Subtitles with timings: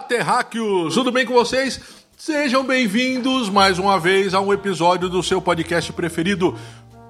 [0.00, 0.94] Terráqueos!
[0.94, 1.80] Tudo bem com vocês?
[2.18, 6.54] Sejam bem-vindos mais uma vez a um episódio do seu podcast preferido,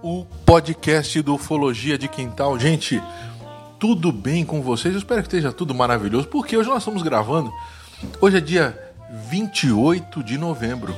[0.02, 2.56] o podcast do Ufologia de Quintal.
[2.58, 3.02] Gente,
[3.80, 4.94] tudo bem com vocês?
[4.94, 7.52] Eu espero que esteja tudo maravilhoso, porque hoje nós estamos gravando.
[8.20, 8.78] Hoje é dia
[9.30, 10.94] 28 de novembro.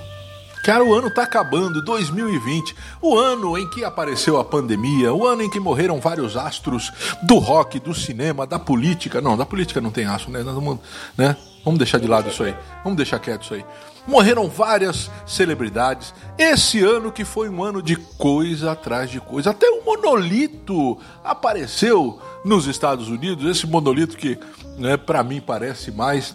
[0.63, 5.43] Cara, o ano tá acabando, 2020, o ano em que apareceu a pandemia, o ano
[5.43, 6.93] em que morreram vários astros
[7.23, 9.23] do rock, do cinema, da política.
[9.23, 10.43] Não, da política não tem astro, né?
[10.43, 10.79] Vamos,
[11.17, 11.35] né?
[11.69, 12.57] Vamos deixar de lado isso aí.
[12.83, 13.63] Vamos deixar quieto isso aí.
[14.07, 16.15] Morreram várias celebridades.
[16.39, 19.51] Esse ano que foi um ano de coisa atrás de coisa.
[19.51, 23.45] Até um monolito apareceu nos Estados Unidos.
[23.45, 24.39] Esse monolito que,
[24.79, 26.35] né, para mim parece mais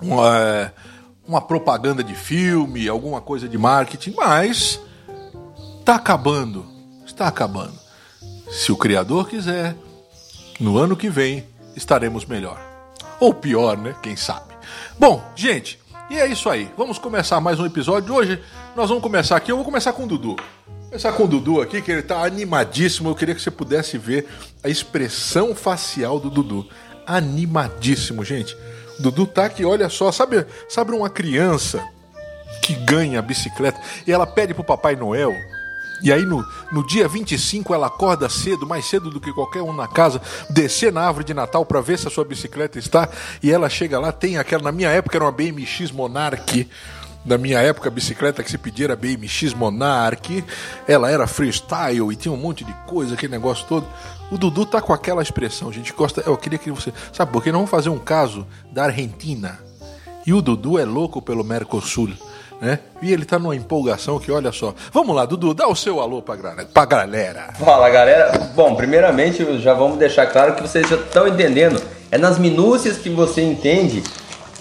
[0.00, 0.72] uma, é,
[1.28, 4.80] uma propaganda de filme, alguma coisa de marketing, mas
[5.80, 6.64] está acabando.
[7.04, 7.78] Está acabando.
[8.50, 9.76] Se o Criador quiser,
[10.58, 11.44] no ano que vem
[11.76, 12.58] estaremos melhor.
[13.20, 13.94] Ou pior, né?
[14.02, 14.51] Quem sabe.
[14.98, 15.78] Bom, gente,
[16.10, 16.70] e é isso aí.
[16.76, 18.14] Vamos começar mais um episódio.
[18.14, 18.42] Hoje
[18.76, 19.50] nós vamos começar aqui.
[19.50, 20.36] Eu vou começar com o Dudu.
[20.86, 23.08] Começar com o Dudu aqui, que ele tá animadíssimo.
[23.08, 24.28] Eu queria que você pudesse ver
[24.62, 26.68] a expressão facial do Dudu.
[27.06, 28.56] Animadíssimo, gente.
[28.98, 31.82] O Dudu tá aqui, olha só, sabe, sabe uma criança
[32.62, 35.34] que ganha a bicicleta e ela pede pro Papai Noel
[36.02, 39.72] e aí no, no dia 25 ela acorda cedo, mais cedo do que qualquer um
[39.72, 43.08] na casa, descer na árvore de Natal para ver se a sua bicicleta está.
[43.42, 44.64] E ela chega lá, tem aquela.
[44.64, 46.68] Na minha época era uma BMX Monarch.
[47.24, 50.44] Na minha época, a bicicleta que se pedia era BMX Monarch.
[50.88, 53.86] Ela era freestyle e tinha um monte de coisa, aquele negócio todo.
[54.28, 55.92] O Dudu tá com aquela expressão, gente.
[55.92, 56.92] Gosta, eu queria que você.
[57.12, 57.52] Sabe por quê?
[57.52, 59.60] Nós vamos fazer um caso da Argentina.
[60.26, 62.10] E o Dudu é louco pelo Mercosul
[62.62, 62.78] né?
[63.02, 64.72] E ele tá numa empolgação que, olha só.
[64.92, 66.36] Vamos lá, Dudu, dá o seu alô pra,
[66.72, 67.48] pra galera.
[67.58, 68.52] Fala, galera.
[68.54, 71.82] Bom, primeiramente, já vamos deixar claro que vocês já estão entendendo.
[72.08, 74.04] É nas minúcias que você entende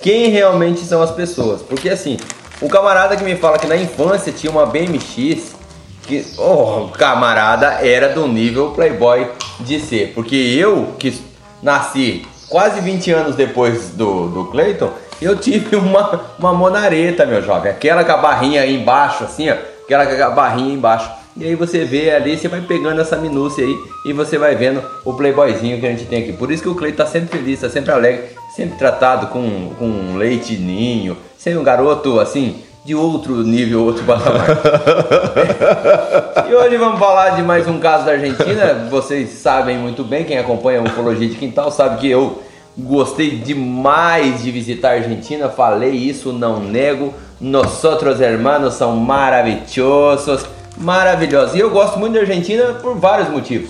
[0.02, 1.62] quem realmente são as pessoas.
[1.62, 2.18] Porque assim,
[2.60, 5.54] o camarada que me fala que na infância tinha uma BMX,
[6.02, 9.30] que, oh, camarada era do nível Playboy
[9.60, 10.12] de ser.
[10.16, 11.22] Porque eu, que
[11.62, 17.72] nasci quase 20 anos depois do, do Clayton, eu tive uma, uma monareta, meu jovem.
[17.72, 19.56] Aquela com a barrinha aí embaixo, assim, ó.
[19.84, 21.12] Aquela com a barrinha embaixo.
[21.38, 24.84] E aí você vê ali, você vai pegando essa minúcia aí e você vai vendo
[25.06, 26.34] o playboyzinho que a gente tem aqui.
[26.34, 30.18] Por isso que o Cleiton tá sempre feliz, tá sempre alegre, sempre tratado com, com
[30.18, 34.46] leite ninho, sendo um garoto assim, de outro nível, outro patamar.
[36.50, 38.88] e hoje vamos falar de mais um caso da Argentina.
[38.90, 42.44] Vocês sabem muito bem, quem acompanha a Ufologia de Quintal sabe que eu
[42.84, 47.14] Gostei demais de visitar a Argentina, falei isso, não nego.
[47.40, 50.46] Nosotros hermanos são maravilhosos,
[50.78, 51.56] maravilhosos.
[51.56, 53.70] E eu gosto muito da Argentina por vários motivos.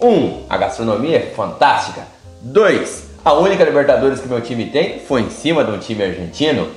[0.00, 2.02] Um, a gastronomia é fantástica.
[2.40, 6.68] Dois, a única Libertadores que meu time tem foi em cima de um time argentino.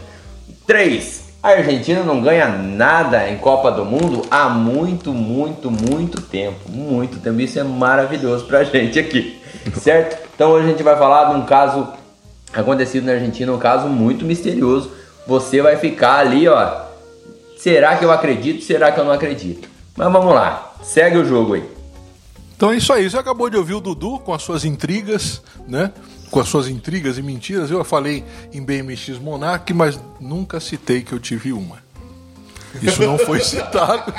[0.65, 6.69] Três, a Argentina não ganha nada em Copa do Mundo há muito, muito, muito tempo.
[6.69, 7.39] Muito tempo.
[7.41, 9.41] Isso é maravilhoso pra gente aqui,
[9.79, 10.22] certo?
[10.43, 11.87] Então hoje a gente vai falar de um caso
[12.53, 14.91] acontecido na Argentina, um caso muito misterioso.
[15.25, 16.81] Você vai ficar ali, ó.
[17.57, 18.61] Será que eu acredito?
[18.61, 19.69] Será que eu não acredito?
[19.95, 21.63] Mas vamos lá, segue o jogo aí.
[22.57, 23.09] Então é isso aí.
[23.09, 25.93] Você acabou de ouvir o Dudu com as suas intrigas, né?
[26.29, 27.71] Com as suas intrigas e mentiras.
[27.71, 31.82] Eu falei em BMX Monarch, mas nunca citei que eu tive uma.
[32.81, 34.13] Isso não foi citado.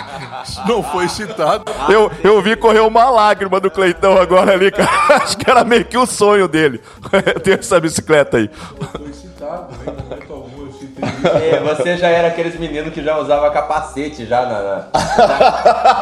[0.44, 1.64] Isso não foi citado.
[1.88, 4.88] Eu, eu vi correr uma lágrima do Cleitão agora ali, cara.
[5.22, 6.80] Acho que era meio que o sonho dele.
[7.42, 8.50] Ter essa bicicleta aí.
[8.80, 11.04] Não foi citado, em momento algum eu citei
[11.50, 14.62] É, você já era aqueles meninos que já usava capacete já na.
[14.62, 14.86] na-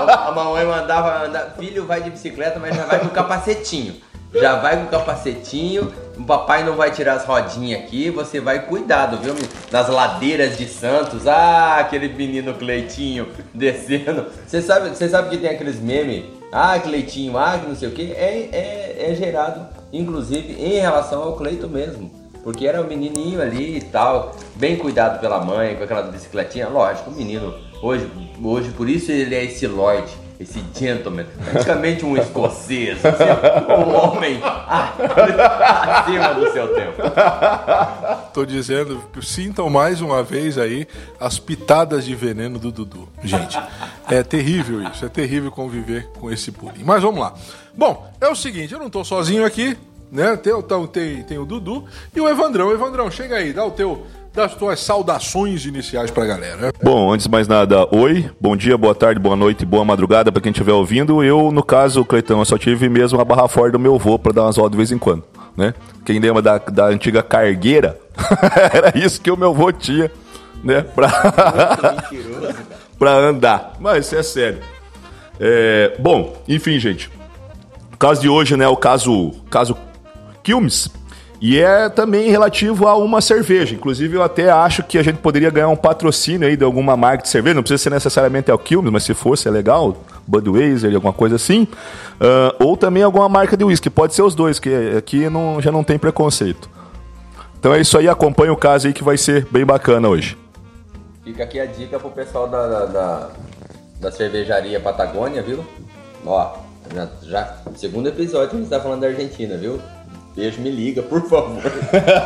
[0.06, 3.97] na- a mamãe mandava filho vai de bicicleta, mas já vai com capacetinho.
[4.34, 8.67] Já vai com o capacetinho, o papai não vai tirar as rodinhas aqui, você vai
[8.67, 9.34] cuidado, viu?
[9.70, 14.26] Nas ladeiras de Santos, ah, aquele menino Cleitinho descendo.
[14.46, 18.12] Você sabe, você sabe que tem aqueles memes, ah, Cleitinho, ah, não sei o que,
[18.12, 22.11] é, é, é gerado, inclusive, em relação ao Cleito mesmo.
[22.43, 26.69] Porque era o menininho ali e tal, bem cuidado pela mãe, com aquela bicicletinha.
[26.69, 28.11] Lógico, o menino, hoje,
[28.43, 30.11] hoje por isso ele é esse Lloyd.
[30.43, 33.25] Esse gentleman, praticamente um escocês, assim,
[33.69, 37.03] um homem acima do seu tempo.
[38.33, 40.87] Tô dizendo, sintam mais uma vez aí
[41.21, 43.09] as pitadas de veneno do Dudu.
[43.23, 43.59] Gente,
[44.09, 46.85] é terrível isso, é terrível conviver com esse bullying.
[46.85, 47.35] Mas vamos lá.
[47.75, 49.77] Bom, é o seguinte, eu não tô sozinho aqui,
[50.12, 50.37] né?
[50.37, 52.70] Tem, então, tem, tem o Dudu e o Evandrão.
[52.70, 56.73] Evandrão, chega aí, dá o teu das tuas saudações iniciais pra galera.
[56.82, 60.41] Bom, antes de mais nada, oi, bom dia, boa tarde, boa noite, boa madrugada pra
[60.41, 61.23] quem estiver ouvindo.
[61.23, 64.32] Eu, no caso, Cleitão, eu só tive mesmo a barra fora do meu vô pra
[64.32, 65.23] dar umas rodas de vez em quando,
[65.56, 65.75] né?
[66.05, 67.99] Quem lembra da, da antiga cargueira,
[68.73, 70.11] era isso que o meu vô tinha,
[70.62, 70.87] né?
[72.99, 73.75] Pra, andar.
[73.81, 74.61] Mas isso é sério.
[75.41, 77.11] É, bom, enfim, gente.
[77.93, 79.76] O caso de hoje, né, o caso, caso
[80.43, 80.91] Quilmes,
[81.43, 83.75] e é também relativo a uma cerveja.
[83.75, 87.25] Inclusive, eu até acho que a gente poderia ganhar um patrocínio aí de alguma marca
[87.25, 87.55] de cerveja.
[87.55, 89.97] Não precisa ser necessariamente a Quilmes, mas se fosse, é legal.
[90.25, 91.65] Budweiser, alguma coisa assim.
[91.65, 93.91] Uh, ou também alguma marca de whisky.
[93.91, 96.71] Pode ser os dois, que aqui não, já não tem preconceito.
[97.59, 98.09] Então é isso aí.
[98.09, 100.38] Acompanha o caso aí que vai ser bem bacana hoje.
[101.25, 103.31] Fica aqui a dica pro pessoal da, da, da,
[104.00, 105.65] da cervejaria Patagônia, viu?
[106.25, 106.56] Ó,
[106.95, 109.81] já, já segundo episódio a gente tá falando da Argentina, viu?
[110.34, 111.62] Beijo, me liga, por favor.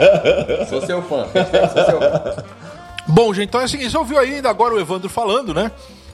[0.69, 1.27] sou seu fã.
[1.73, 2.45] Sou seu fã.
[3.09, 5.71] Bom, gente, então é assim, você ouviu ainda agora o Evandro falando, né?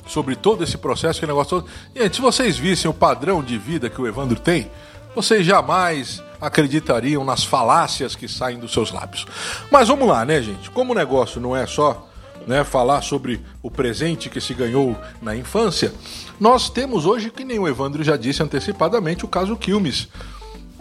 [0.07, 1.71] Sobre todo esse processo, que negócio todo.
[1.95, 4.71] Gente, se vocês vissem o padrão de vida que o Evandro tem,
[5.15, 9.27] vocês jamais acreditariam nas falácias que saem dos seus lábios.
[9.71, 10.71] Mas vamos lá, né, gente?
[10.71, 12.09] Como o negócio não é só
[12.47, 15.93] né, falar sobre o presente que se ganhou na infância,
[16.41, 20.09] nós temos hoje, que nem o Evandro já disse antecipadamente, o caso Quilmes.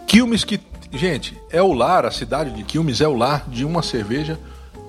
[0.06, 0.60] Quilmes que
[0.92, 4.38] Gente, é o lar, a cidade de Quilmes é o lar de uma cerveja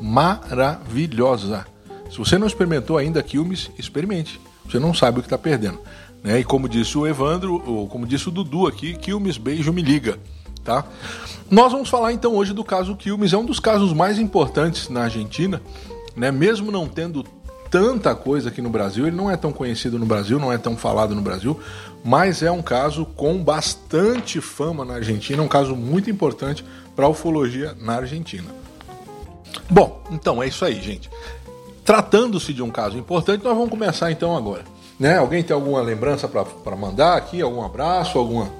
[0.01, 1.65] maravilhosa.
[2.11, 4.39] Se você não experimentou ainda Quilmes, experimente.
[4.65, 5.79] Você não sabe o que está perdendo.
[6.21, 6.41] Né?
[6.41, 10.19] E como disse o Evandro, ou como disse o Dudu aqui, Quilmes Beijo Me Liga.
[10.61, 10.85] Tá?
[11.49, 13.31] Nós vamos falar então hoje do caso Quilmes.
[13.31, 15.61] É um dos casos mais importantes na Argentina.
[16.17, 16.31] Né?
[16.31, 17.25] Mesmo não tendo
[17.73, 20.77] tanta coisa aqui no Brasil, ele não é tão conhecido no Brasil, não é tão
[20.77, 21.59] falado no Brasil,
[22.05, 26.63] mas é um caso com bastante fama na Argentina, um caso muito importante
[26.95, 28.47] para a ufologia na Argentina.
[29.67, 31.09] Bom, então é isso aí, gente.
[31.83, 34.65] Tratando-se de um caso importante, nós vamos começar então agora.
[34.99, 35.17] Né?
[35.17, 37.41] Alguém tem alguma lembrança para mandar aqui?
[37.41, 38.19] Algum abraço?
[38.19, 38.51] Alguma,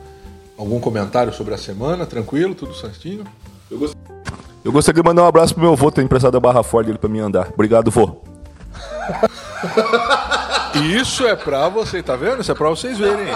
[0.57, 2.07] algum comentário sobre a semana?
[2.07, 2.55] Tranquilo?
[2.55, 3.25] Tudo certinho?
[3.69, 3.95] Eu, gost...
[4.65, 6.97] Eu gostaria de mandar um abraço pro meu avô, ter emprestado a barra Ford dele
[6.97, 7.49] para mim andar.
[7.53, 8.32] Obrigado, vô.
[10.75, 12.41] Isso é pra você, tá vendo?
[12.41, 13.27] Isso é pra vocês verem.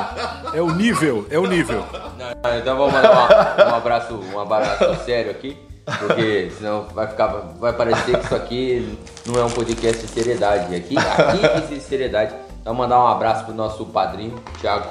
[0.53, 1.85] É o nível, é o nível.
[2.17, 5.57] Não, então vamos mandar um, um abraço, um abraço sério aqui,
[5.99, 7.27] porque senão vai ficar,
[7.59, 10.75] vai parecer que isso aqui não é um podcast de seriedade.
[10.75, 12.33] Aqui, aqui existe seriedade.
[12.61, 14.89] Então mandar um abraço pro nosso padrinho, Thiago,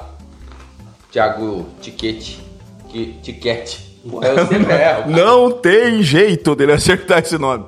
[1.11, 2.41] Thiago Tiquete,
[3.21, 3.87] Tiquete.
[4.21, 5.11] Eu sempre erro.
[5.11, 7.65] Não tem jeito dele acertar esse nome.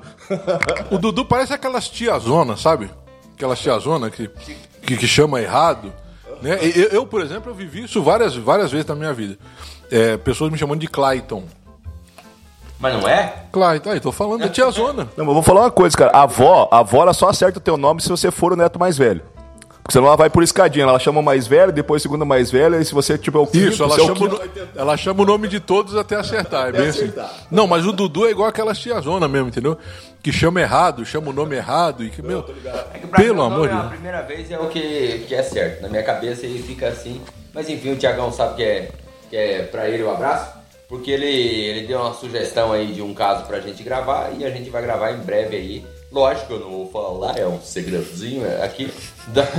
[0.92, 2.90] O Dudu parece aquelas tiazonas, sabe?
[3.36, 4.30] Aquelas tiazonas que,
[4.82, 5.92] que, que chama errado.
[6.42, 6.58] Né?
[6.76, 9.38] Eu, eu, por exemplo, eu vivi isso várias, várias vezes na minha vida.
[9.92, 11.44] É, pessoas me chamando de Clayton.
[12.80, 13.44] Mas não é?
[13.52, 15.10] Clayton, aí tô falando da tiazona.
[15.18, 16.12] Não, mas vou falar uma coisa, cara.
[16.14, 18.80] A avó, a avó ela só acerta o teu nome se você for o neto
[18.80, 19.22] mais velho.
[19.90, 20.86] Porque senão ela vai por escadinha.
[20.86, 23.48] Ela chama o mais velho, depois segunda mais velha, e se você tipo é o
[23.48, 24.42] quinto, Isso, ela, é chama, o no...
[24.76, 26.70] ela chama o nome de todos até acertar.
[26.70, 27.12] É bem assim.
[27.50, 29.76] Não, mas o Dudu é igual aquela tiazona mesmo, entendeu?
[30.22, 32.04] Que chama errado, chama o nome errado.
[32.04, 32.46] E que, meu,
[32.94, 33.88] é que pelo amor de Deus.
[33.88, 35.82] A primeira vez é o que, que é certo.
[35.82, 37.20] Na minha cabeça ele fica assim.
[37.52, 38.92] Mas enfim, o Tiagão sabe que é,
[39.28, 40.60] que é pra ele o um abraço.
[40.88, 44.52] Porque ele, ele deu uma sugestão aí de um caso pra gente gravar e a
[44.52, 48.64] gente vai gravar em breve aí Lógico, eu não vou falar, é um segredozinho é
[48.64, 48.92] aqui.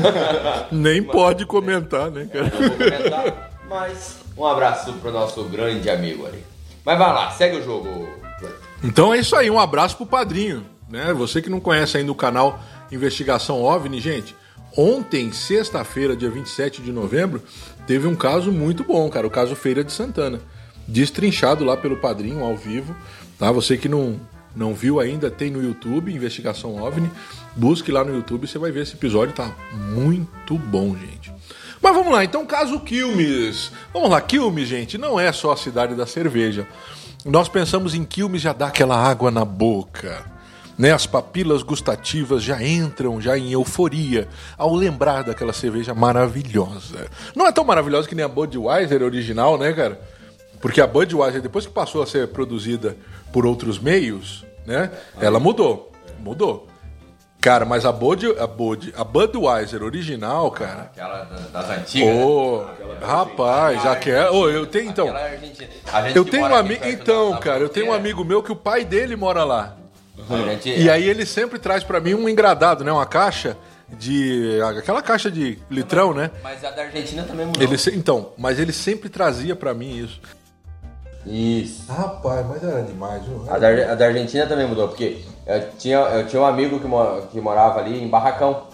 [0.73, 2.45] Nem mas, pode comentar, né, cara?
[2.45, 6.43] Não vou comentar, mas um abraço pro nosso grande amigo ali.
[6.85, 8.09] Mas vai lá, segue o jogo.
[8.83, 11.13] Então é isso aí, um abraço pro padrinho, né?
[11.13, 12.59] Você que não conhece ainda o canal
[12.91, 14.35] Investigação OVNI, gente,
[14.77, 17.43] ontem, sexta-feira, dia 27 de novembro,
[17.87, 20.41] teve um caso muito bom, cara, o caso Feira de Santana.
[20.89, 22.97] Destrinchado lá pelo padrinho ao vivo,
[23.39, 23.53] tá?
[23.53, 24.19] Você que não
[24.55, 27.11] não viu ainda, tem no YouTube, Investigação OVNI.
[27.55, 31.33] Busque lá no YouTube, você vai ver esse episódio, tá muito bom, gente.
[31.81, 33.73] Mas vamos lá, então, caso Quilmes.
[33.93, 36.67] Vamos lá, Quilmes, gente, não é só a cidade da cerveja.
[37.25, 40.25] Nós pensamos em Quilmes, já dá aquela água na boca.
[40.79, 44.27] Né, as papilas gustativas já entram já em euforia
[44.57, 47.07] ao lembrar daquela cerveja maravilhosa.
[47.37, 50.01] Não é tão maravilhosa que nem a Budweiser original, né, cara?
[50.61, 52.97] Porque a Budweiser, depois que passou a ser produzida
[53.33, 54.91] por outros meios, né?
[55.21, 55.91] Ela mudou.
[56.19, 56.67] Mudou.
[57.41, 60.83] Cara, mas a Bud, a Bud, a Budweiser original, cara.
[60.93, 62.15] Aquela da- das antigas.
[62.15, 62.23] né?
[62.25, 62.63] Ô,
[63.01, 64.31] rapaz, aquela.
[64.33, 65.07] Ô, eu tenho então.
[66.15, 66.87] Eu tenho um amigo.
[66.87, 69.77] Então, cara, eu tenho um amigo meu que o pai dele mora lá.
[70.77, 72.93] E aí ele sempre traz pra mim um engradado, né?
[72.93, 73.57] Uma caixa
[73.89, 74.61] de.
[74.79, 76.31] aquela caixa de litrão, né?
[76.43, 77.63] Mas a da Argentina também mudou.
[77.63, 80.21] Ele, então, mas ele sempre trazia pra mim isso.
[81.27, 81.91] Isso.
[81.93, 83.45] Rapaz, mas era demais, viu?
[83.49, 87.27] A da, a da Argentina também mudou, porque eu tinha, eu tinha um amigo que,
[87.29, 88.69] que morava ali em Barracão.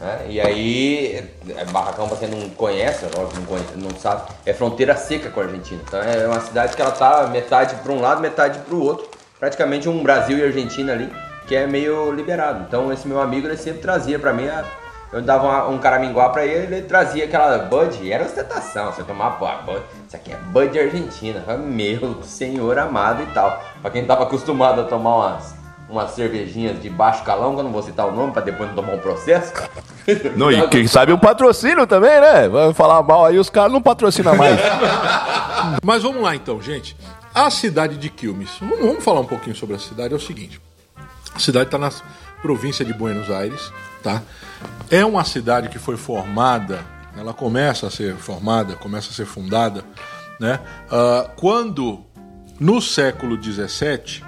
[0.00, 0.26] Né?
[0.30, 4.96] E aí, é, Barracão, pra quem não conhece, lógico, não, conhece, não sabe, é fronteira
[4.96, 5.80] seca com a Argentina.
[5.86, 9.08] Então é uma cidade que ela tá metade para um lado, metade para o outro.
[9.38, 11.12] Praticamente um Brasil e Argentina ali,
[11.48, 12.64] que é meio liberado.
[12.66, 14.64] Então esse meu amigo, ele sempre trazia pra mim, a-
[15.12, 19.02] eu dava uma- um caraminguá pra ele, ele trazia aquela Bud, e era ostentação, você
[19.02, 21.42] tomava, pô, Bud, isso aqui é Bud Argentina.
[21.58, 23.62] Meu senhor amado e tal.
[23.80, 25.54] Pra quem tava acostumado a tomar umas,
[25.88, 28.76] umas cervejinhas de baixo calão, que eu não vou citar o nome pra depois não
[28.76, 29.52] tomar um processo.
[30.36, 32.48] Não, e quem sabe o patrocínio também, né?
[32.48, 34.58] Vai falar mal aí, os caras não patrocinam mais.
[35.84, 36.96] Mas vamos lá então, gente.
[37.34, 38.50] A cidade de Quilmes.
[38.60, 40.12] Vamos, vamos falar um pouquinho sobre a cidade.
[40.12, 40.60] É o seguinte:
[41.34, 41.90] a cidade está na
[42.42, 43.72] província de Buenos Aires,
[44.02, 44.20] tá?
[44.90, 46.84] É uma cidade que foi formada,
[47.16, 49.84] ela começa a ser formada, começa a ser fundada,
[50.38, 50.60] né?
[50.90, 52.00] ah, quando
[52.58, 54.22] no século XVII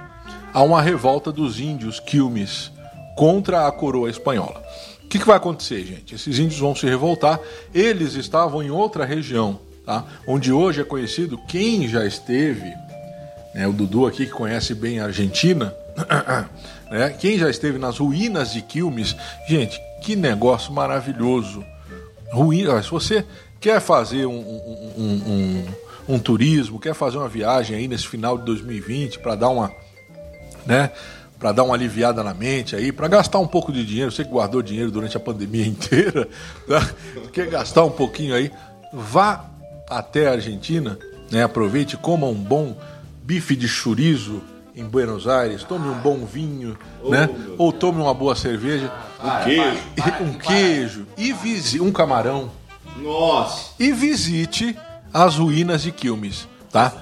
[0.52, 2.70] há uma revolta dos índios Quilmes
[3.16, 4.62] contra a coroa espanhola.
[5.04, 6.14] O que, que vai acontecer, gente?
[6.14, 7.38] Esses índios vão se revoltar.
[7.72, 10.04] Eles estavam em outra região, tá?
[10.26, 12.72] Onde hoje é conhecido quem já esteve,
[13.54, 13.66] né?
[13.68, 15.72] O Dudu aqui que conhece bem a Argentina,
[16.98, 17.10] né?
[17.18, 19.16] Quem já esteve nas ruínas de Quilmes,
[19.48, 21.64] gente, que negócio maravilhoso.
[22.32, 23.24] Ruína, se você
[23.60, 28.36] quer fazer um, um- um- um- um turismo, quer fazer uma viagem aí nesse final
[28.38, 29.72] de 2020 para dar uma
[30.66, 30.90] né?
[31.38, 34.10] Para dar uma aliviada na mente aí, para gastar um pouco de dinheiro.
[34.10, 36.26] Você que guardou dinheiro durante a pandemia inteira,
[36.66, 36.90] tá?
[37.32, 38.50] quer gastar um pouquinho aí,
[38.92, 39.44] vá
[39.90, 40.98] até a Argentina,
[41.30, 41.42] né?
[41.42, 42.76] Aproveite, coma um bom
[43.22, 44.42] bife de chorizo
[44.74, 47.28] em Buenos Aires, tome um bom vinho, né?
[47.56, 48.92] Ou tome uma boa cerveja,
[49.44, 49.78] Queijo.
[49.96, 52.50] e um queijo e visi um camarão
[52.96, 53.72] Nossa.
[53.78, 54.76] e visite
[55.12, 56.92] as ruínas de Quilmes, tá?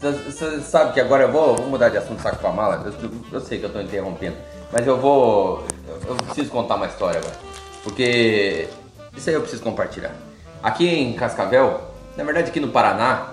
[0.00, 2.92] Você sabe que agora eu vou, vou mudar de assunto saco pra mala.
[3.02, 4.36] Eu, eu sei que eu tô interrompendo,
[4.72, 5.64] mas eu vou.
[6.06, 7.34] Eu preciso contar uma história agora.
[7.82, 8.68] Porque
[9.16, 10.14] isso aí eu preciso compartilhar.
[10.62, 11.80] Aqui em Cascavel,
[12.16, 13.32] na verdade aqui no Paraná,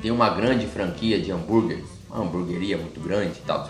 [0.00, 3.66] tem uma grande franquia de hambúrgueres, uma hamburgueria muito grande e tal,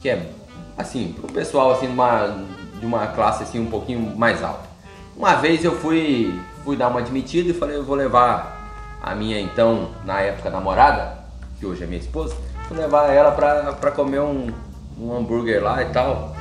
[0.00, 0.30] que é
[0.76, 2.44] assim, pro pessoal assim de uma,
[2.78, 4.68] de uma classe assim um pouquinho mais alta.
[5.16, 8.54] Uma vez eu fui, fui dar uma admitida e falei, eu vou levar
[9.02, 11.18] a minha então, na época, namorada,
[11.58, 12.36] que hoje é minha esposa,
[12.68, 14.52] vou levar ela pra, pra comer um,
[14.98, 16.34] um hambúrguer lá e tal.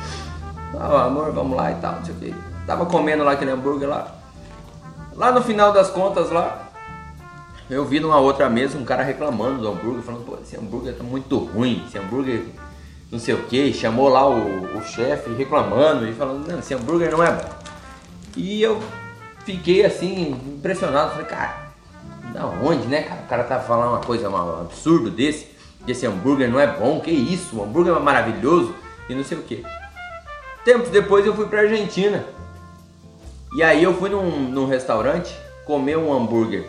[0.80, 2.36] Ah, amor, vamos lá e tal, não sei o que.
[2.66, 4.08] Tava comendo lá aquele hambúrguer lá.
[5.16, 6.63] Lá no final das contas lá,
[7.70, 11.04] eu vi numa outra mesa um cara reclamando do hambúrguer, falando, pô, esse hambúrguer tá
[11.04, 12.44] muito ruim, esse hambúrguer
[13.12, 17.12] não sei o que, chamou lá o, o chefe reclamando e falando, não, esse hambúrguer
[17.12, 17.50] não é bom.
[18.36, 18.82] E eu
[19.46, 21.74] fiquei assim, impressionado, falei, cara,
[22.34, 23.22] da onde, né, cara?
[23.22, 25.48] O cara tá falando uma coisa, um absurdo desse,
[25.86, 28.74] que esse hambúrguer não é bom, que isso, o hambúrguer é maravilhoso
[29.08, 29.64] e não sei o que.
[30.66, 32.26] Tempos depois eu fui pra Argentina.
[33.56, 36.66] E aí eu fui num, num restaurante comer um hambúrguer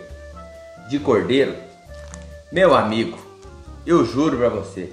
[0.89, 1.55] de cordeiro.
[2.53, 3.19] Meu amigo,
[3.87, 4.93] eu juro pra você,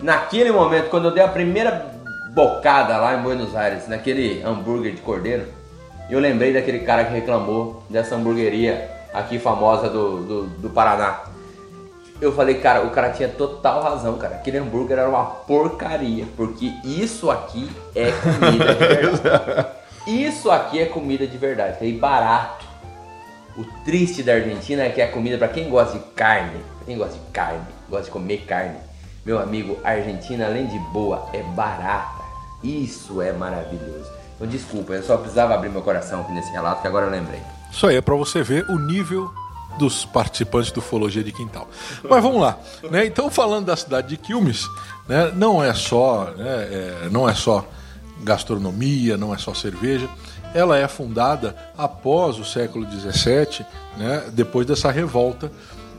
[0.00, 1.92] naquele momento, quando eu dei a primeira
[2.34, 5.46] bocada lá em Buenos Aires, naquele hambúrguer de cordeiro,
[6.10, 11.20] eu lembrei daquele cara que reclamou dessa hamburgueria aqui famosa do, do, do Paraná.
[12.20, 14.36] Eu falei, cara, o cara tinha total razão, cara.
[14.36, 19.66] Aquele hambúrguer era uma porcaria, porque isso aqui é comida de verdade.
[20.04, 22.66] Isso aqui é comida de verdade, e barato.
[23.56, 27.18] O triste da Argentina é que a comida, pra quem gosta de carne, quem gosta
[27.18, 28.78] de carne, gosta de comer carne,
[29.24, 32.22] meu amigo, a Argentina, além de boa, é barata.
[32.64, 34.10] Isso é maravilhoso.
[34.34, 37.40] Então, desculpa, eu só precisava abrir meu coração aqui nesse relato, que agora eu lembrei.
[37.70, 39.30] Isso aí é para você ver o nível
[39.78, 41.68] dos participantes do Ufologia de Quintal.
[42.08, 42.58] Mas vamos lá,
[42.90, 43.06] né?
[43.06, 44.66] Então falando da cidade de Quilmes,
[45.08, 45.30] né?
[45.34, 46.68] Não é só, né?
[47.04, 47.66] é, não é só
[48.22, 50.08] gastronomia, não é só cerveja.
[50.54, 53.64] Ela é fundada após o século XVII,
[53.96, 54.30] né?
[54.32, 55.50] Depois dessa revolta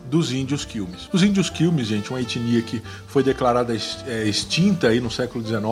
[0.05, 1.09] dos índios Quilmes.
[1.11, 3.73] Os índios Quilmes, gente, uma etnia que foi declarada
[4.05, 5.63] é, extinta aí no século XIX,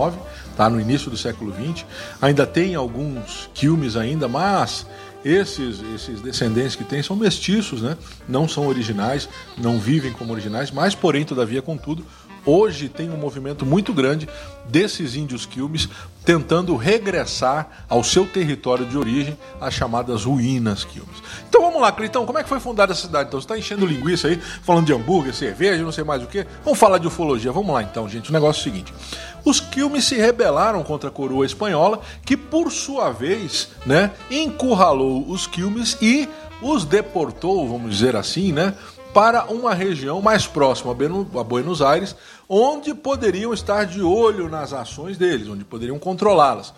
[0.56, 0.70] tá?
[0.70, 1.86] No início do século XX.
[2.22, 4.86] Ainda tem alguns Quilmes ainda, mas
[5.24, 7.96] esses, esses descendentes que tem são mestiços, né?
[8.28, 12.04] Não são originais, não vivem como originais, mas porém, todavia, contudo,
[12.46, 14.28] hoje tem um movimento muito grande
[14.68, 15.90] desses índios quilmes
[16.24, 21.18] tentando regressar ao seu território de origem, as chamadas ruínas quilmes.
[21.50, 23.28] Então vamos lá, Cleitão, como é que foi fundada essa cidade?
[23.28, 26.46] Então você está enchendo linguiça aí, falando de hambúrguer, cerveja, não sei mais o que.
[26.64, 27.52] Vamos falar de ufologia.
[27.52, 28.30] Vamos lá então, gente.
[28.30, 28.94] O negócio é o seguinte.
[29.44, 35.48] Os quilmes se rebelaram contra a coroa espanhola, que por sua vez, né, encurralou os
[35.48, 36.30] quilmes e
[36.62, 38.76] os deportou, vamos dizer assim, né,
[39.14, 42.16] para uma região mais próxima a Buenos Aires,
[42.48, 46.74] onde poderiam estar de olho nas ações deles, onde poderiam controlá-las.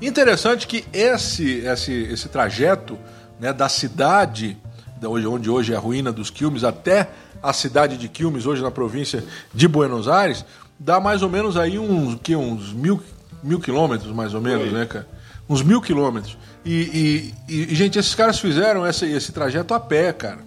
[0.00, 2.98] Interessante que esse, esse, esse trajeto
[3.40, 4.56] né, da cidade,
[5.02, 7.08] onde hoje é a ruína dos Quilmes, até
[7.42, 10.44] a cidade de Quilmes, hoje na província de Buenos Aires,
[10.78, 13.02] dá mais ou menos aí uns, que, uns mil,
[13.42, 14.72] mil quilômetros, mais ou menos, Oi.
[14.72, 15.06] né, cara?
[15.48, 16.36] Uns mil quilômetros.
[16.64, 20.40] E, e, e, gente, esses caras fizeram esse, esse trajeto a pé, cara.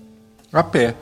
[0.51, 0.93] A pé.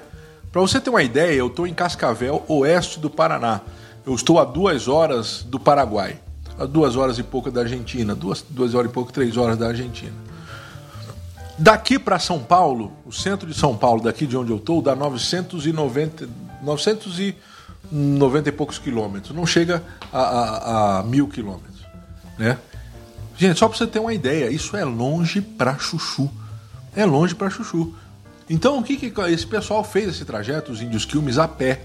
[0.58, 3.62] Para você ter uma ideia, eu estou em Cascavel, oeste do Paraná.
[4.04, 6.20] Eu estou a duas horas do Paraguai.
[6.58, 8.16] A duas horas e pouco da Argentina.
[8.16, 10.16] Duas, duas horas e pouco, três horas da Argentina.
[11.60, 14.96] Daqui para São Paulo, o centro de São Paulo, daqui de onde eu estou, dá
[14.96, 16.28] 990,
[16.64, 19.36] 990 e poucos quilômetros.
[19.36, 21.86] Não chega a, a, a mil quilômetros.
[22.36, 22.58] Né?
[23.38, 26.28] Gente, só para você ter uma ideia, isso é longe para chuchu.
[26.96, 27.94] É longe para chuchu.
[28.50, 31.82] Então o que, que esse pessoal fez esse trajeto, os índios Quilmes, a pé?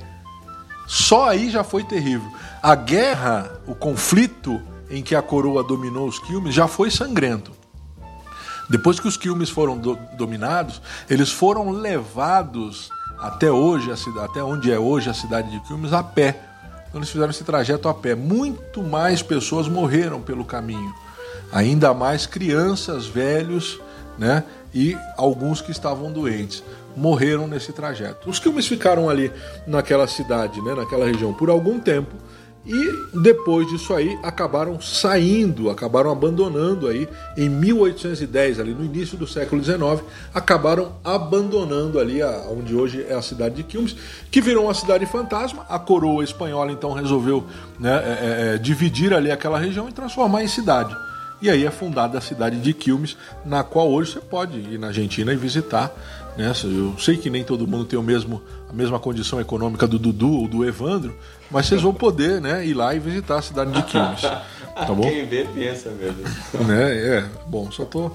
[0.87, 2.31] Só aí já foi terrível.
[2.63, 7.53] A guerra, o conflito em que a coroa dominou os Quilmes já foi sangrento.
[8.69, 13.91] Depois que os Quilmes foram do, dominados, eles foram levados até hoje,
[14.21, 16.41] até onde é hoje a cidade de Quilmes, a pé.
[16.89, 18.15] Então eles fizeram esse trajeto a pé.
[18.15, 20.93] Muito mais pessoas morreram pelo caminho
[21.53, 23.79] ainda mais crianças, velhos,
[24.19, 24.43] né?
[24.75, 26.63] E alguns que estavam doentes
[26.97, 28.29] morreram nesse trajeto.
[28.29, 29.33] Os quilmes ficaram ali
[29.67, 32.15] naquela cidade, né, naquela região por algum tempo
[32.65, 39.27] e depois disso aí acabaram saindo, acabaram abandonando aí em 1810, ali no início do
[39.27, 40.01] século XIX,
[40.33, 43.97] acabaram abandonando ali a, onde hoje é a cidade de Quilmes,
[44.31, 45.67] que virou uma cidade fantasma.
[45.69, 47.45] A coroa espanhola então resolveu
[47.81, 50.97] né, é, é, é dividir ali aquela região e transformar em cidade.
[51.43, 54.87] E aí é fundada a cidade de Quilmes, na qual hoje você pode ir na
[54.87, 55.93] Argentina e visitar.
[56.37, 56.53] Né?
[56.63, 60.33] Eu sei que nem todo mundo tem o mesmo, a mesma condição econômica do Dudu
[60.33, 61.19] ou do Evandro,
[61.51, 64.23] mas vocês vão poder né, ir lá e visitar a cidade de Quilmes.
[64.73, 65.03] Tá bom?
[65.03, 66.23] Quem vê pensa mesmo.
[66.67, 66.97] Né?
[66.97, 68.11] É, bom, só tô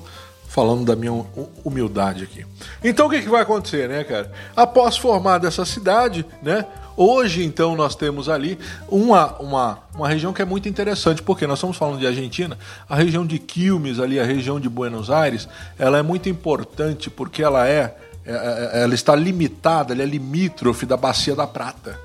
[0.48, 1.24] falando da minha
[1.63, 2.44] humildade aqui.
[2.84, 4.32] Então o que, que vai acontecer, né, cara?
[4.56, 6.66] Após formar essa cidade, né?
[6.99, 8.57] Hoje, então, nós temos ali
[8.89, 12.57] uma, uma, uma região que é muito interessante, porque nós estamos falando de Argentina,
[12.89, 17.43] a região de Quilmes, ali, a região de Buenos Aires, ela é muito importante porque
[17.43, 21.99] ela é, é, é ela está limitada, ela é limítrofe da Bacia da Prata.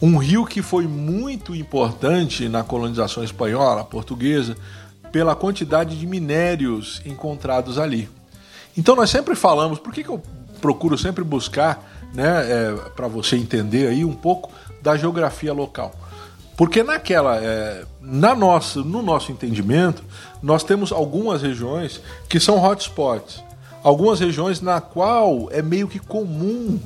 [0.00, 4.56] Um rio que foi muito importante na colonização espanhola, portuguesa,
[5.12, 8.08] pela quantidade de minérios encontrados ali.
[8.74, 10.22] Então nós sempre falamos, por que, que eu
[10.62, 15.92] procuro sempre buscar né, é, para você entender aí um pouco da geografia local.
[16.56, 20.04] Porque naquela, é, na nossa, no nosso entendimento,
[20.42, 23.42] nós temos algumas regiões que são hotspots,
[23.82, 26.78] algumas regiões na qual é meio que comum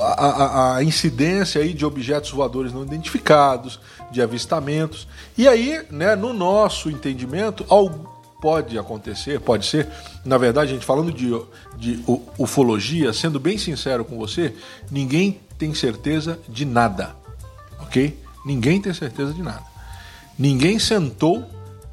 [0.00, 5.06] a, a, a, incidência aí de objetos voadores não identificados, de avistamentos.
[5.36, 7.64] E aí, né, no nosso entendimento,
[8.44, 9.88] pode acontecer, pode ser.
[10.22, 11.30] Na verdade, gente, falando de,
[11.78, 12.04] de
[12.36, 14.54] ufologia, sendo bem sincero com você,
[14.90, 17.16] ninguém tem certeza de nada,
[17.80, 18.18] ok?
[18.44, 19.62] Ninguém tem certeza de nada.
[20.38, 21.42] Ninguém sentou,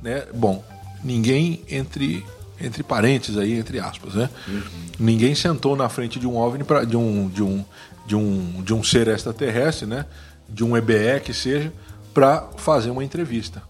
[0.02, 0.26] né?
[0.34, 0.62] Bom,
[1.02, 2.26] ninguém entre
[2.60, 4.30] entre parênteses aí, entre aspas, né?
[4.46, 4.62] Uhum.
[5.00, 7.64] Ninguém sentou na frente de um OVNI pra, de um de um
[8.06, 10.06] de um de um ser extraterrestre, né?
[10.50, 11.72] De um EBE que seja,
[12.14, 13.64] para fazer uma entrevista.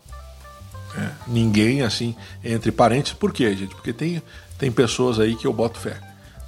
[0.98, 3.74] É, ninguém assim, entre parênteses, por quê, gente?
[3.76, 4.22] Porque tem,
[4.58, 5.98] tem pessoas aí que eu boto fé.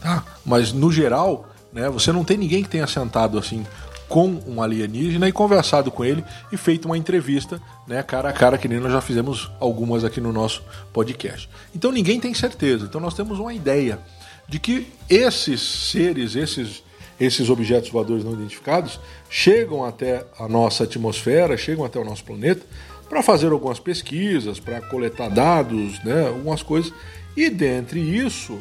[0.02, 0.24] Tá?
[0.46, 3.66] Mas no geral, né, você não tem ninguém que tenha sentado assim
[4.10, 8.58] com um alienígena e conversado com ele e feito uma entrevista, né, cara a cara,
[8.58, 11.50] que nem nós já fizemos algumas aqui no nosso podcast.
[11.74, 12.86] Então ninguém tem certeza.
[12.86, 14.00] Então nós temos uma ideia
[14.48, 16.84] de que esses seres, esses
[17.20, 22.66] esses objetos voadores não identificados chegam até a nossa atmosfera, chegam até o nosso planeta
[23.14, 26.92] para fazer algumas pesquisas, para coletar dados, né, algumas coisas.
[27.38, 28.58] E dentre isso,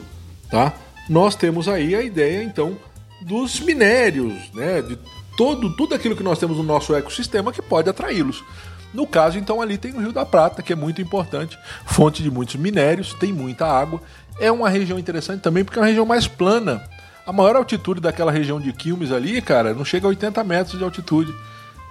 [0.50, 0.74] tá,
[1.08, 2.76] nós temos aí a ideia então
[3.22, 4.98] dos minérios, né, de
[5.38, 8.44] todo tudo aquilo que nós temos no nosso ecossistema que pode atraí-los.
[8.92, 12.30] No caso, então, ali tem o Rio da Prata, que é muito importante, fonte de
[12.30, 14.02] muitos minérios, tem muita água.
[14.38, 16.84] É uma região interessante também porque é uma região mais plana.
[17.24, 20.84] A maior altitude daquela região de Quilmes ali, cara, não chega a 80 metros de
[20.84, 21.32] altitude.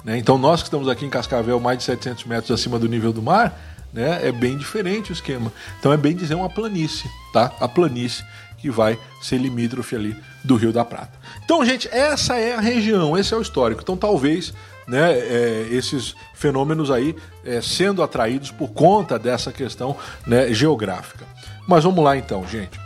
[0.04, 0.18] Né?
[0.18, 3.22] Então nós que estamos aqui em Cascavel, mais de 700 metros acima do nível do
[3.22, 3.58] mar,
[3.94, 4.28] né?
[4.28, 5.52] é bem diferente o esquema.
[5.80, 7.52] Então é bem dizer uma planície, tá?
[7.60, 8.24] A planície
[8.58, 11.14] que vai ser limítrofe ali do Rio da Prata.
[11.44, 13.82] Então, gente, essa é a região, esse é o histórico.
[13.82, 14.54] Então, talvez
[14.88, 21.26] né, é, esses fenômenos aí é, sendo atraídos por conta dessa questão né, geográfica.
[21.68, 22.80] Mas vamos lá então, gente.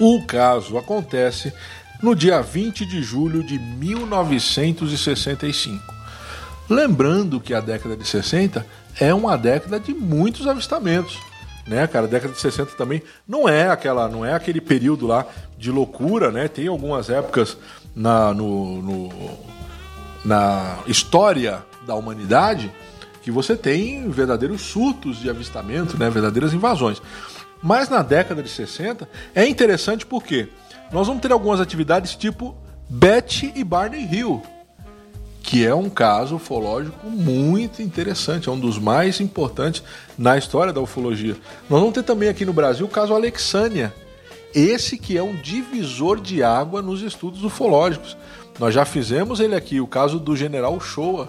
[0.00, 1.52] O caso acontece
[2.02, 6.01] no dia 20 de julho de 1965.
[6.68, 8.64] Lembrando que a década de 60
[9.00, 11.18] é uma década de muitos avistamentos
[11.66, 12.06] né, cara?
[12.06, 16.30] A década de 60 também não é aquela, não é aquele período lá de loucura,
[16.30, 16.48] né?
[16.48, 17.56] Tem algumas épocas
[17.94, 19.38] na, no, no,
[20.24, 22.72] na história da humanidade
[23.22, 26.10] que você tem verdadeiros surtos de avistamento, né?
[26.10, 27.00] Verdadeiras invasões.
[27.62, 30.48] Mas na década de 60 é interessante porque
[30.90, 32.56] nós vamos ter algumas atividades tipo
[32.88, 34.42] Betty e Barney Hill,
[35.42, 39.82] que é um caso ufológico muito interessante, é um dos mais importantes
[40.16, 41.36] na história da ufologia.
[41.68, 43.92] Nós vamos ter também aqui no Brasil o caso Alexânia,
[44.54, 48.16] esse que é um divisor de água nos estudos ufológicos.
[48.58, 51.28] Nós já fizemos ele aqui, o caso do General Shoa,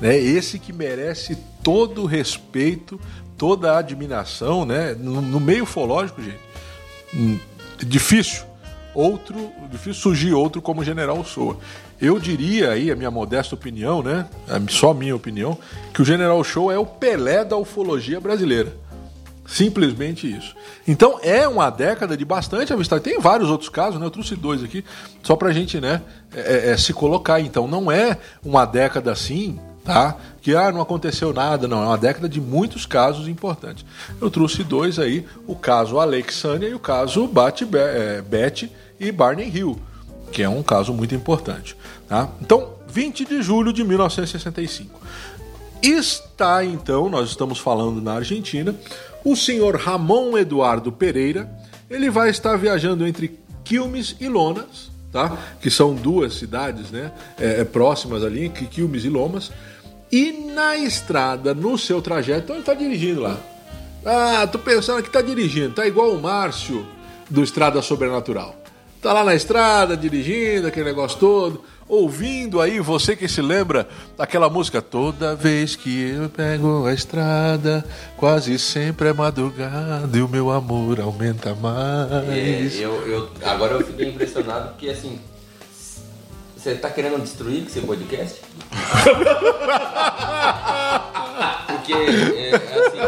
[0.00, 0.18] né?
[0.18, 2.98] esse que merece todo o respeito,
[3.38, 4.96] toda a admiração, né?
[4.98, 6.40] no, no meio ufológico, gente.
[7.14, 7.38] Hum,
[7.78, 8.44] difícil
[8.94, 11.58] outro, difícil surgir outro como General Shoa.
[12.04, 14.26] Eu diria aí, a minha modesta opinião, né?
[14.68, 15.56] Só a minha opinião,
[15.94, 18.76] que o General Show é o Pelé da ufologia brasileira.
[19.46, 20.54] Simplesmente isso.
[20.86, 23.08] Então é uma década de bastante avistamento.
[23.08, 24.04] Tem vários outros casos, né?
[24.04, 24.84] Eu trouxe dois aqui,
[25.22, 26.02] só pra gente, né,
[26.34, 27.40] é, é, é, se colocar.
[27.40, 30.14] Então não é uma década assim, tá?
[30.42, 31.82] Que ah, não aconteceu nada, não.
[31.82, 33.82] É uma década de muitos casos importantes.
[34.20, 38.22] Eu trouxe dois aí: o caso Alexandria e o caso Bat, é,
[39.00, 39.78] e Barney Hill
[40.32, 41.76] que é um caso muito importante.
[42.08, 42.28] Tá?
[42.40, 45.00] Então, 20 de julho de 1965.
[45.82, 48.74] Está então, nós estamos falando na Argentina,
[49.24, 51.50] o senhor Ramon Eduardo Pereira,
[51.90, 55.36] ele vai estar viajando entre Quilmes e Lonas, tá?
[55.60, 59.50] que são duas cidades né, é, é próximas ali, Quilmes e Lomas,
[60.10, 63.38] e na estrada, no seu trajeto, então ele está dirigindo lá.
[64.04, 66.86] Ah, tô pensando que está dirigindo, tá igual o Márcio
[67.28, 68.54] do Estrada Sobrenatural.
[69.04, 73.86] Tá lá na estrada, dirigindo, aquele negócio todo, ouvindo aí, você que se lembra
[74.16, 77.84] daquela música Toda vez que eu pego a estrada,
[78.16, 82.80] quase sempre é madrugada e o meu amor aumenta mais.
[82.80, 85.20] É, eu, eu, agora eu fiquei impressionado porque assim.
[86.56, 88.40] Você tá querendo destruir esse podcast?
[91.66, 92.98] Porque, é, assim,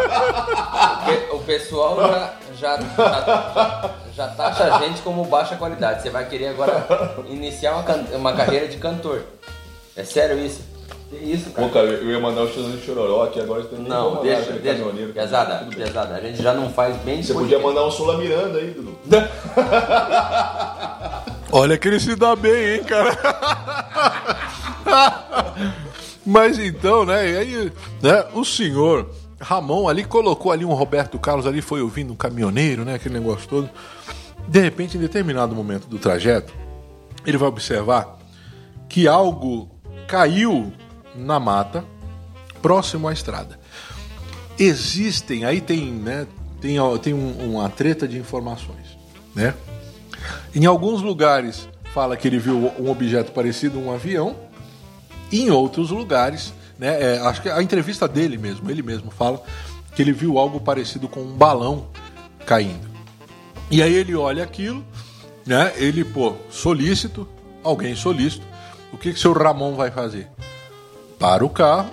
[1.33, 6.03] o pessoal já, já, já, já taxa a gente como baixa qualidade.
[6.03, 7.85] Você vai querer agora iniciar uma,
[8.17, 9.23] uma carreira de cantor.
[9.97, 10.61] É sério isso?
[11.09, 11.69] Que isso, cara?
[11.69, 14.53] Pô, cara, eu ia mandar o Chorão de Chororó aqui, agora você tem Não, deixa,
[14.53, 14.85] deixa.
[15.15, 16.17] Pesada, pesada.
[16.17, 18.99] A gente já não faz bem Você podia mandar um Sula Miranda aí, Dudu.
[21.53, 23.17] Olha que ele se dá bem, hein, cara?
[26.25, 27.73] Mas então, né, e aí,
[28.03, 29.09] né, o senhor
[29.41, 33.49] Ramon ali colocou ali um Roberto Carlos ali, foi ouvindo um caminhoneiro, né, aquele negócio
[33.49, 33.71] todo.
[34.49, 36.53] De repente, em determinado momento do trajeto,
[37.25, 38.19] ele vai observar
[38.89, 39.69] que algo
[40.07, 40.73] caiu
[41.15, 41.85] na mata
[42.63, 43.59] próximo à estrada.
[44.59, 46.27] Existem, aí tem, né,
[46.61, 48.97] tem, tem um, uma treta de informações,
[49.35, 49.55] né?
[50.55, 54.37] Em alguns lugares fala que ele viu um objeto parecido a um avião,
[55.33, 59.43] em outros lugares, né, é, acho que a entrevista dele mesmo, ele mesmo fala
[59.95, 61.87] que ele viu algo parecido com um balão
[62.45, 62.87] caindo.
[63.71, 64.85] E aí ele olha aquilo,
[65.45, 65.73] né?
[65.77, 67.27] Ele, pô, solícito,
[67.63, 68.47] alguém solícito.
[68.93, 70.29] O que que seu Ramon vai fazer?
[71.19, 71.91] Para o carro,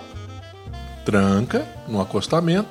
[1.04, 2.68] tranca no acostamento,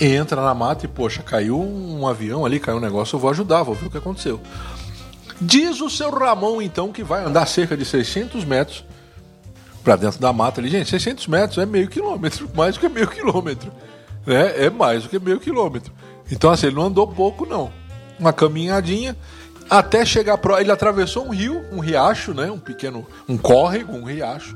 [0.00, 3.62] entra na mata e, poxa, caiu um avião ali, caiu um negócio, eu vou ajudar,
[3.62, 4.40] vou ver o que aconteceu.
[5.40, 8.84] Diz o seu Ramon, então, que vai andar cerca de 600 metros
[9.88, 10.68] para dentro da mata ali.
[10.68, 13.72] Gente, 600 metros é meio quilômetro, mais do que meio quilômetro.
[14.26, 14.66] Né?
[14.66, 15.90] É mais do que meio quilômetro.
[16.30, 17.72] Então, assim, ele não andou pouco, não.
[18.20, 19.16] Uma caminhadinha
[19.70, 20.58] até chegar pro...
[20.58, 22.50] Ele atravessou um rio, um riacho, né?
[22.50, 24.54] Um pequeno, um córrego, um riacho,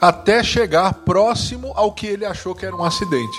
[0.00, 3.38] até chegar próximo ao que ele achou que era um acidente.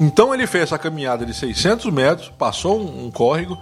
[0.00, 3.58] Então ele fez essa caminhada de 600 metros, passou um, um córrego.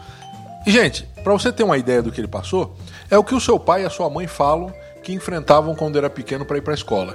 [0.66, 2.76] E, gente, para você ter uma ideia do que ele passou,
[3.10, 4.70] é o que o seu pai e a sua mãe falam
[5.06, 7.14] que enfrentavam quando era pequeno para ir para a escola.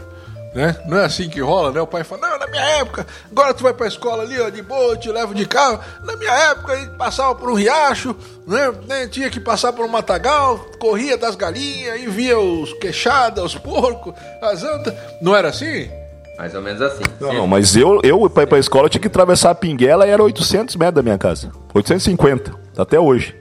[0.56, 0.78] Né?
[0.88, 1.82] Não é assim que rola, né?
[1.82, 4.62] O pai fala, não, na minha época, agora tu vai pra escola ali, ó, de
[4.62, 5.80] boa, eu te levo de carro.
[6.06, 8.16] Na minha época, a gente passava por um riacho,
[8.48, 8.74] né?
[8.88, 9.08] né?
[9.08, 14.14] Tinha que passar por um matagal, corria das galinhas e via os queixadas, os porcos,
[14.42, 14.94] as antas.
[15.22, 15.90] Não era assim?
[16.38, 17.04] Mais ou menos assim.
[17.20, 20.08] Não, não, mas eu, eu pra ir pra escola, eu tinha que atravessar a Pinguela
[20.08, 21.52] e era 800 metros da minha casa.
[21.74, 23.36] 850, até hoje.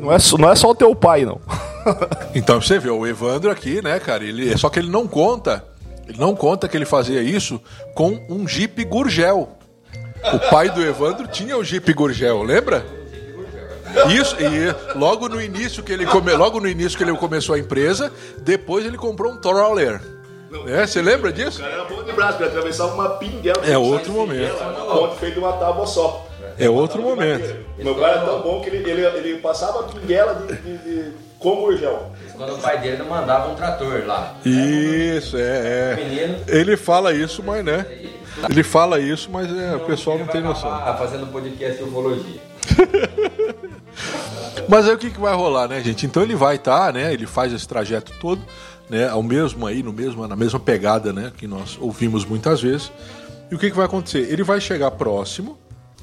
[0.00, 1.40] Não é, só- não é só o teu pai, não.
[2.34, 5.64] Então você vê, o Evandro aqui, né, cara, ele, só que ele não conta,
[6.08, 7.60] ele não conta que ele fazia isso
[7.94, 9.48] com um Jeep Gurgel.
[10.32, 12.84] O pai do Evandro tinha o Jeep Gurgel, lembra?
[14.08, 17.58] Isso, e logo no início que ele come, logo no início que ele começou a
[17.58, 20.00] empresa, depois ele comprou um Troller.
[20.66, 21.62] É, você lembra disso?
[21.62, 23.64] era bom de braço, ele atravessava uma Pinguela.
[23.66, 24.54] É outro momento.
[24.86, 26.26] Ponte feita de uma tábua só.
[26.58, 27.56] É outro momento.
[27.78, 31.12] Meu pai era tão bom que ele, ele, ele passava a Pinguela de, de, de,
[31.42, 32.10] com gurgel.
[32.36, 34.34] Quando o pai dele não mandava um trator lá.
[34.44, 36.44] Isso, é, é.
[36.48, 37.84] Ele fala isso, mas né?
[38.48, 40.72] Ele fala isso, mas é, o pessoal não tem noção.
[40.72, 42.40] Ah, fazendo podcast de ufologia.
[44.68, 46.06] Mas aí o que, que vai rolar, né, gente?
[46.06, 47.12] Então ele vai estar, né?
[47.12, 48.40] Ele faz esse trajeto todo,
[48.88, 49.08] né?
[49.08, 51.32] Ao mesmo aí, no mesmo, na mesma pegada, né?
[51.36, 52.90] Que nós ouvimos muitas vezes.
[53.50, 54.30] E o que, que vai acontecer?
[54.30, 55.58] Ele vai chegar próximo,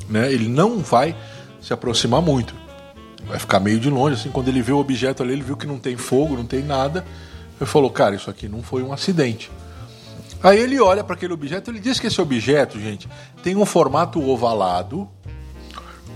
[0.10, 0.32] né?
[0.32, 1.16] Ele não vai
[1.62, 2.54] se aproximar muito.
[3.30, 4.30] Vai ficar meio de longe, assim.
[4.30, 7.06] Quando ele vê o objeto ali, ele viu que não tem fogo, não tem nada.
[7.60, 9.50] Ele falou, cara, isso aqui não foi um acidente.
[10.44, 13.08] Aí ele olha para aquele objeto, ele diz que esse objeto, gente,
[13.42, 15.08] tem um formato ovalado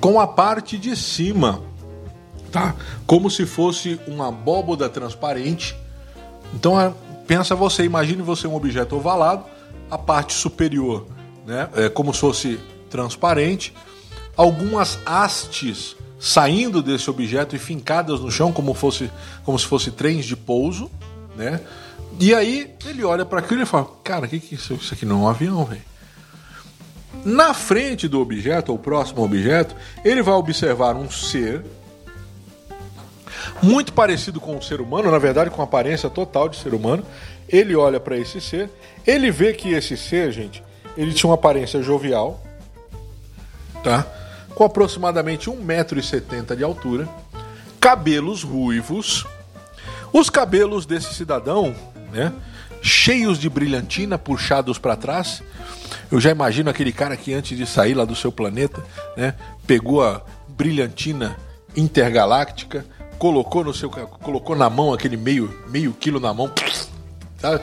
[0.02, 1.62] com a parte de cima
[2.54, 2.76] tá?
[3.08, 5.76] Como se fosse uma abóboda transparente.
[6.54, 6.93] Então, é,
[7.28, 9.43] pensa você, imagine você um objeto ovalado,
[9.89, 11.08] a parte superior,
[11.45, 13.73] né, é como se fosse transparente,
[14.38, 19.12] algumas hastes saindo desse objeto e fincadas no chão como fosse
[19.43, 20.89] como se fosse trens de pouso,
[21.36, 21.59] né?
[22.17, 25.05] E aí ele olha para aquilo e fala: "Cara, que que é isso, isso aqui
[25.05, 25.81] não é um avião, velho?"
[27.25, 31.62] Na frente do objeto, ou próximo ao objeto, ele vai observar um ser
[33.62, 37.05] muito parecido com o ser humano, na verdade com aparência total de ser humano.
[37.49, 38.69] Ele olha para esse ser,
[39.05, 40.63] ele vê que esse ser, gente,
[40.95, 42.41] ele tinha uma aparência jovial,
[43.83, 44.22] tá?
[44.55, 47.07] Com aproximadamente 1,70m de altura,
[47.79, 49.25] cabelos ruivos.
[50.11, 51.75] Os cabelos desse cidadão,
[52.11, 52.31] né,
[52.81, 55.41] cheios de brilhantina puxados para trás.
[56.11, 58.83] Eu já imagino aquele cara que antes de sair lá do seu planeta,
[59.17, 59.33] né,
[59.65, 61.35] pegou a brilhantina
[61.75, 62.85] intergaláctica,
[63.17, 66.47] colocou no seu colocou na mão aquele meio meio quilo na mão
[67.43, 67.60] tá?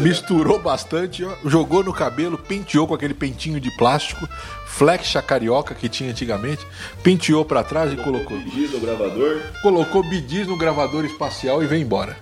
[0.00, 4.26] misturou bastante ó, jogou no cabelo penteou com aquele pentinho de plástico
[4.66, 6.66] flexa carioca que tinha antigamente
[7.02, 9.42] penteou para trás e colocou Giz no gravador.
[9.62, 12.16] colocou bidis no gravador espacial e veio embora.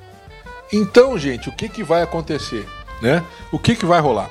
[0.73, 2.67] Então gente o que que vai acontecer
[3.01, 3.25] né?
[3.53, 4.31] O que que vai rolar?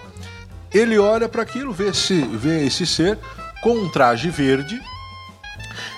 [0.74, 3.20] Ele olha para aquilo vê esse vê esse ser
[3.62, 4.82] com um traje verde.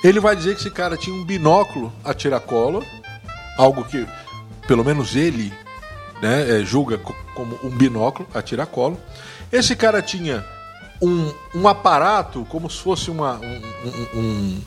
[0.04, 2.86] Ele vai dizer que esse cara tinha um binóculo a tiracolo,
[3.58, 4.06] algo que,
[4.68, 5.54] pelo menos ele,
[6.22, 9.00] né, é, julga co- como um binóculo a tiracolo.
[9.52, 10.44] Esse cara tinha
[11.02, 13.36] um, um aparato como se fosse uma.
[13.40, 14.62] Um, um- um-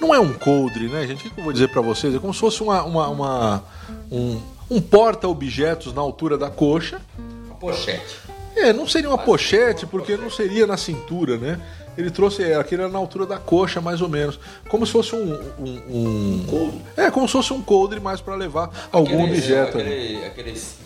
[0.00, 1.20] não é um coldre, né, gente?
[1.20, 2.14] O que que eu vou dizer para vocês?
[2.14, 3.64] É como se fosse uma, uma- uma-
[4.10, 7.00] um, um porta-objetos na altura da coxa.
[7.46, 8.16] Uma pochete.
[8.54, 11.60] É, não seria uma pochete, porque não seria na cintura, né?
[11.96, 14.38] Ele trouxe é, aquele era na altura da coxa, mais ou menos.
[14.68, 15.32] Como se fosse um.
[15.58, 16.80] um, um- coldre?
[16.96, 20.78] É, como se fosse um coldre mais para levar algum Aquele- objeto aquele, Aqueles.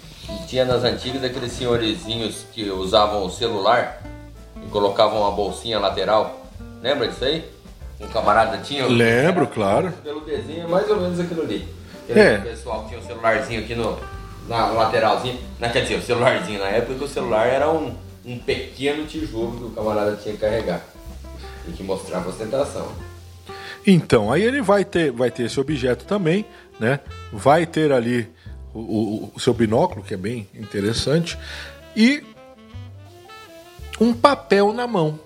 [0.46, 4.00] Tinha nas antigas aqueles senhorizinhos que usavam o celular
[4.64, 6.46] e colocavam uma bolsinha lateral.
[6.80, 7.44] Lembra disso aí?
[8.00, 8.86] Um camarada tinha.
[8.86, 9.92] Lembro, claro.
[10.04, 11.68] Pelo desenho mais ou menos aquilo ali.
[12.04, 12.38] Aquele É.
[12.38, 13.98] pessoal tinha um celularzinho aqui no,
[14.48, 15.36] na lateralzinha.
[15.58, 16.60] Não, quer dizer, o celularzinho.
[16.60, 17.92] Na época o celular era um,
[18.24, 20.80] um pequeno tijolo que o camarada tinha que carregar.
[21.70, 22.88] E que mostrava ostentação.
[23.86, 26.44] Então, aí ele vai ter, vai ter esse objeto também,
[26.78, 27.00] né?
[27.32, 28.28] Vai ter ali
[28.74, 31.38] o, o- o seu binóculo, que é bem interessante,
[31.96, 32.22] e
[34.00, 35.18] um papel na mão.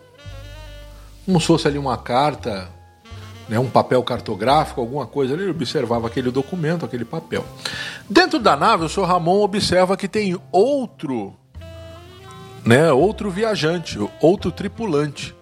[1.25, 2.69] Como se fosse ali uma carta,
[3.49, 3.59] né?
[3.59, 5.43] um papel cartográfico, alguma coisa ali.
[5.45, 7.45] Ele observava aquele documento, aquele papel.
[8.09, 11.35] Dentro da nave, o senhor Ramon observa que tem outro,
[12.65, 12.93] né?
[12.93, 15.35] Outro viajante, outro tripulante.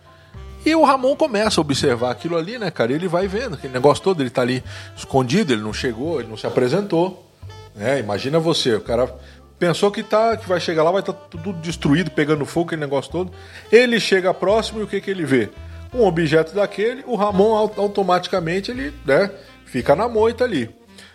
[0.65, 2.93] E o Ramon começa a observar aquilo ali, né, cara?
[2.93, 4.63] E ele vai vendo aquele negócio todo, ele tá ali
[4.97, 7.29] escondido, ele não chegou, ele não se apresentou.
[7.75, 7.99] Né?
[7.99, 9.13] Imagina você, o cara
[9.59, 13.11] pensou que tá, que vai chegar lá, vai estar tudo destruído, pegando fogo, aquele negócio
[13.11, 13.33] todo.
[13.71, 15.51] Ele chega próximo e o que que ele vê?
[15.93, 19.31] Um objeto daquele, o Ramon au- automaticamente ele, né,
[19.65, 20.71] fica na moita ali.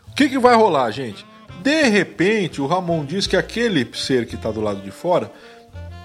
[0.10, 1.26] O que que vai rolar, gente?
[1.64, 5.30] de repente, o Ramon diz que aquele ser que está do lado de fora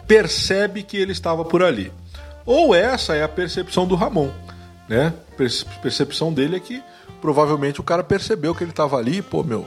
[0.09, 1.93] percebe que ele estava por ali.
[2.45, 4.31] Ou essa é a percepção do Ramon,
[4.89, 5.13] né?
[5.83, 6.83] Percepção dele é que
[7.21, 9.67] provavelmente o cara percebeu que ele estava ali, pô, meu.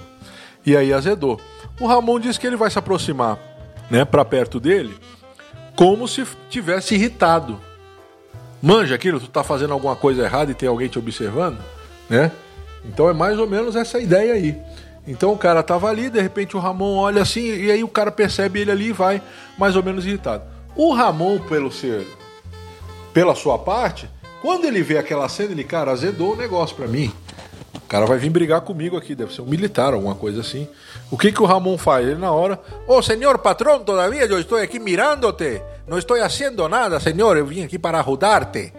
[0.66, 1.40] E aí azedou.
[1.80, 3.38] O Ramon diz que ele vai se aproximar,
[3.90, 4.98] né, para perto dele,
[5.76, 7.60] como se tivesse irritado.
[8.62, 11.60] Manja aquilo, tu tá fazendo alguma coisa errada e tem alguém te observando,
[12.10, 12.32] né?
[12.84, 14.60] Então é mais ou menos essa ideia aí.
[15.08, 18.12] Então o cara tava ali, de repente o Ramon olha assim, e aí o cara
[18.12, 19.22] percebe ele ali e vai
[19.58, 20.44] mais ou menos irritado.
[20.76, 22.08] O Ramon, pelo ser.
[23.16, 24.10] Pela sua parte,
[24.42, 27.10] quando ele vê aquela cena, ele, cara, azedou o negócio para mim.
[27.74, 30.68] O cara vai vir brigar comigo aqui, deve ser um militar, alguma coisa assim.
[31.10, 32.06] O que que o Ramon faz?
[32.06, 35.62] Ele na hora, oh senhor patrão, todavia eu estou aqui mirando-te.
[35.88, 38.74] Não estou fazendo nada, senhor, eu vim aqui para ajudar-te.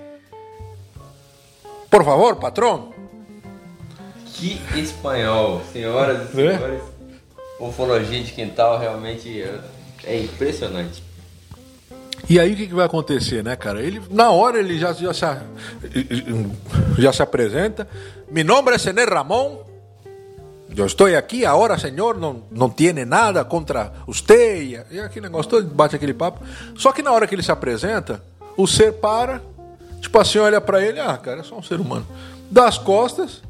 [1.91, 2.93] Por favor, patrão.
[4.35, 6.57] Que espanhol, senhoras e É?
[6.59, 6.83] senhores.
[7.59, 9.61] Ufologia de quintal realmente é-
[10.05, 11.03] é impressionante.
[12.29, 13.81] E aí o que, que vai acontecer, né, cara?
[13.81, 15.25] Ele, na hora ele já, já, se,
[16.99, 17.89] já se apresenta.
[18.31, 19.59] Mi nombre é Sené Ramón.
[20.77, 24.77] Eu estou aqui, agora, senhor, não, não tiene nada contra você.
[24.91, 26.45] E, aquele negócio todo, bate aquele papo.
[26.77, 28.21] Só que na hora que ele se apresenta,
[28.57, 29.41] o ser para,
[30.01, 32.07] tipo assim, olha pra ele, ah, cara, é só um ser humano.
[32.51, 33.41] Dá as costas,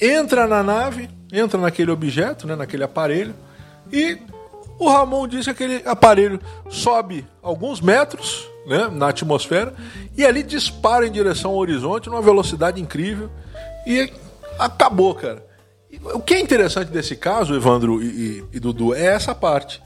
[0.00, 3.34] entra na nave, entra naquele objeto, né, naquele aparelho,
[3.92, 4.18] e
[4.78, 9.74] o Ramon disse que aquele aparelho sobe alguns metros né, na atmosfera
[10.16, 13.30] e ali dispara em direção ao horizonte numa velocidade incrível
[13.86, 14.12] e
[14.58, 15.44] acabou, cara.
[16.14, 19.82] O que é interessante desse caso, Evandro e, e- e Dudu, é essa parte.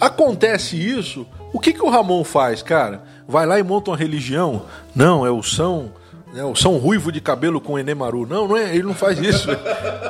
[0.00, 3.02] Acontece isso, o que, que o Ramon faz, cara?
[3.26, 4.62] Vai lá e monta uma religião?
[4.94, 5.90] Não, é o São,
[6.32, 8.26] né, o São Ruivo de cabelo com Enemaru.
[8.26, 9.48] Não, não é, ele não faz isso.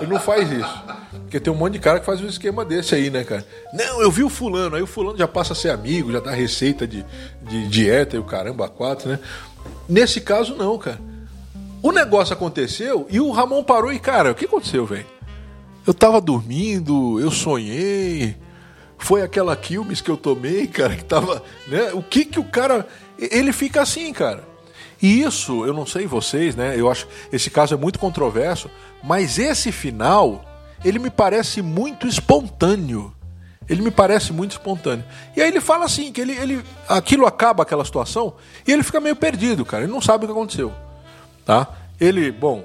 [0.00, 0.84] ele não faz isso.
[1.22, 3.46] Porque tem um monte de cara que faz um esquema desse aí, né, cara?
[3.72, 6.30] Não, eu vi o fulano, aí o fulano já passa a ser amigo, já dá
[6.30, 7.04] receita de,
[7.42, 9.18] de dieta e o caramba, quatro, né?
[9.88, 11.00] Nesse caso, não, cara.
[11.82, 15.06] O negócio aconteceu e o Ramon parou e, cara, o que aconteceu, velho?
[15.86, 18.36] Eu tava dormindo, eu sonhei.
[18.98, 21.42] Foi aquela Quilmes que eu tomei, cara, que tava.
[21.68, 21.92] Né?
[21.92, 22.86] O que que o cara.
[23.18, 24.42] Ele fica assim, cara.
[25.06, 26.74] E isso, eu não sei vocês, né?
[26.76, 28.68] Eu acho esse caso é muito controverso,
[29.04, 30.44] mas esse final,
[30.84, 33.12] ele me parece muito espontâneo.
[33.68, 35.04] Ele me parece muito espontâneo.
[35.36, 38.34] E aí ele fala assim, que ele, ele aquilo acaba aquela situação
[38.66, 39.84] e ele fica meio perdido, cara.
[39.84, 40.72] Ele não sabe o que aconteceu
[41.46, 41.68] tá?
[41.98, 42.64] Ele, bom,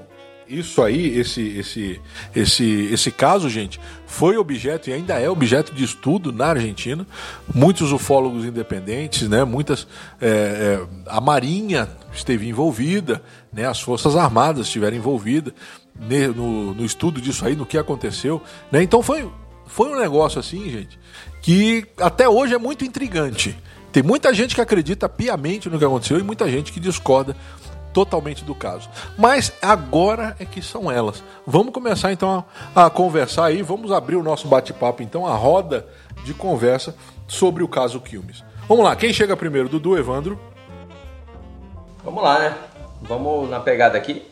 [0.59, 2.01] isso aí, esse, esse,
[2.35, 7.07] esse, esse caso, gente, foi objeto e ainda é objeto de estudo na Argentina.
[7.53, 9.43] Muitos ufólogos independentes, né?
[9.43, 9.87] Muitas,
[10.19, 13.65] é, é, a Marinha esteve envolvida, né?
[13.65, 15.53] As Forças Armadas estiveram envolvidas
[16.35, 18.83] no, no estudo disso aí, no que aconteceu, né?
[18.83, 19.27] Então foi,
[19.65, 20.99] foi um negócio assim, gente,
[21.41, 23.57] que até hoje é muito intrigante.
[23.91, 27.35] Tem muita gente que acredita piamente no que aconteceu e muita gente que discorda
[27.93, 28.89] totalmente do caso.
[29.17, 31.23] Mas agora é que são elas.
[31.45, 32.43] Vamos começar então
[32.75, 35.87] a, a conversar aí, vamos abrir o nosso bate-papo então, a roda
[36.23, 36.95] de conversa
[37.27, 38.43] sobre o caso Quilmes.
[38.67, 39.67] Vamos lá, quem chega primeiro?
[39.67, 40.39] Dudu, Evandro?
[42.03, 42.57] Vamos lá, né?
[43.01, 44.25] Vamos na pegada aqui.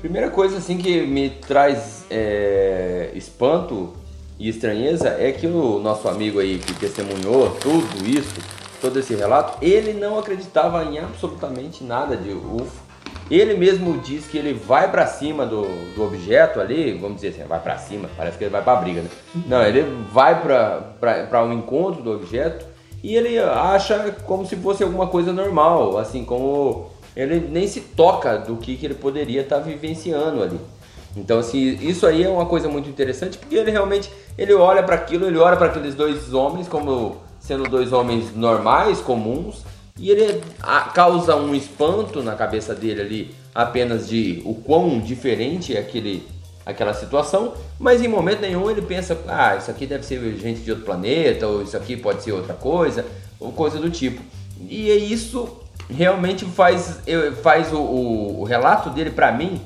[0.00, 3.94] Primeira coisa assim que me traz é, espanto
[4.38, 8.34] e estranheza é que o nosso amigo aí que testemunhou tudo isso,
[8.80, 12.85] todo esse relato, ele não acreditava em absolutamente nada de UFO.
[13.30, 15.62] Ele mesmo diz que ele vai pra cima do,
[15.94, 19.02] do objeto ali, vamos dizer assim, vai pra cima, parece que ele vai pra briga,
[19.02, 19.08] né?
[19.46, 22.64] Não, ele vai pra um encontro do objeto
[23.02, 28.38] e ele acha como se fosse alguma coisa normal, assim como ele nem se toca
[28.38, 30.60] do que, que ele poderia estar vivenciando ali.
[31.16, 34.94] Então, assim, isso aí é uma coisa muito interessante, porque ele realmente ele olha para
[34.94, 39.64] aquilo, ele olha para aqueles dois homens como sendo dois homens normais, comuns,
[39.98, 40.42] e ele
[40.94, 46.22] causa um espanto na cabeça dele ali, apenas de o quão diferente é aquele,
[46.66, 50.70] aquela situação, mas em momento nenhum ele pensa, ah, isso aqui deve ser gente de
[50.70, 53.06] outro planeta, ou isso aqui pode ser outra coisa,
[53.40, 54.20] ou coisa do tipo.
[54.68, 55.48] E é isso
[55.88, 57.00] realmente faz,
[57.42, 59.60] faz o, o- o relato dele para mim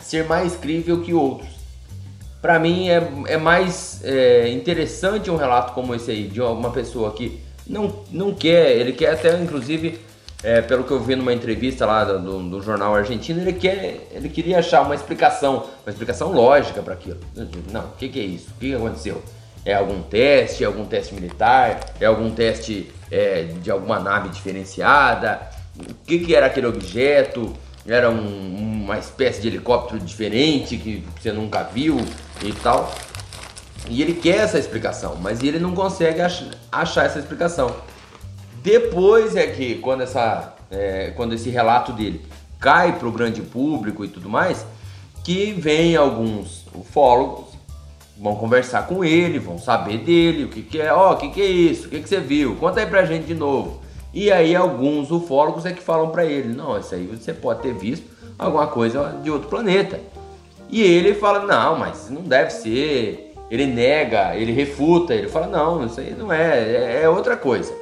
[0.00, 1.48] ser mais crível que outros.
[2.40, 7.12] Para mim é, é mais é, interessante um relato como esse aí, de uma pessoa
[7.12, 9.98] que não, não quer, ele quer até inclusive,
[10.42, 14.28] é, pelo que eu vi numa entrevista lá do, do- jornal argentino, ele, quer, ele
[14.28, 17.18] queria achar uma explicação, uma explicação lógica para aquilo.
[17.72, 18.48] Não, o que, que é isso?
[18.56, 19.22] O que, que aconteceu?
[19.64, 20.62] É algum teste?
[20.62, 21.80] É algum teste militar?
[22.00, 25.40] É algum teste é, de alguma nave diferenciada?
[25.78, 27.52] O que, que era aquele objeto?
[27.86, 31.96] Era um- uma espécie de helicóptero diferente que você nunca viu
[32.44, 32.92] e tal.
[33.88, 37.74] E ele quer essa explicação, mas ele não consegue ach achar essa explicação.
[38.62, 42.20] Depois é que, quando, essa, é, quando esse relato dele
[42.58, 44.66] cai para o grande público e tudo mais,
[45.22, 47.56] que vem alguns ufólogos,
[48.18, 51.28] vão conversar com ele, vão saber dele, o que, que é, ó, oh, o que,
[51.30, 53.82] que é isso, o que, que você viu, conta aí pra gente de novo.
[54.12, 57.74] E aí alguns ufólogos é que falam para ele, não, isso aí você pode ter
[57.74, 58.06] visto
[58.38, 60.00] alguma coisa de outro planeta.
[60.68, 63.25] E ele fala, não, mas não deve ser.
[63.50, 67.72] Ele nega, ele refuta, ele fala, não, isso aí não é, é, é outra coisa.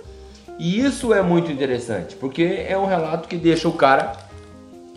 [0.58, 4.12] E isso é muito interessante, porque é um relato que deixa o cara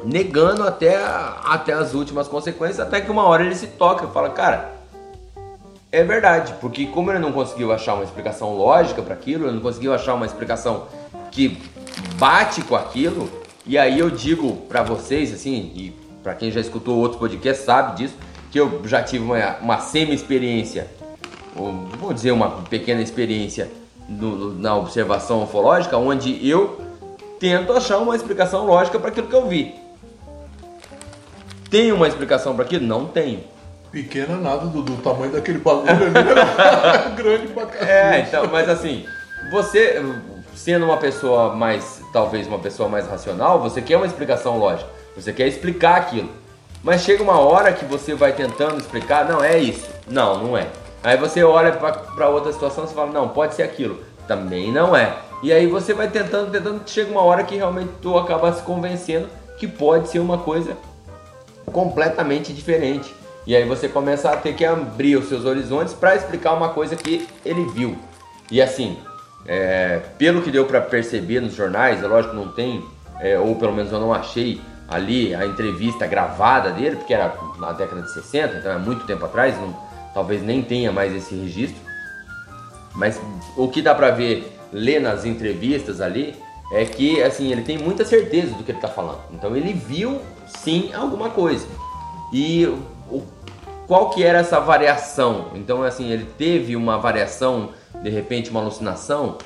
[0.05, 0.95] negando até,
[1.43, 4.77] até as últimas consequências, até que uma hora ele se toca e fala, cara,
[5.91, 9.61] é verdade, porque como ele não conseguiu achar uma explicação lógica para aquilo, ele não
[9.61, 10.87] conseguiu achar uma explicação
[11.31, 11.57] que
[12.19, 13.29] bate com aquilo,
[13.65, 17.97] e aí eu digo para vocês, assim, e para quem já escutou outros podcasts sabe
[17.97, 18.15] disso,
[18.57, 20.87] que eu já tive uma, uma semi-experiência,
[21.55, 23.69] ou vou dizer uma pequena experiência
[24.09, 26.81] no, na observação ufológica, onde eu
[27.39, 29.75] tento achar uma explicação lógica para aquilo que eu vi.
[31.69, 32.85] Tem uma explicação para aquilo?
[32.85, 33.43] Não tenho.
[33.91, 37.13] Pequena nada do, tamanho daquele bagulho ali, né?
[37.15, 37.91] grande pra cacete.
[37.91, 39.05] É, então, mas assim,
[39.51, 40.01] você
[40.55, 45.31] sendo uma pessoa mais, talvez uma pessoa mais racional, você quer uma explicação lógica, você
[45.31, 46.29] quer explicar aquilo.
[46.83, 49.87] Mas chega uma hora que você vai tentando explicar, não, é isso.
[50.07, 50.67] Não, não é.
[51.03, 53.99] Aí você olha para outra situação e fala, não, pode ser aquilo.
[54.27, 55.17] Também não é.
[55.43, 59.27] E aí você vai tentando, tentando, chega uma hora que realmente tu acaba se convencendo
[59.57, 60.75] que pode ser uma coisa
[61.65, 63.13] completamente diferente.
[63.45, 66.95] E aí você começa a ter que abrir os seus horizontes para explicar uma coisa
[66.95, 67.97] que ele viu.
[68.51, 68.97] E assim,
[69.45, 72.83] é, pelo que deu para perceber nos jornais, é lógico não tem,
[73.19, 77.71] é, ou pelo menos eu não achei ali a entrevista gravada dele, porque era na
[77.73, 79.75] década de 60, então é muito tempo atrás, não,
[80.13, 81.81] talvez nem tenha mais esse registro.
[82.95, 83.21] Mas
[83.55, 86.35] o que dá para ver, ler nas entrevistas ali,
[86.71, 89.21] é que assim ele tem muita certeza do que ele está falando.
[89.31, 91.67] Então ele viu sim alguma coisa.
[92.33, 92.65] E
[93.09, 93.23] o,
[93.87, 95.51] qual que era essa variação?
[95.53, 97.69] Então assim ele teve uma variação,
[98.01, 99.37] de repente uma alucinação.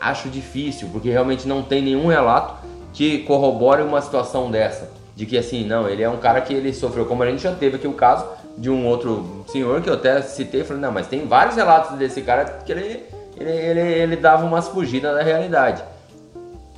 [0.00, 2.63] Acho difícil, porque realmente não tem nenhum relato
[2.94, 4.88] que corrobore uma situação dessa.
[5.14, 7.54] De que assim, não, ele é um cara que ele sofreu, como a gente já
[7.54, 8.24] teve aqui o caso
[8.56, 12.22] de um outro senhor que eu até citei, falei, não, mas tem vários relatos desse
[12.22, 13.04] cara que ele,
[13.36, 15.82] ele, ele, ele dava umas fugidas da realidade.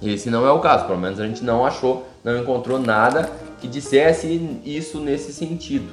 [0.02, 3.66] Esse não é o caso, pelo menos a gente não achou, não encontrou nada que
[3.66, 5.90] dissesse isso nesse sentido,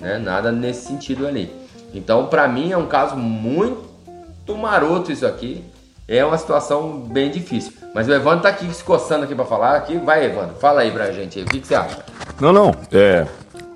[0.00, 0.18] né?
[0.18, 1.52] Nada nesse sentido ali.
[1.94, 5.64] Então, para mim é um caso muito maroto isso aqui.
[6.08, 7.83] É uma situação bem difícil.
[7.94, 9.76] Mas o Evandro tá aqui se coçando aqui para falar.
[9.76, 11.44] Aqui, vai, Evandro, fala aí pra gente aí.
[11.44, 12.04] O que, que você acha?
[12.40, 12.74] Não, não.
[12.90, 13.24] É,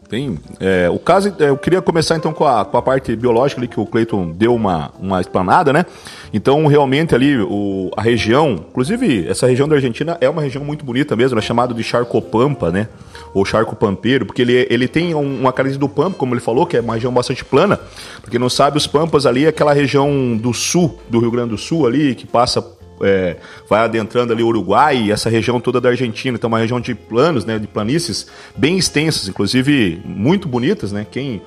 [0.08, 3.60] tem, é, o caso, é, eu queria começar então com a, com a parte biológica
[3.60, 5.84] ali que o Cleiton deu uma, uma explanada, né?
[6.32, 10.84] Então, realmente ali, o, a região, inclusive essa região da Argentina é uma região muito
[10.84, 12.88] bonita mesmo, é chamado de Charcopampa, né?
[13.34, 16.76] Ou Charco Pampeiro, porque ele, ele tem uma característica do Pampa, como ele falou, que
[16.76, 17.78] é uma região bastante plana.
[18.22, 21.58] Porque não sabe, os Pampas ali é aquela região do sul, do Rio Grande do
[21.58, 23.36] Sul ali, que passa é,
[23.68, 26.36] vai adentrando ali o Uruguai e essa região toda da Argentina.
[26.36, 28.26] Então, uma região de planos, né, de planícies
[28.56, 31.06] bem extensas, inclusive muito bonitas, né?
[31.10, 31.42] Quem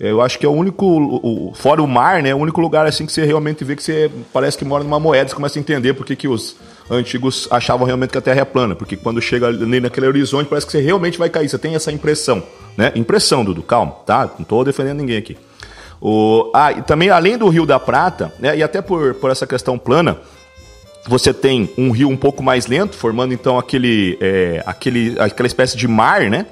[0.00, 2.34] é, eu acho que é o único, o, fora o mar, né?
[2.34, 5.28] O único lugar assim que você realmente vê que você parece que mora numa moeda,
[5.28, 6.56] você começa a entender porque que os
[6.90, 10.66] antigos achavam realmente que a Terra é plana, porque quando chega ali naquele horizonte parece
[10.66, 12.42] que você realmente vai cair, você tem essa impressão,
[12.76, 12.92] né?
[12.94, 14.30] Impressão, Dudu, calma, tá?
[14.34, 15.36] Não estou defendendo ninguém aqui.
[16.00, 18.56] O, ah, e também além do Rio da Prata, né?
[18.56, 20.18] E até por, por essa questão plana,
[21.06, 25.76] você tem um rio um pouco mais lento, formando então aquele, é, aquele, aquela espécie
[25.76, 26.46] de mar, né?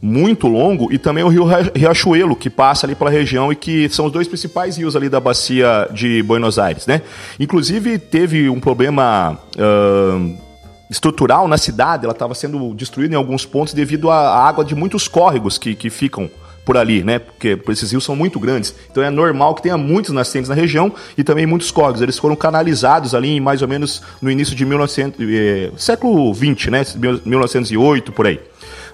[0.00, 4.06] Muito longo, e também o rio Riachuelo, que passa ali pela região e que são
[4.06, 7.02] os dois principais rios ali da bacia de Buenos Aires, né?
[7.38, 9.38] Inclusive, teve um problema.
[9.56, 10.52] Uh,
[10.92, 15.08] estrutural na cidade, ela estava sendo destruída em alguns pontos devido à água de muitos
[15.08, 16.30] córregos que, que ficam
[16.64, 17.18] por ali, né?
[17.18, 18.74] Porque esses rios são muito grandes.
[18.90, 22.00] Então é normal que tenha muitos nascentes na região e também muitos córregos.
[22.02, 26.82] Eles foram canalizados ali mais ou menos no início de 1900, eh, século 20, né?
[27.24, 28.40] 1908 por aí.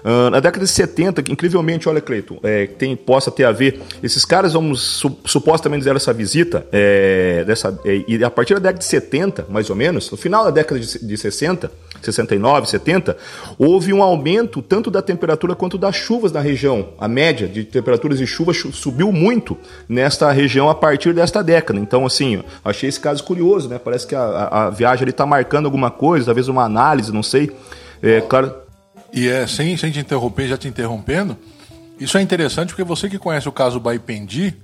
[0.03, 3.81] Uh, na década de 70, que incrivelmente, olha, Cleiton, é, tem, possa ter a ver.
[4.01, 8.59] Esses caras, vamos su, supostamente fizeram essa visita, é, dessa, é, e a partir da
[8.59, 11.69] década de 70, mais ou menos, no final da década de, de 60,
[12.01, 13.17] 69, 70,
[13.57, 16.89] houve um aumento tanto da temperatura quanto das chuvas na região.
[16.99, 21.79] A média de temperaturas e chuvas subiu muito nesta região a partir desta década.
[21.79, 23.79] Então, assim, achei esse caso curioso, né?
[23.79, 27.51] Parece que a, a viagem está marcando alguma coisa, talvez uma análise, não sei.
[28.01, 28.53] É, claro.
[29.11, 31.35] E é, sem, sem te interromper, já te interrompendo,
[31.99, 34.55] isso é interessante porque você que conhece o caso Baipendi,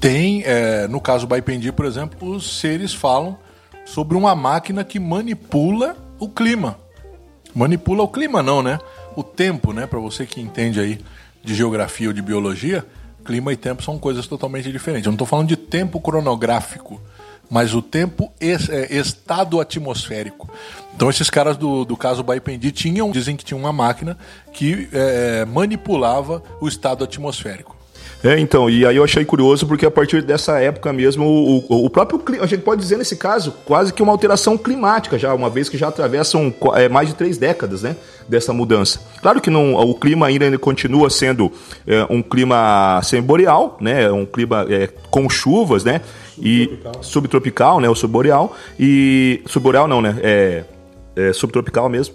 [0.00, 3.36] tem, é, no caso Baipendi, por exemplo, os seres falam
[3.84, 6.78] sobre uma máquina que manipula o clima.
[7.54, 8.78] Manipula o clima não, né?
[9.16, 9.86] O tempo, né?
[9.86, 10.98] Para você que entende aí
[11.42, 12.84] de geografia ou de biologia,
[13.24, 15.06] clima e tempo são coisas totalmente diferentes.
[15.06, 17.00] Eu não estou falando de tempo cronográfico,
[17.50, 20.50] mas o tempo es, é, estado atmosférico.
[20.94, 24.16] Então esses caras do, do caso Baipendi tinham, dizem que tinha uma máquina
[24.52, 27.76] que é, manipulava o estado atmosférico.
[28.24, 31.90] É, então, e aí eu achei curioso porque a partir dessa época mesmo, o, o
[31.90, 35.50] próprio clima, a gente pode dizer nesse caso, quase que uma alteração climática já, uma
[35.50, 37.94] vez que já atravessam é, mais de três décadas, né,
[38.26, 38.98] dessa mudança.
[39.20, 41.52] Claro que não, o clima ainda, continua sendo
[41.86, 46.00] é, um clima semi-boreal, né, um clima é, com chuvas, né,
[46.34, 46.92] subtropical.
[47.02, 50.64] e subtropical, né, o subboreal, e subboreal não, né, é,
[51.14, 52.14] é subtropical mesmo,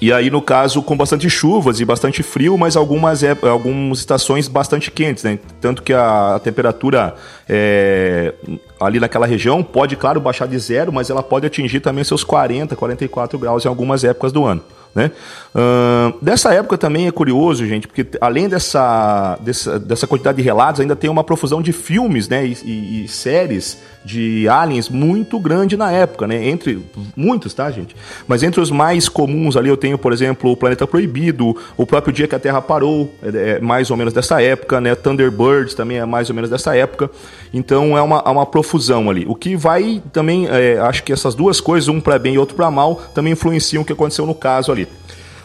[0.00, 4.48] e aí, no caso, com bastante chuvas e bastante frio, mas algumas, é, algumas estações
[4.48, 5.38] bastante quentes, né?
[5.60, 7.14] Tanto que a, a temperatura
[7.48, 8.34] é,
[8.80, 12.74] ali naquela região pode, claro, baixar de zero, mas ela pode atingir também seus 40,
[12.74, 14.62] 44 graus em algumas épocas do ano.
[14.94, 15.10] Né?
[15.54, 20.80] Uh, dessa época também é curioso, gente, porque além dessa, dessa, dessa quantidade de relatos,
[20.80, 25.76] ainda tem uma profusão de filmes né, e, e, e, séries de aliens muito grande
[25.76, 26.48] na época, né?
[26.48, 26.84] Entre
[27.16, 27.94] muitos, tá, gente?
[28.26, 32.12] Mas entre os mais comuns ali eu tenho, por exemplo, o Planeta Proibido, o próprio
[32.12, 34.94] Dia que a Terra Parou, é, é mais ou menos dessa época, né?
[34.94, 37.10] Thunderbirds também é mais ou menos dessa época.
[37.52, 39.24] Então é uma, uma profusão ali.
[39.28, 42.56] O que vai também, é, acho que essas duas coisas, um para bem e outro
[42.56, 44.88] para mal, também influenciam o que aconteceu no caso ali.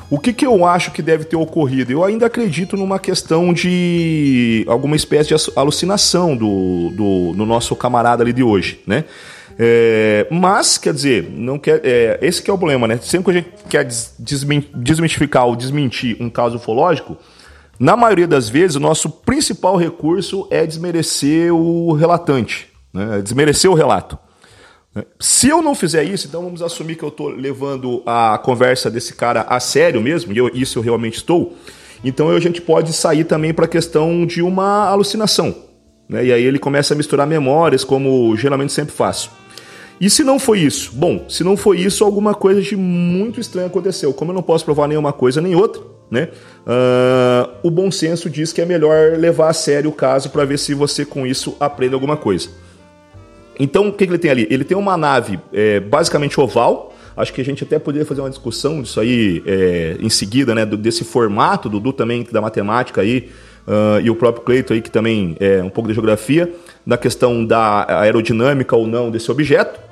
[0.09, 1.91] O que, que eu acho que deve ter ocorrido?
[1.91, 8.23] Eu ainda acredito numa questão de alguma espécie de alucinação do, do, do nosso camarada
[8.23, 9.03] ali de hoje, né?
[9.59, 12.97] É, mas, quer dizer, não quer, é, esse que é o problema, né?
[13.01, 13.87] Sempre que a gente quer
[14.77, 17.17] desmistificar ou desmentir um caso ufológico,
[17.79, 23.21] na maioria das vezes o nosso principal recurso é desmerecer o relatante, né?
[23.21, 24.17] desmerecer o relato.
[25.19, 29.13] Se eu não fizer isso, então vamos assumir que eu estou levando a conversa desse
[29.13, 31.55] cara a sério mesmo, e eu, isso eu realmente estou.
[32.03, 35.55] Então a gente pode sair também para a questão de uma alucinação.
[36.07, 36.25] Né?
[36.25, 39.31] E aí ele começa a misturar memórias, como geralmente sempre faço.
[39.99, 40.91] E se não foi isso?
[40.93, 44.13] Bom, se não foi isso, alguma coisa de muito estranho aconteceu.
[44.13, 46.29] Como eu não posso provar nenhuma coisa nem outra, né?
[46.65, 50.59] Uh, o bom senso diz que é melhor levar a sério o caso para ver
[50.59, 52.49] se você com isso aprende alguma coisa.
[53.59, 54.47] Então, o que, que ele tem ali?
[54.49, 56.93] Ele tem uma nave é, basicamente oval.
[57.15, 60.65] Acho que a gente até poderia fazer uma discussão disso aí é, em seguida, né?
[60.65, 63.29] Desse formato, Dudu também da matemática aí,
[63.67, 66.53] uh, e o próprio Cleito aí, que também é um pouco de geografia,
[66.85, 69.86] na questão da aerodinâmica ou não desse objeto.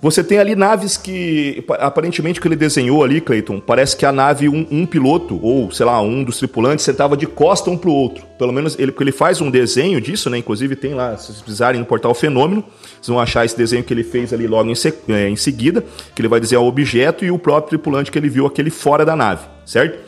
[0.00, 4.48] Você tem ali naves que, aparentemente, que ele desenhou ali, Clayton, parece que a nave,
[4.48, 8.24] um, um, piloto, ou sei lá, um dos tripulantes, sentava de costa um pro outro.
[8.38, 10.38] Pelo menos ele, porque ele faz um desenho disso, né?
[10.38, 13.92] Inclusive tem lá, se vocês precisarem no portal Fenômeno, vocês vão achar esse desenho que
[13.92, 14.74] ele fez ali logo em,
[15.12, 15.84] é, em seguida,
[16.14, 19.04] que ele vai dizer o objeto e o próprio tripulante que ele viu aquele fora
[19.04, 19.98] da nave, certo?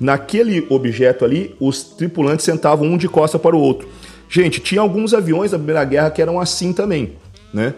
[0.00, 3.88] Naquele objeto ali, os tripulantes sentavam um de costa para o outro.
[4.28, 7.12] Gente, tinha alguns aviões da Primeira Guerra que eram assim também,
[7.54, 7.74] né?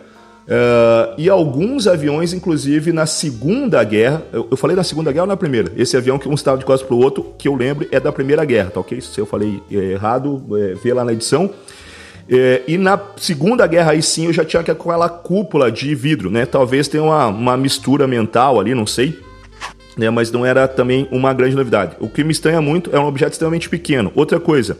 [0.48, 4.22] Uh, e alguns aviões, inclusive, na Segunda Guerra.
[4.32, 5.70] Eu, eu, falei na Segunda Guerra ou na Primeira?
[5.76, 8.10] Esse avião que um estava de costas para o outro, que eu lembro, é da
[8.10, 8.98] Primeira Guerra, tá ok?
[9.02, 11.50] Se eu falei é, errado, é, vê lá na edição.
[12.30, 16.46] É, e na Segunda Guerra, aí sim, eu já tinha aquela cúpula de vidro, né?
[16.46, 19.18] Talvez tenha uma, uma mistura mental ali, não sei.
[19.98, 20.08] Né?
[20.08, 21.94] Mas não era também uma grande novidade.
[22.00, 24.10] O que me estranha muito é um objeto extremamente pequeno.
[24.14, 24.78] Outra coisa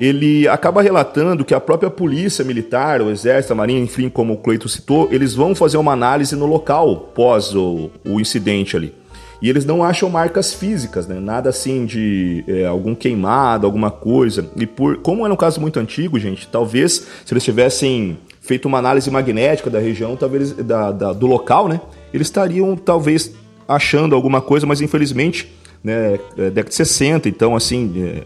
[0.00, 4.36] ele acaba relatando que a própria polícia militar, o exército, a marinha, enfim, como o
[4.36, 8.94] Cleito citou, eles vão fazer uma análise no local pós o, o incidente ali.
[9.40, 11.20] E eles não acham marcas físicas, né?
[11.20, 14.50] Nada assim de é, algum queimado, alguma coisa.
[14.56, 18.78] E por como era um caso muito antigo, gente, talvez se eles tivessem feito uma
[18.78, 21.80] análise magnética da região, talvez da, da do local, né?
[22.14, 23.34] Eles estariam talvez
[23.68, 28.24] achando alguma coisa, mas infelizmente, né, é década de 60, então assim, é,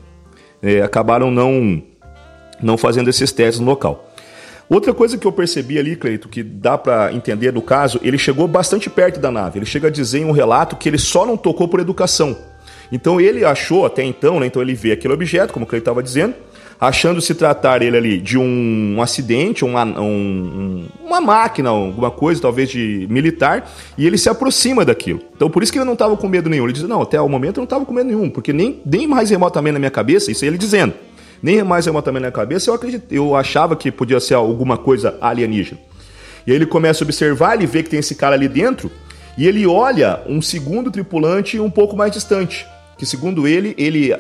[0.63, 1.83] é, acabaram não,
[2.63, 4.11] não fazendo esses testes no local.
[4.69, 8.47] Outra coisa que eu percebi ali, Cleito, que dá para entender do caso, ele chegou
[8.47, 9.59] bastante perto da nave.
[9.59, 12.37] Ele chega a dizer em um relato que ele só não tocou por educação.
[12.93, 16.03] Então ele achou até então, né, então ele vê aquele objeto, como o Cleito estava
[16.03, 16.35] dizendo,
[16.81, 22.41] achando se tratar ele ali de um, um acidente, uma, um, uma máquina, alguma coisa,
[22.41, 25.21] talvez de militar, e ele se aproxima daquilo.
[25.37, 26.65] Então por isso que ele não estava com medo nenhum.
[26.65, 29.07] Ele diz: Não, até o momento eu não estava com medo nenhum, porque nem, nem
[29.07, 30.95] mais remotamente na minha cabeça, isso é ele dizendo,
[31.43, 35.19] nem mais remotamente na minha cabeça eu, acredito, eu achava que podia ser alguma coisa
[35.21, 35.79] alienígena.
[36.47, 38.91] E aí ele começa a observar, ele vê que tem esse cara ali dentro,
[39.37, 42.67] e ele olha um segundo tripulante um pouco mais distante
[43.01, 44.11] que segundo ele, ele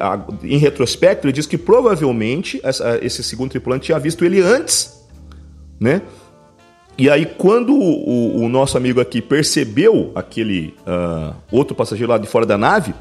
[0.42, 2.62] em retrospecto, ele diz que provavelmente
[3.02, 5.04] esse segundo tripulante tinha visto ele antes,
[5.78, 6.00] né?
[6.96, 12.26] E aí, quando o, o nosso amigo aqui percebeu aquele ah, outro passageiro lá de
[12.26, 12.94] fora da nave,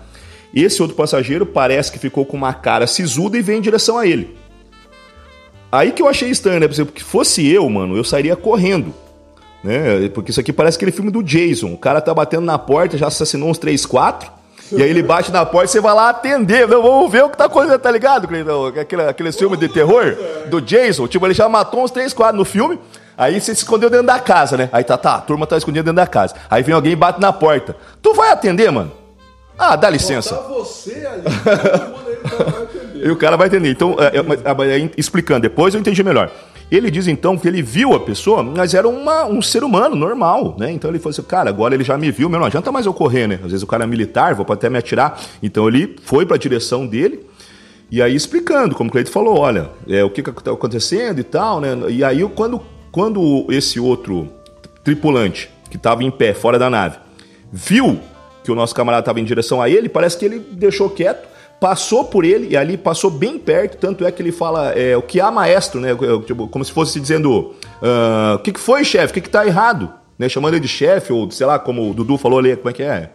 [0.54, 4.06] esse outro passageiro parece que ficou com uma cara sisuda e vem em direção a
[4.06, 4.36] ele.
[5.72, 6.68] Aí que eu achei estranho, né?
[6.68, 8.94] Porque fosse eu, mano, eu sairia correndo.
[9.64, 10.10] Né?
[10.10, 11.72] Porque isso aqui parece aquele filme do Jason.
[11.72, 14.39] O cara tá batendo na porta, já assassinou uns 3, 4.
[14.72, 16.68] E aí ele bate na porta e você vai lá atender.
[16.68, 18.68] Não, vamos ver o que tá acontecendo, tá ligado, Cleidão?
[18.68, 20.16] Aquele, aquele filme de terror
[20.48, 21.08] do Jason.
[21.08, 22.80] Tipo, ele já matou uns 3, 4 no filme.
[23.18, 24.70] Aí você se escondeu dentro da casa, né?
[24.72, 26.36] Aí tá, tá, a turma tá escondida dentro da casa.
[26.50, 27.76] Aí vem alguém e bate na porta.
[28.02, 28.92] Tu vai atender, mano?
[29.58, 30.36] Ah, dá licença.
[30.36, 33.08] Tá você ali, todo mundo aí tá- vai entender.
[33.08, 33.70] E o cara vai entender.
[33.72, 36.32] Então, é, é, mas aí, explicando, depois eu entendi melhor.
[36.72, 40.56] Ele diz então que ele viu a pessoa, mas era uma- um ser humano normal,
[40.60, 40.72] né?
[40.72, 42.94] Então ele falou assim, cara, agora ele já me viu, meu, não adianta mais eu
[42.94, 43.36] correr, né?
[43.44, 45.20] Às vezes o cara é militar, vou até me atirar.
[45.42, 47.26] Então ele foi para a direção dele
[47.90, 51.60] e aí explicando, como o Cleito falou, olha, é, o que está acontecendo e tal,
[51.60, 51.70] né?
[51.90, 52.62] E aí quando,
[52.92, 54.28] quando esse outro
[54.84, 56.98] tripulante que estava em pé fora da nave
[57.52, 58.00] viu
[58.44, 61.28] que o nosso camarada estava em direção a ele, parece que ele deixou quieto,
[61.60, 65.02] passou por ele e ali passou bem perto, tanto é que ele fala é, o
[65.02, 65.90] que há maestro, né?
[66.26, 69.46] Tipo, como se fosse dizendo ah, o que, que foi, chefe, o que, que tá
[69.46, 69.92] errado?
[70.18, 70.28] Né?
[70.30, 72.84] Chamando ele de chefe, ou sei lá, como o Dudu falou ali, como é que
[72.84, 73.12] é?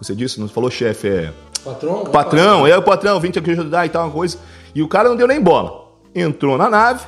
[0.00, 1.32] Você disse, não falou chefe, é.
[1.64, 2.04] Patrão?
[2.04, 4.38] Patrão, é o patrão, vim te ajudar e tal, uma coisa.
[4.74, 5.88] E o cara não deu nem bola.
[6.14, 7.04] Entrou na nave,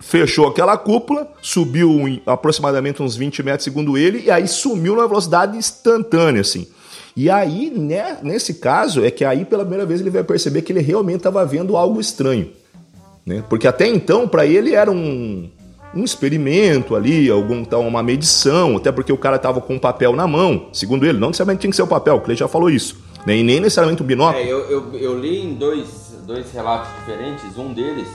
[0.00, 5.56] fechou aquela cúpula, subiu aproximadamente uns 20 metros, segundo ele, e aí sumiu numa velocidade
[5.56, 6.68] instantânea, assim.
[7.18, 10.70] E aí, né, nesse caso, é que aí pela primeira vez ele vai perceber que
[10.70, 12.52] ele realmente estava vendo algo estranho.
[13.26, 13.42] Né?
[13.48, 15.50] Porque até então, para ele, era um,
[15.92, 20.14] um experimento ali, algum, tal, uma medição, até porque o cara estava com um papel
[20.14, 21.18] na mão, segundo ele.
[21.18, 22.96] Não necessariamente tinha que ser o papel, o Clay já falou isso.
[23.26, 23.38] Né?
[23.38, 24.40] E nem necessariamente o binóculo.
[24.40, 27.58] É, eu, eu, eu li em dois, dois relatos diferentes.
[27.58, 28.06] Um deles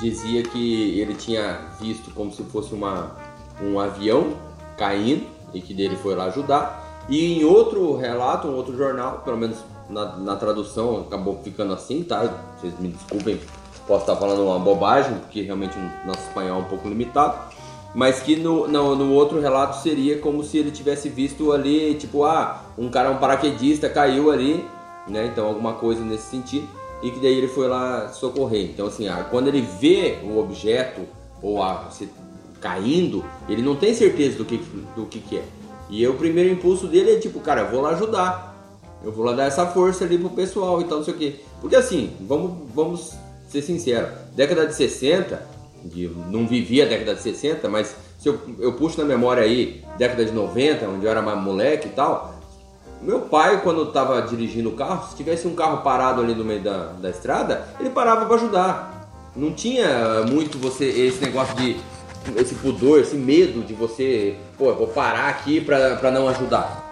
[0.00, 3.14] dizia que ele tinha visto como se fosse uma,
[3.62, 4.38] um avião
[4.78, 6.87] caindo e que dele foi lá ajudar.
[7.08, 12.02] E em outro relato, um outro jornal, pelo menos na, na tradução acabou ficando assim,
[12.02, 12.28] tá?
[12.60, 13.40] Vocês me desculpem,
[13.86, 17.38] posso estar falando uma bobagem, porque realmente o nosso espanhol é um pouco limitado.
[17.94, 22.24] Mas que no, no, no outro relato seria como se ele tivesse visto ali, tipo,
[22.24, 24.62] ah, um cara, um paraquedista caiu ali,
[25.08, 25.26] né?
[25.32, 26.68] Então alguma coisa nesse sentido.
[27.02, 28.64] E que daí ele foi lá socorrer.
[28.70, 31.00] Então assim, ah, quando ele vê o objeto
[31.40, 32.10] ou a, se,
[32.60, 34.58] caindo, ele não tem certeza do que,
[34.94, 35.44] do que, que é.
[35.90, 38.54] E o primeiro impulso dele é tipo, cara, eu vou lá ajudar.
[39.04, 41.36] Eu vou lá dar essa força ali pro pessoal e tal, não sei o quê.
[41.60, 43.12] Porque assim, vamos, vamos
[43.48, 45.40] ser sinceros, década de 60,
[45.84, 49.82] de- não vivi a década de 60, mas se eu, eu puxo na memória aí,
[49.96, 52.34] década de 90, onde eu era mais moleque e tal,
[53.00, 56.60] meu pai, quando estava dirigindo o carro, se tivesse um carro parado ali no meio
[56.60, 59.30] da, da estrada, ele parava para ajudar.
[59.36, 61.76] Não tinha muito você esse negócio de
[62.36, 66.86] esse pudor, esse medo de você, pô, eu vou parar aqui pra, pra não ajudar.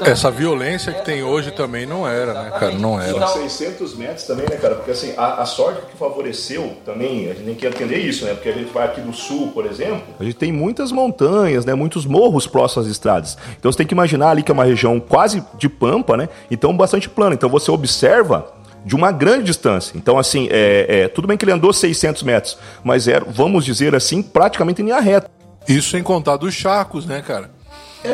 [0.00, 2.72] Essa violência que tem hoje também não era, né, cara?
[2.72, 3.10] Não era.
[3.10, 4.76] Então- 600 metros também, né, cara?
[4.76, 8.32] Porque assim, a, a sorte que favoreceu também, a gente tem que entender isso, né?
[8.32, 10.02] Porque a gente vai aqui do sul, por exemplo.
[10.18, 11.74] A gente tem muitas montanhas, né?
[11.74, 13.36] Muitos morros próximos às estradas.
[13.58, 16.28] Então você tem que imaginar ali que é uma região quase de pampa, né?
[16.50, 17.34] Então bastante plana.
[17.34, 18.50] Então você observa
[18.84, 19.96] de uma grande distância.
[19.96, 23.94] Então, assim, é, é, tudo bem que ele andou 600 metros, mas é, vamos dizer
[23.94, 25.30] assim, praticamente em linha reta.
[25.68, 27.50] Isso sem contar dos charcos, né, cara?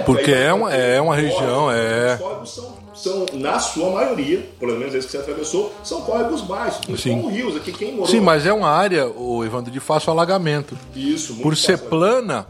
[0.04, 2.12] Porque é uma, é uma região, é.
[2.14, 6.42] Os córregos são, são, na sua maioria, pelo menos esses que você atravessou, são córregos
[6.42, 7.22] baixos, não Sim.
[7.22, 7.56] são rios.
[7.56, 8.06] Aqui quem morou.
[8.06, 10.76] Sim, mas é uma área, o Evandro, de fácil alagamento.
[10.94, 11.88] Isso, muito Por ser fácil.
[11.88, 12.46] plana,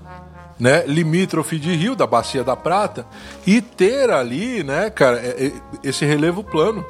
[0.59, 3.07] né, limítrofe de rio, da Bacia da Prata,
[3.47, 5.53] e ter ali, né, cara, é- é-
[5.89, 6.85] esse relevo plano.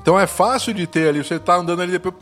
[0.00, 2.14] Então é fácil de ter ali, você tá andando ali depois.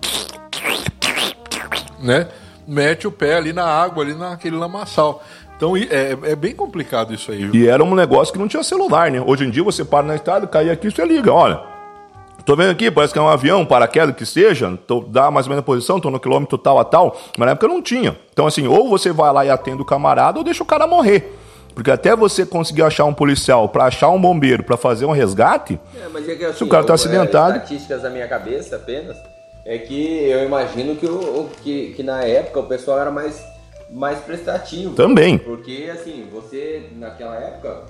[1.99, 2.29] Né?
[2.67, 5.23] Mete o pé ali na água, ali naquele lamaçal.
[5.57, 7.47] Então é, é bem complicado isso aí.
[7.47, 7.55] viu?
[7.55, 9.23] E era um negócio que não tinha celular, né?
[9.25, 11.61] Hoje em dia você para na estrada, cai aqui, você liga, olha.
[12.45, 15.47] Tô vendo aqui, parece que é um avião, um paraquedas que seja, tô, dá mais
[15.47, 18.17] ou menos a posição, tô no quilômetro tal a tal, mas na época não tinha.
[18.33, 21.37] Então, assim, ou você vai lá e atende o camarada, ou deixa o cara morrer.
[21.77, 25.79] Porque até você conseguir achar um policial, pra achar um bombeiro, pra fazer um resgate,
[26.03, 28.27] É, mas é que, assim, Se o cara tá eu- acidentado- é, estatísticas da minha
[28.27, 29.15] cabeça apenas
[29.65, 33.45] é que eu imagino que, o, que, que na época o pessoal era mais,
[33.91, 34.95] mais prestativo.
[34.95, 35.37] também.
[35.37, 37.83] Porque assim, você naquela época,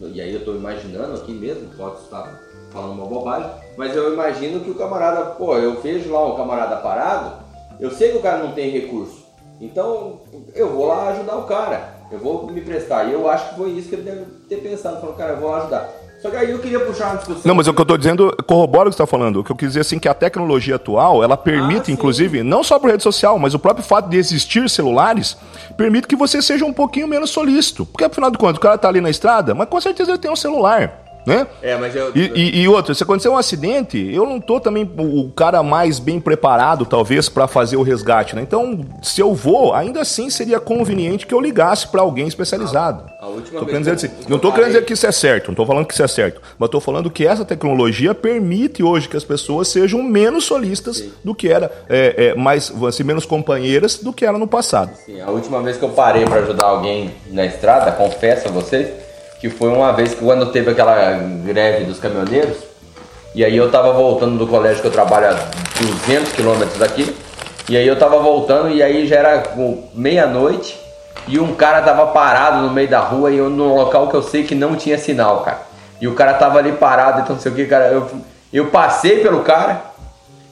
[0.00, 2.40] e aí eu tô imaginando aqui mesmo, pode estar
[2.72, 6.74] falando uma bobagem, mas eu imagino que o camarada, pô, eu vejo lá um camarada
[6.78, 7.34] parado,
[7.78, 9.24] eu sei que o cara não tem recurso,
[9.60, 10.22] então
[10.56, 13.04] eu vou lá ajudar o cara, eu vou me prestar.
[13.04, 15.54] E eu acho que foi isso que ele deve ter pensado, falou, cara, eu vou
[15.54, 15.88] ajudar.
[16.20, 17.42] Só que aí eu queria puxar uma discussão.
[17.44, 19.40] Não, mas o que eu tô dizendo corrobora o que você está falando.
[19.40, 22.64] O que eu quis dizer assim que a tecnologia atual, ela permite, Ah, inclusive, não
[22.64, 25.36] só por rede social, mas o próprio fato de existir celulares,
[25.76, 27.84] permite que você seja um pouquinho menos solícito.
[27.84, 30.30] Porque, afinal de contas, o cara tá ali na estrada, mas com certeza ele tem
[30.30, 31.46] um celular, né?
[31.60, 32.12] É, mas eu.
[32.14, 35.98] E, e, e outra, se acontecer um acidente, eu não tô também o cara mais
[35.98, 38.42] bem preparado, talvez, para fazer o resgate, né?
[38.42, 43.04] Então, se eu vou, ainda assim seria conveniente que eu ligasse para alguém especializado.
[43.20, 45.12] A última Tô vez querendo dizer eu- assim, não tô querendo dizer que isso é
[45.12, 48.82] certo, não tô falando que isso é certo, mas tô falando que essa tecnologia permite
[48.82, 53.26] hoje que as pessoas sejam menos solistas do que era, é, é, mais, assim, menos
[53.26, 54.90] companheiras do que era no passado.
[55.04, 58.88] Sim, a última vez que eu parei pra ajudar alguém na estrada, confesso a vocês,
[59.40, 61.12] que foi uma vez que quando teve aquela
[61.44, 62.56] greve dos caminhoneiros,
[63.34, 65.32] e aí eu tava voltando do colégio que eu trabalho a
[66.06, 67.14] 200 quilômetros daqui,
[67.68, 69.42] e aí eu tava voltando e aí já era
[69.92, 70.78] meia-noite
[71.28, 74.22] e um cara tava parado no meio da rua e eu, num local que eu
[74.22, 75.62] sei que não tinha sinal, cara.
[76.00, 77.86] E o cara tava ali parado, então não sei o que, cara.
[77.86, 78.08] Eu,
[78.52, 79.82] eu passei pelo cara,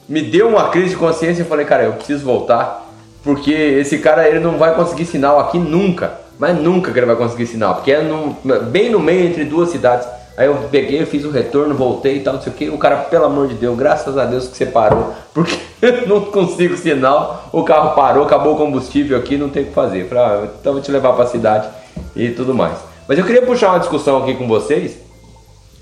[0.07, 2.85] me deu uma crise de consciência e falei, cara, eu preciso voltar,
[3.23, 7.15] porque esse cara ele não vai conseguir sinal aqui nunca, mas nunca que ele vai
[7.15, 8.35] conseguir sinal, porque é no-
[8.71, 10.07] bem no meio entre duas cidades.
[10.37, 12.69] Aí eu peguei, eu fiz o retorno, voltei e tal, não sei o que.
[12.69, 16.21] O cara, pelo amor de Deus, graças a Deus que você parou, porque eu não
[16.25, 17.47] consigo sinal.
[17.53, 20.01] O carro parou, acabou o combustível aqui, não tem o que fazer.
[20.01, 21.69] Eu Falei, ah, então eu vou te levar pra cidade
[22.15, 22.77] e tudo mais.
[23.07, 24.97] Mas eu queria puxar uma discussão aqui com vocês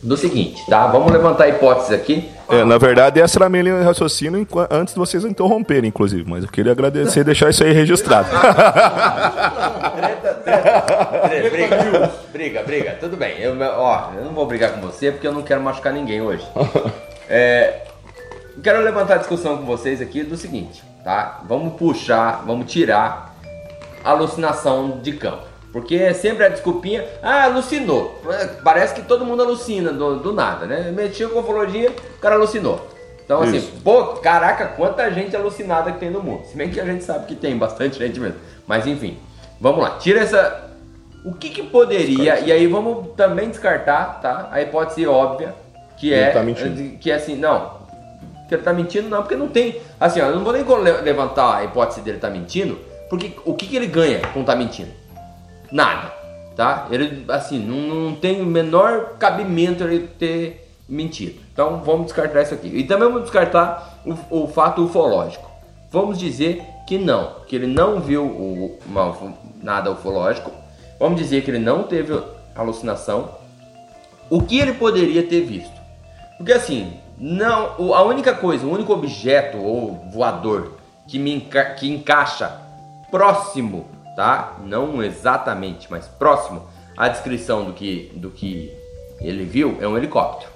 [0.03, 0.85] do seguinte, tá?
[0.85, 2.29] Vamos levantar hipóteses aqui.
[2.49, 6.29] É, na verdade, essa era a minha linha de raciocínio antes de vocês interromperem, inclusive,
[6.29, 8.27] mas eu queria agradecer e deixar isso aí registrado.
[10.43, 12.97] Treta, briga, briga, briga.
[12.99, 13.39] Tudo bem.
[13.39, 16.45] Eu, ó, eu não vou brigar com você porque eu não quero machucar ninguém hoje.
[17.29, 17.85] É,
[18.61, 21.41] quero levantar a discussão com vocês aqui do seguinte, tá?
[21.47, 23.33] Vamos puxar, vamos tirar
[24.03, 25.45] a alucinação de campo.
[25.71, 28.21] Porque é sempre a desculpinha, ah, alucinou.
[28.61, 30.91] Parece que todo mundo alucina do, do nada, né?
[30.91, 32.87] Mexeu com ufologia, o cara alucinou.
[33.25, 33.71] Então, assim, Isso.
[33.83, 36.45] pô, caraca, quanta gente alucinada que tem no mundo.
[36.45, 38.37] Se bem que a gente sabe que tem bastante gente mesmo.
[38.67, 39.17] Mas enfim,
[39.63, 39.91] vamos lá.
[39.97, 40.69] Tira essa.
[41.25, 42.39] O que, que poderia.
[42.41, 44.49] E aí vamos também descartar, tá?
[44.51, 45.55] A hipótese óbvia,
[45.97, 46.23] que é.
[46.25, 46.97] Ele tá mentindo.
[46.99, 47.81] Que é assim, não.
[48.49, 49.77] Que ele tá mentindo, não, porque não tem.
[49.99, 52.77] Assim, ó, eu não vou nem le- levantar a hipótese dele tá mentindo,
[53.09, 54.91] porque o que, que ele ganha com tá mentindo?
[55.71, 56.11] Nada,
[56.57, 56.87] tá?
[56.91, 57.77] Ele, assim, não,
[58.09, 61.39] não tem o menor cabimento ele ter mentido.
[61.53, 62.67] Então vamos descartar isso aqui.
[62.67, 63.99] E também vamos descartar
[64.29, 65.49] o, o fato ufológico.
[65.89, 69.15] Vamos dizer que não, que ele não viu o, uma-
[69.63, 70.51] nada ufológico.
[70.99, 72.21] Vamos dizer que ele não teve
[72.55, 73.31] alucinação.
[74.29, 75.81] O que ele poderia ter visto?
[76.37, 80.73] Porque assim, não, a única coisa, o único objeto ou voador
[81.07, 82.59] que me enca- que encaixa
[83.11, 83.85] próximo,
[84.15, 84.57] tá?
[84.65, 86.63] Não exatamente, mas próximo
[86.97, 88.71] à descrição do que do que
[89.19, 90.51] ele viu é um helicóptero.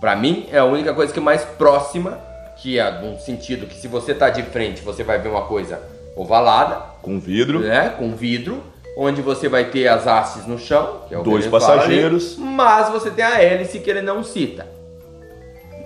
[0.00, 2.18] Pra mim é a única coisa que é mais próxima,
[2.56, 5.80] que é num sentido que se você tá de frente, você vai ver uma coisa
[6.16, 7.60] ovalada, Com vidro.
[7.60, 8.62] né, com vidro,
[8.96, 11.64] onde você vai ter as hastes no chão, que é o que Dois ele fala
[11.72, 12.36] ali, passageiros.
[12.38, 14.66] mas você tem a hélice que ele não cita.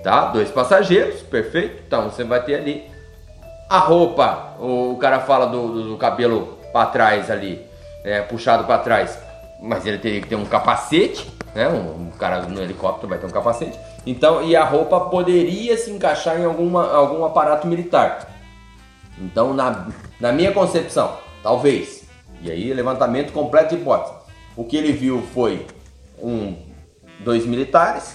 [0.02, 0.26] Tá?
[0.32, 1.82] Dois passageiros, perfeito.
[1.86, 2.84] Então você vai ter ali
[3.70, 7.64] a roupa, o cara fala do, do- do cabelo para trás ali,
[8.04, 9.18] né, puxado para trás,
[9.62, 11.68] mas ele teria que ter um capacete, né?
[11.68, 13.78] Um, um cara no helicóptero vai ter um capacete.
[14.04, 18.26] Então, e a roupa poderia se encaixar em alguma, algum aparato militar.
[19.18, 19.86] Então, na,
[20.22, 22.04] na minha concepção, talvez.
[22.40, 24.14] E aí, levantamento completo de hipótese.
[24.56, 25.66] O que ele viu foi
[26.22, 26.56] um,
[27.18, 28.14] dois militares,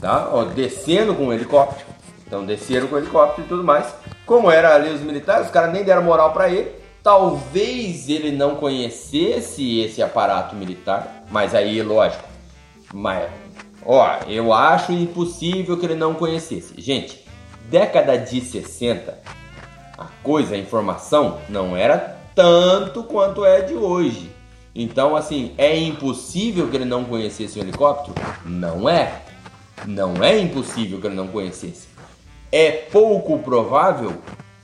[0.00, 0.28] tá?
[0.32, 1.86] Ó, descendo com o helicóptero.
[2.26, 3.94] Então, desceram com o helicóptero e tudo mais.
[4.26, 6.72] Como era ali os militares, os caras nem deram moral pra ele.
[7.04, 12.24] Talvez ele não conhecesse esse aparato militar, mas aí, lógico.
[12.92, 13.30] Mas,
[13.86, 16.74] ó, eu acho impossível que ele não conhecesse.
[16.78, 17.24] Gente,
[17.70, 19.41] década de 60,
[19.96, 24.30] a coisa, a informação, não era tanto quanto é de hoje.
[24.74, 28.14] Então, assim, é impossível que ele não conhecesse o helicóptero?
[28.44, 29.22] Não é.
[29.86, 31.88] Não é impossível que ele não conhecesse.
[32.50, 34.14] É pouco provável?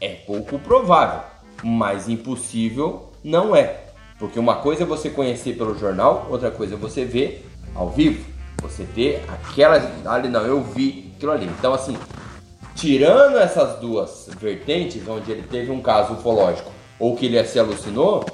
[0.00, 1.20] É pouco provável.
[1.62, 3.80] Mas impossível não é.
[4.18, 8.24] Porque uma coisa é você conhecer pelo jornal, outra coisa é você ver ao vivo.
[8.62, 9.76] Você ter aquela.
[10.06, 11.46] Ali não, eu vi aquilo ali.
[11.46, 11.96] Então, assim,
[12.78, 18.24] tirando essas duas vertentes, onde ele teve um caso ufológico ou que ele se alucinou,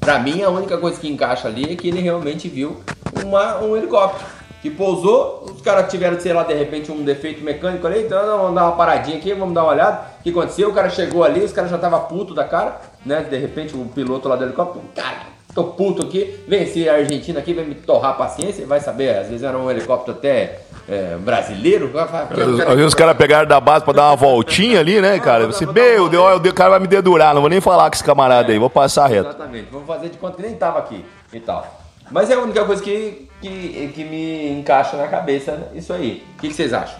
[0.00, 2.82] pra mim a única coisa que encaixa ali é que ele realmente viu
[3.24, 4.24] uma, um helicóptero
[4.60, 8.54] que pousou, os caras tiveram, sei lá, de repente um defeito mecânico ali, então vamos
[8.54, 10.06] dar uma paradinha aqui, vamos dar uma olhada.
[10.20, 10.70] O que aconteceu?
[10.70, 13.22] O cara chegou ali, os caras já estavam puto da cara, né?
[13.22, 15.22] De repente o piloto lá do helicóptero, cara,
[15.54, 19.28] Tô puto aqui, vem esse argentino aqui, vem me torrar a paciência, vai saber, às
[19.28, 21.88] vezes era um helicóptero até é, brasileiro.
[21.92, 24.16] vai falar, "Porque eu quero- Às vezes os caras pegaram da base pra dar uma
[24.16, 25.46] voltinha ali, né, cara?
[25.46, 28.50] Você, meu Deus, o cara vai me dedurar, não vou nem falar com esse camarada
[28.50, 29.28] aí, vou passar reto.
[29.28, 31.66] Exatamente, vamos fazer de conta que nem tava aqui e tal.
[32.10, 36.22] Mas é a única coisa que, que, que me encaixa na cabeça isso aí.
[36.36, 36.98] O que, que vocês acham?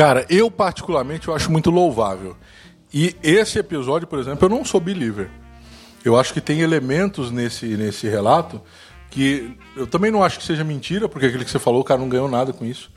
[0.00, 2.34] Cara, eu particularmente eu acho muito louvável.
[2.90, 5.28] E esse episódio, por exemplo, eu não sou believer.
[6.02, 8.62] Eu acho que tem elementos nesse, nesse relato
[9.10, 12.00] que eu também não acho que seja mentira, porque aquele que você falou, o cara
[12.00, 12.90] não ganhou nada com isso.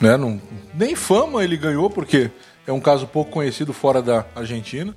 [0.00, 0.16] Né?
[0.16, 0.40] Não,
[0.72, 2.30] nem fama ele ganhou, porque
[2.66, 4.96] é um caso pouco conhecido fora da Argentina.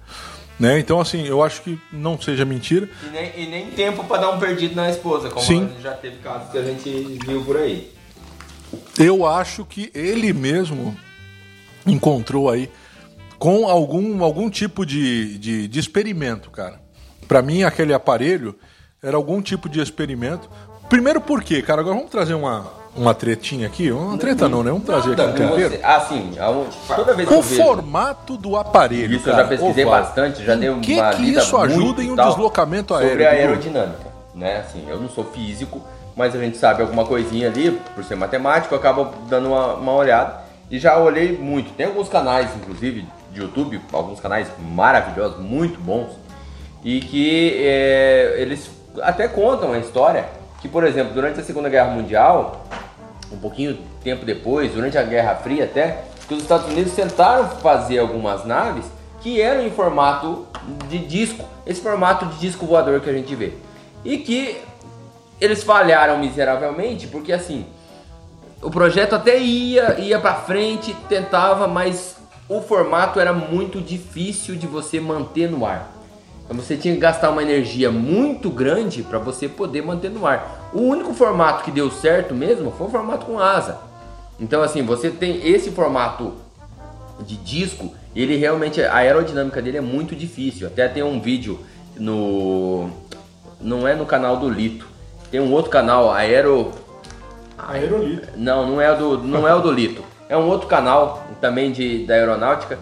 [0.57, 0.79] Né?
[0.79, 2.89] Então, assim, eu acho que não seja mentira.
[3.05, 5.69] E nem, e nem tempo pra dar um perdido na esposa, como Sim.
[5.81, 6.89] já teve casos que a gente
[7.25, 7.91] viu por aí.
[8.97, 10.95] Eu acho que ele mesmo
[11.85, 12.69] encontrou aí
[13.39, 16.79] com algum, algum tipo de, de, de experimento, cara.
[17.27, 18.55] Pra mim, aquele aparelho
[19.01, 20.49] era algum tipo de experimento.
[20.89, 21.81] Primeiro por quê, cara?
[21.81, 23.91] Agora vamos trazer uma, uma tretinha aqui.
[23.91, 24.71] Uma treta não, né?
[24.71, 25.79] Vamos trazer aqui um tempero.
[25.83, 26.31] Ah, sim.
[26.39, 29.85] un- Toda vez que O eu vejo formato do aparelho, isso, eu cara, já pesquisei
[29.85, 30.01] oval.
[30.01, 33.09] bastante, já dei uma que que lida isso muito ajuda em um deslocamento aéreo?
[33.09, 34.57] Sobre a aerodinâmica, né?
[34.59, 35.81] Assim, eu não sou físico,
[36.15, 39.93] mas a gente sabe alguma coisinha ali, por ser matemático, eu acabo dando uma, uma
[39.93, 40.43] olhada.
[40.69, 41.73] E já olhei muito.
[41.73, 46.11] Tem alguns canais, inclusive, de YouTube, alguns canais maravilhosos, muito bons,
[46.83, 48.69] e que é, eles
[49.01, 50.25] até contam a história
[50.61, 52.65] que, por exemplo, durante a Segunda Guerra Mundial,
[53.31, 57.99] um pouquinho tempo depois, durante a Guerra Fria até, que os Estados Unidos tentaram fazer
[57.99, 58.85] algumas naves
[59.21, 60.45] que eram em formato
[60.89, 63.53] de disco, esse formato de disco voador que a gente vê.
[64.05, 64.61] E que
[65.39, 67.65] eles falharam miseravelmente, porque assim,
[68.61, 72.15] o projeto até ia, ia para frente, tentava, mas
[72.47, 75.91] o formato era muito difícil de você manter no ar.
[76.45, 80.69] Então você tinha que gastar uma energia muito grande para você poder manter no ar.
[80.73, 83.79] O único formato que deu certo mesmo foi o formato com asa.
[84.39, 86.33] Então assim, você tem esse formato
[87.21, 90.67] de disco, ele realmente a aerodinâmica dele é muito difícil.
[90.67, 91.59] Até tem um vídeo
[91.97, 92.89] no
[93.61, 94.92] não é no canal do Lito.
[95.33, 96.69] Tem um outro canal, Aero
[97.57, 98.27] Aerolito.
[98.37, 100.03] não, não é o do, não é o do Lito.
[100.29, 102.77] É um outro canal também de, da aeronáutica,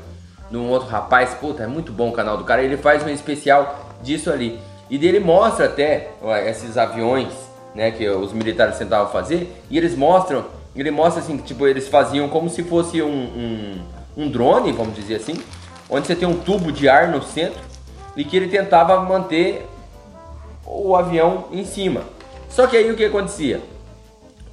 [0.49, 1.33] de um outro rapaz.
[1.33, 2.61] Puta, é muito bom o canal do cara.
[2.61, 4.59] Ele faz um especial disso ali.
[4.89, 7.29] E dele mostra até ó, esses aviões,
[7.73, 9.49] né, que os militares tentavam fazer.
[9.69, 10.43] E eles mostram,
[10.75, 13.81] ele mostra assim, que tipo, eles faziam como se fosse um, um,
[14.17, 15.41] um drone, vamos dizer assim,
[15.89, 17.61] onde você tem um tubo de ar no centro
[18.13, 19.65] e que ele tentava manter
[20.65, 22.01] o avião em cima.
[22.51, 23.61] Só que aí o que acontecia?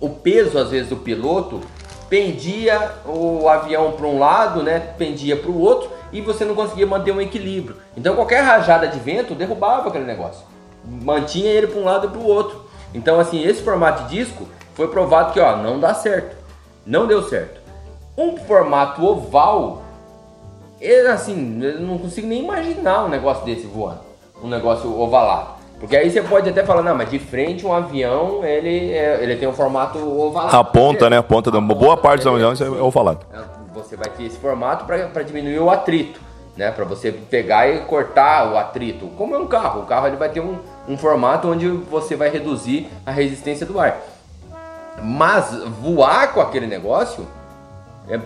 [0.00, 1.60] o peso às vezes do piloto
[2.08, 4.78] pendia o avião para um lado, né?
[4.96, 7.76] Pendia para o outro e você não conseguia manter um equilíbrio.
[7.96, 10.44] Então qualquer rajada de vento derrubava aquele negócio,
[10.84, 12.64] mantinha ele para um lado e para o outro.
[12.94, 16.36] Então assim esse formato de disco foi provado que ó não dá certo,
[16.86, 17.58] não deu certo.
[18.16, 19.82] Um formato oval,
[20.80, 24.00] ele, assim eu não consigo nem imaginar um negócio desse voando,
[24.42, 25.57] um negócio ovalado.
[25.80, 29.36] Porque aí você pode até falar, não, mas de frente um avião, ele, é- ele
[29.36, 30.56] tem um formato ovalado.
[30.56, 31.18] A ponta, né?
[31.18, 33.20] A ponta, da boa parte dos aviões é ovalado.
[33.74, 36.20] Você vai ter esse formato para diminuir o atrito,
[36.56, 36.72] né?
[36.72, 39.06] Para você pegar e cortar o atrito.
[39.16, 40.58] Como é um carro, o carro ele vai ter um,
[40.88, 43.98] um formato onde você vai reduzir a resistência do ar.
[45.00, 47.24] Mas voar com aquele negócio
[48.08, 48.18] é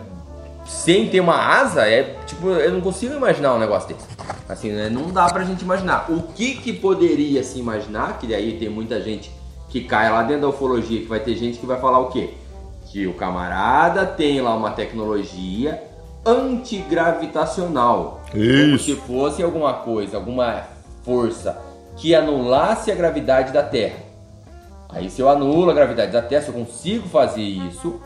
[0.72, 4.06] sem ter uma asa é tipo eu não consigo imaginar um negócio desse.
[4.48, 4.88] Assim, né?
[4.88, 6.10] não dá pra gente imaginar.
[6.10, 8.18] O que que poderia se imaginar?
[8.18, 9.30] Que daí tem muita gente
[9.68, 12.30] que cai lá dentro da ufologia, que vai ter gente que vai falar o quê?
[12.86, 15.82] Que o camarada tem lá uma tecnologia
[16.26, 18.20] antigravitacional.
[18.30, 18.84] Como Isso.
[18.84, 20.64] se fosse alguma coisa, alguma
[21.04, 21.58] força
[21.96, 24.00] que anulasse a gravidade da Terra.
[24.88, 28.00] Aí se eu anulo a gravidade da Terra, se eu consigo fazer isso,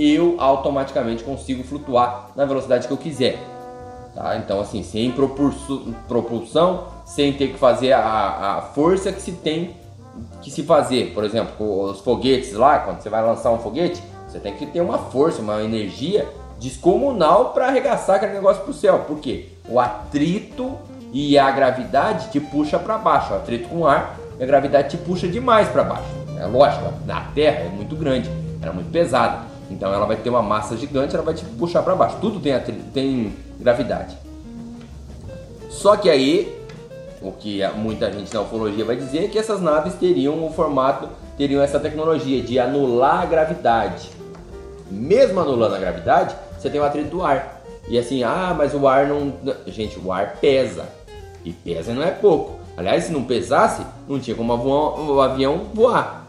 [0.00, 3.38] eu automaticamente consigo flutuar na velocidade que eu quiser.
[4.14, 4.36] Tá?
[4.36, 5.12] Então assim, sem
[6.08, 9.76] propulsão, sem ter que fazer a, a força que se tem
[10.42, 11.12] que se fazer.
[11.14, 14.80] Por exemplo, os foguetes lá, quando você vai lançar um foguete, você tem que ter
[14.80, 16.28] uma força, uma energia
[16.58, 19.00] descomunal para arregaçar aquele negócio pro céu.
[19.06, 19.48] Por quê?
[19.68, 20.76] O atrito
[21.12, 23.32] e a gravidade te puxa para baixo.
[23.32, 26.08] O atrito com o ar a gravidade te puxa demais para baixo.
[26.38, 28.30] É lógico, na Terra é muito grande,
[28.62, 29.49] ela é muito pesada.
[29.70, 32.16] Então ela vai ter uma massa gigante, ela vai te puxar para baixo.
[32.20, 32.58] Tudo tem,
[32.92, 34.18] tem gravidade.
[35.68, 36.60] Só que aí
[37.22, 41.08] o que muita gente na ufologia vai dizer é que essas naves teriam o formato,
[41.36, 44.10] teriam essa tecnologia de anular a gravidade.
[44.90, 47.62] Mesmo anulando a gravidade, você tem o atrito do ar.
[47.88, 49.32] E assim, ah, mas o ar não.
[49.66, 50.84] Gente, o ar pesa.
[51.44, 52.58] E pesa não é pouco.
[52.76, 56.19] Aliás, se não pesasse, não tinha como o avião voar.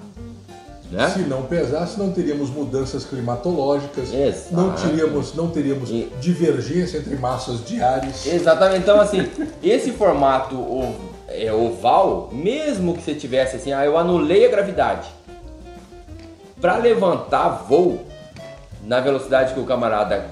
[0.92, 1.10] Né?
[1.10, 4.54] Se não pesasse, não teríamos mudanças climatológicas, Exato.
[4.54, 6.12] não teríamos, não teríamos e...
[6.20, 8.26] divergência entre massas diárias.
[8.26, 8.82] Exatamente.
[8.82, 9.26] Então, assim,
[9.64, 10.58] esse formato
[11.30, 15.08] é, oval, mesmo que você tivesse assim, ah, eu anulei a gravidade.
[16.60, 18.06] Para levantar voo
[18.84, 20.26] na velocidade que o camarada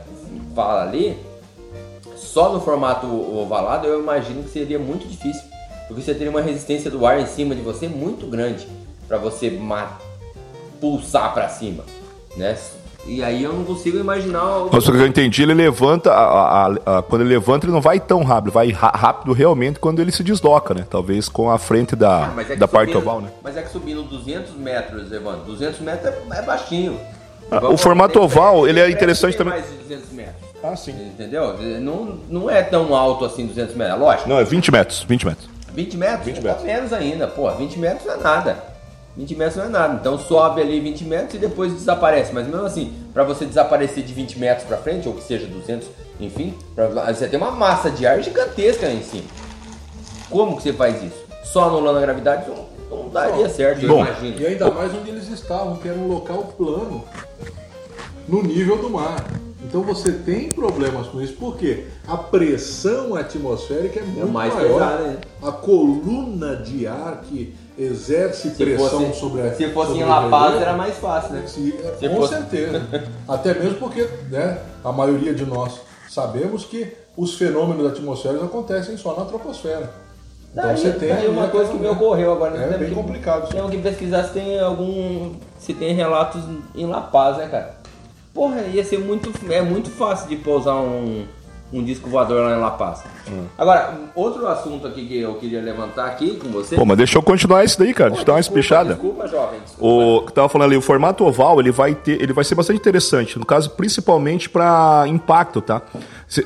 [0.53, 1.18] fala ali,
[2.18, 5.41] só no formato ovalado, eu imagino que seria muito difícil,
[5.88, 8.68] porque você teria uma resistência do ar em cima de você muito grande
[9.07, 9.49] para você
[10.80, 11.84] pulsar para cima,
[12.36, 12.57] né?
[13.05, 14.43] E aí eu não consigo imaginar.
[14.43, 14.69] O...
[14.71, 17.82] Mas o que eu entendi, ele levanta, a, a, a, quando ele levanta, ele não
[17.82, 20.86] vai tão rápido, vai rápido realmente quando ele se desloca, né?
[20.89, 23.30] Talvez com a frente da, ah, é da parte oval, né?
[23.41, 26.99] Mas é que subindo 200 metros, Evandro, 200 metros é, é baixinho.
[27.49, 29.53] Ah, o formato oval, ele é interessante também.
[29.53, 30.36] Mais de 200 metros.
[30.61, 30.91] Ah, sim.
[30.91, 31.57] Entendeu?
[31.80, 34.30] Não, não é tão alto assim 200 metros, é lógico.
[34.30, 35.49] Não, é 20 metros, 20 metros.
[35.73, 36.25] 20 metros?
[36.25, 36.61] 20 metros.
[36.61, 38.78] Tá menos ainda, pô, 20 metros não é nada.
[39.18, 39.95] 20 metros não é nada.
[39.99, 42.34] Então sobe ali 20 metros e depois desaparece.
[42.34, 45.88] Mas mesmo assim, para você desaparecer de 20 metros para frente, ou que seja 200,
[46.20, 49.28] enfim, pra, você tem uma massa de ar gigantesca aí em cima.
[50.30, 51.26] Como que você faz isso?
[51.43, 54.39] Só anulando a gravidade não, não daria Bom, certo, eu imagino.
[54.39, 57.03] E ainda mais onde eles estavam, que era um local plano,
[58.28, 59.26] no nível do mar.
[59.64, 64.53] Então você tem problemas com isso, porque a pressão atmosférica é, é muito é mais
[64.53, 64.74] maior.
[64.74, 65.18] Pesada, né?
[65.43, 70.30] A coluna de ar que exerce se pressão fosse, sobre a Se fosse em La
[70.30, 71.43] Paz era mais fácil, né?
[71.47, 72.34] Se, se com fosse...
[72.36, 72.82] certeza.
[73.27, 79.15] Até mesmo porque né, a maioria de nós sabemos que os fenômenos atmosféricos acontecem só
[79.15, 79.89] na troposfera.
[80.51, 82.57] Então daí, você tem uma coisa que me ocorreu agora.
[82.57, 83.49] É bem complicado.
[83.49, 85.34] Tem que pesquisar se tem algum.
[85.59, 86.43] se tem relatos
[86.75, 87.77] em La Paz, né, cara?
[88.34, 89.32] Porra, ia ser muito.
[89.51, 91.25] É muito fácil de pousar um
[91.72, 93.03] um disco voador lá em La Paz.
[93.30, 93.45] Hum.
[93.57, 96.76] Agora, outro assunto aqui que eu queria levantar aqui com você.
[96.76, 98.09] Pô, mas deixa eu continuar isso daí, cara.
[98.09, 98.93] Deixa eu dar uma espichada.
[98.93, 99.59] Desculpa, jovem.
[99.63, 99.86] Desculpa.
[99.86, 102.80] O que tava falando ali, o formato oval, ele vai ter, ele vai ser bastante
[102.80, 105.82] interessante, no caso principalmente para impacto, tá?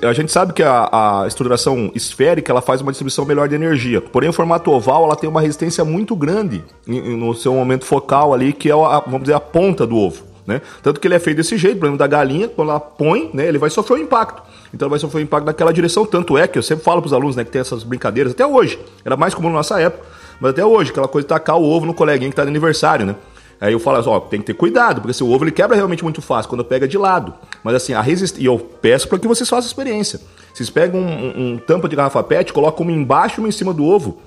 [0.02, 4.02] A gente sabe que a, a, estruturação esférica ela faz uma distribuição melhor de energia.
[4.02, 8.54] Porém, o formato oval ela tem uma resistência muito grande no seu momento focal ali,
[8.54, 10.33] que é a, vamos dizer a ponta do ovo.
[10.46, 10.62] Né?
[10.82, 13.48] Tanto que ele é feito desse jeito, por exemplo, da galinha, quando ela põe, né,
[13.48, 14.42] ele vai sofrer um impacto.
[14.74, 16.06] Então vai sofrer um impacto naquela direção.
[16.06, 18.46] Tanto é que eu sempre falo para os alunos né, que tem essas brincadeiras, até
[18.46, 18.80] hoje.
[19.06, 20.06] Era mais comum na nossa época,
[20.40, 23.06] mas até hoje, aquela coisa de tacar o ovo no coleguinha que está de aniversário,
[23.06, 23.16] né?
[23.62, 26.04] Aí eu falo assim, ó, tem que ter cuidado, porque esse ovo ele quebra realmente
[26.04, 27.34] muito fácil quando pega de lado.
[27.64, 28.44] Mas assim, a resistência.
[28.44, 30.20] E eu peço para que vocês façam a experiência.
[30.54, 33.54] Vocês pegam um, um, um tampa de garrafa PET, colocam uma embaixo e uma em
[33.54, 34.20] cima do ovo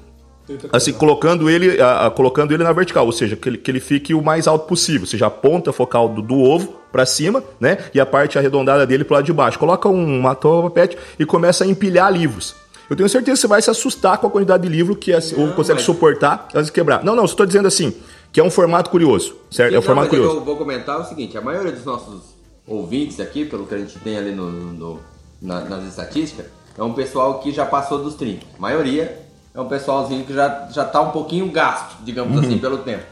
[0.73, 3.81] assim, colocando ele, a, a, colocando ele na vertical, ou seja, que ele, que ele
[3.81, 7.43] fique o mais alto possível, ou seja, a ponta focal do, do ovo para cima,
[7.61, 9.59] né, e a parte arredondada dele para lado de baixo.
[9.59, 12.55] Coloca um, uma tampa PET e começa a empilhar livros.
[12.89, 15.37] Eu tenho certeza que você vai se assustar com a quantidade de livro que assim,
[15.37, 15.85] não, consegue mas...
[15.85, 17.03] suportar antes de quebrar.
[17.03, 17.93] Não, não, estou dizendo assim,
[18.33, 19.71] que é um formato curioso, certo?
[19.71, 20.37] Sim, é um formato curioso.
[20.37, 22.37] Eu vou comentar o seguinte, a maioria dos nossos
[22.67, 25.01] ouvintes aqui, pelo que a gente tem ali no, no
[25.43, 26.47] na, nas estatísticas,
[26.79, 28.47] é um pessoal que já passou dos 30.
[28.57, 29.26] A maioria
[29.57, 32.45] é um pessoalzinho que já, já tá um pouquinho gasto, digamos uhum.
[32.45, 33.05] assim, pelo tempo.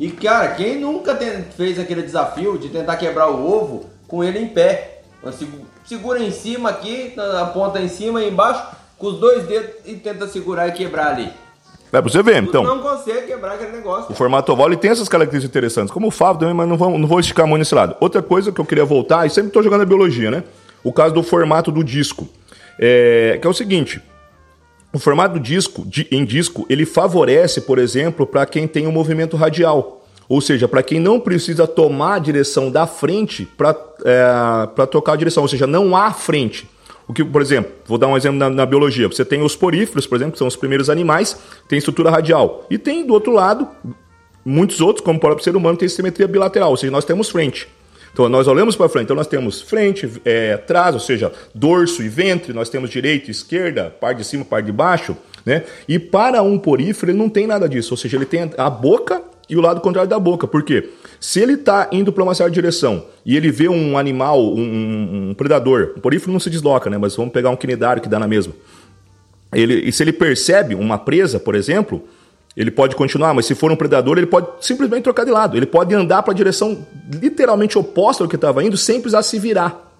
[0.00, 4.38] E cara, quem nunca tem, fez aquele desafio de tentar quebrar o ovo com ele
[4.38, 5.02] em pé?
[5.84, 8.64] Segura em cima aqui, a ponta em cima e embaixo,
[8.98, 11.30] com os dois dedos e tenta segurar e quebrar ali.
[11.92, 12.64] É pra você ver, então.
[12.64, 14.10] não consegue quebrar aquele negócio.
[14.10, 16.98] O formato oval ele tem essas características interessantes, como o Fábio também, mas não vou,
[16.98, 17.94] não vou esticar muito nesse lado.
[18.00, 20.42] Outra coisa que eu queria voltar, e sempre estou jogando a biologia, né?
[20.82, 22.26] O caso do formato do disco.
[22.78, 24.00] É, que é o seguinte:
[24.92, 29.36] o formato disco, de, em disco, ele favorece, por exemplo, para quem tem um movimento
[29.36, 30.04] radial.
[30.28, 35.16] Ou seja, para quem não precisa tomar a direção da frente para é, trocar a
[35.16, 36.68] direção, ou seja, não há frente.
[37.08, 39.08] O que, por exemplo, vou dar um exemplo na, na, biologia.
[39.08, 41.36] Você tem os poríferos, por exemplo, que são os primeiros animais,
[41.68, 42.64] tem estrutura radial.
[42.70, 43.68] E tem do outro lado,
[44.44, 47.68] muitos outros, como o próprio ser humano, tem simetria bilateral, ou seja, nós temos frente.
[48.12, 52.08] Então nós olhamos para frente, então nós temos frente, é, trás, ou seja, dorso e
[52.08, 55.64] ventre, nós temos direita esquerda, parte de cima, parte de baixo, né?
[55.88, 59.22] E para um porífero ele não tem nada disso, ou seja, ele tem a boca
[59.48, 60.46] e o lado contrário da boca.
[60.46, 60.90] Por quê?
[61.18, 65.34] Se ele está indo para uma certa direção e ele vê um animal, um, um,
[65.34, 66.98] predador, o porífero não se desloca, né?
[66.98, 68.52] Mas vamos pegar um quinidário que dá na mesma.
[69.52, 72.02] Ele, e se ele percebe uma presa, por exemplo,
[72.56, 75.56] ele pode continuar, mas se for um predador, ele pode simplesmente trocar de lado.
[75.56, 79.38] Ele pode andar para a direção literalmente oposta ao que estava indo sem precisar se
[79.38, 79.91] virar.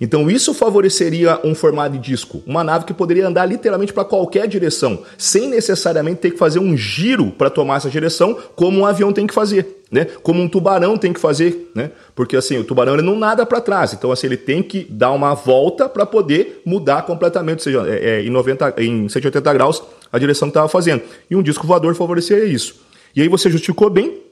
[0.00, 4.46] Então isso favoreceria um formato de disco, uma nave que poderia andar literalmente para qualquer
[4.46, 9.12] direção, sem necessariamente ter que fazer um giro para tomar essa direção, como um avião
[9.12, 10.06] tem que fazer, né?
[10.22, 11.90] Como um tubarão tem que fazer, né?
[12.14, 15.10] Porque assim, o tubarão ele não nada para trás, então assim ele tem que dar
[15.12, 19.82] uma volta para poder mudar completamente, ou seja, é, é, em 90 em 180 graus
[20.12, 21.02] a direção que estava fazendo.
[21.30, 22.76] E um disco voador favorecia isso.
[23.14, 24.27] E aí você justificou bem,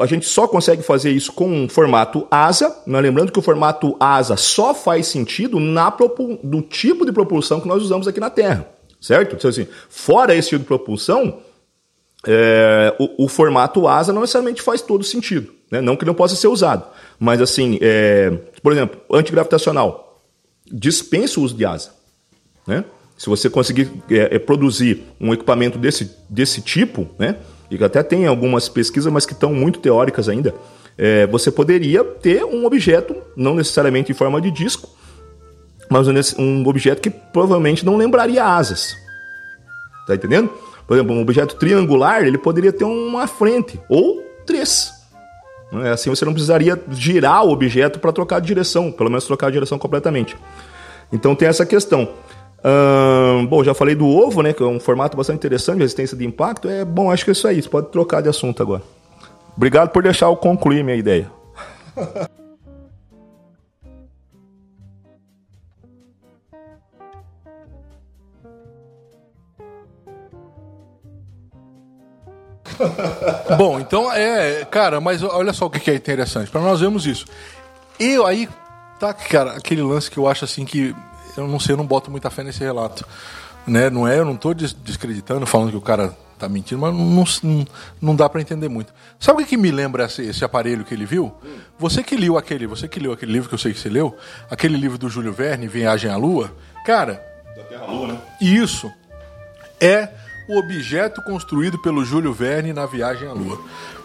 [0.00, 3.94] a gente só consegue fazer isso com um formato asa, mas lembrando que o formato
[4.00, 5.94] asa só faz sentido na
[6.42, 8.66] no tipo de propulsão que nós usamos aqui na Terra,
[8.98, 9.36] certo?
[9.36, 11.38] Então, assim, fora esse tipo de propulsão,
[12.26, 15.82] é, o, o, formato asa não necessariamente faz todo sentido, né?
[15.82, 16.86] não que não possa ser usado,
[17.18, 18.30] mas assim, é,
[18.62, 20.22] por exemplo, antigravitacional,
[20.66, 21.92] dispensa o uso de asa,
[22.66, 22.84] né?
[23.18, 27.36] Se você conseguir é, é produzir um equipamento desse, desse tipo, né?
[27.74, 30.54] E que até tem algumas pesquisas, mas que estão muito teóricas ainda,
[30.96, 34.88] é, você poderia ter um objeto, não necessariamente em forma de disco,
[35.90, 36.06] mas
[36.38, 38.94] um objeto que provavelmente não lembraria asas.
[40.06, 40.50] Tá entendendo?
[40.86, 44.92] Por exemplo, um objeto triangular, ele poderia ter uma frente, ou três.
[45.82, 45.90] É?
[45.90, 49.54] Assim você não precisaria girar o objeto para trocar de direção, pelo menos trocar de
[49.54, 50.36] direção completamente.
[51.12, 52.08] Então tem essa questão
[53.48, 54.52] bom, já falei do ovo, né?
[54.52, 56.68] Que é um formato bastante interessante, resistência de impacto.
[56.68, 57.62] É bom, acho que é isso aí.
[57.62, 58.82] Você pode trocar de assunto agora.
[59.56, 61.30] Obrigado por deixar eu concluir minha ideia.
[73.56, 76.50] Bom, então é, cara, mas olha só o que é interessante.
[76.50, 77.24] Para nós vemos isso.
[77.98, 78.48] E aí
[78.98, 80.94] tá, cara, aquele lance que eu acho assim que
[81.36, 83.06] eu não sei, eu não boto muita fé nesse relato.
[83.66, 83.88] Né?
[83.88, 87.66] Não é, eu não estou descreditando, falando que o cara está mentindo, mas não, não,
[88.00, 88.92] não dá para entender muito.
[89.18, 91.32] Sabe o que, que me lembra esse, esse, aparelho que ele viu?
[91.78, 94.16] Você que leu aquele, você que leu aquele livro que eu sei que você leu,
[94.50, 96.52] aquele livro do Júlio Verne, Viagem à Lua,
[96.84, 97.24] cara.
[97.56, 98.18] Da Terra à Lua, né?
[98.40, 98.92] Isso
[99.80, 100.08] é
[100.48, 103.58] o objeto construído pelo Júlio Verne na Viagem à Lua.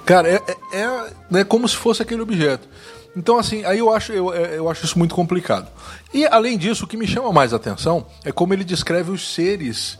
[0.05, 2.67] Cara, é, é, é né, como se fosse aquele objeto.
[3.15, 5.67] Então, assim, aí eu acho, eu, é, eu acho isso muito complicado.
[6.13, 9.97] E, além disso, o que me chama mais atenção é como ele descreve os seres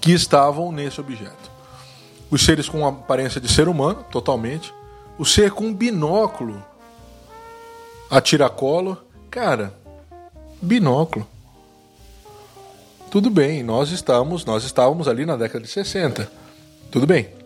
[0.00, 1.50] que estavam nesse objeto.
[2.30, 4.72] Os seres com aparência de ser humano, totalmente.
[5.18, 6.62] O ser com um binóculo
[8.10, 8.98] a tiracolo.
[9.30, 9.74] Cara,
[10.60, 11.26] binóculo.
[13.10, 16.30] Tudo bem, nós estamos, nós estávamos ali na década de 60.
[16.90, 17.39] Tudo bem.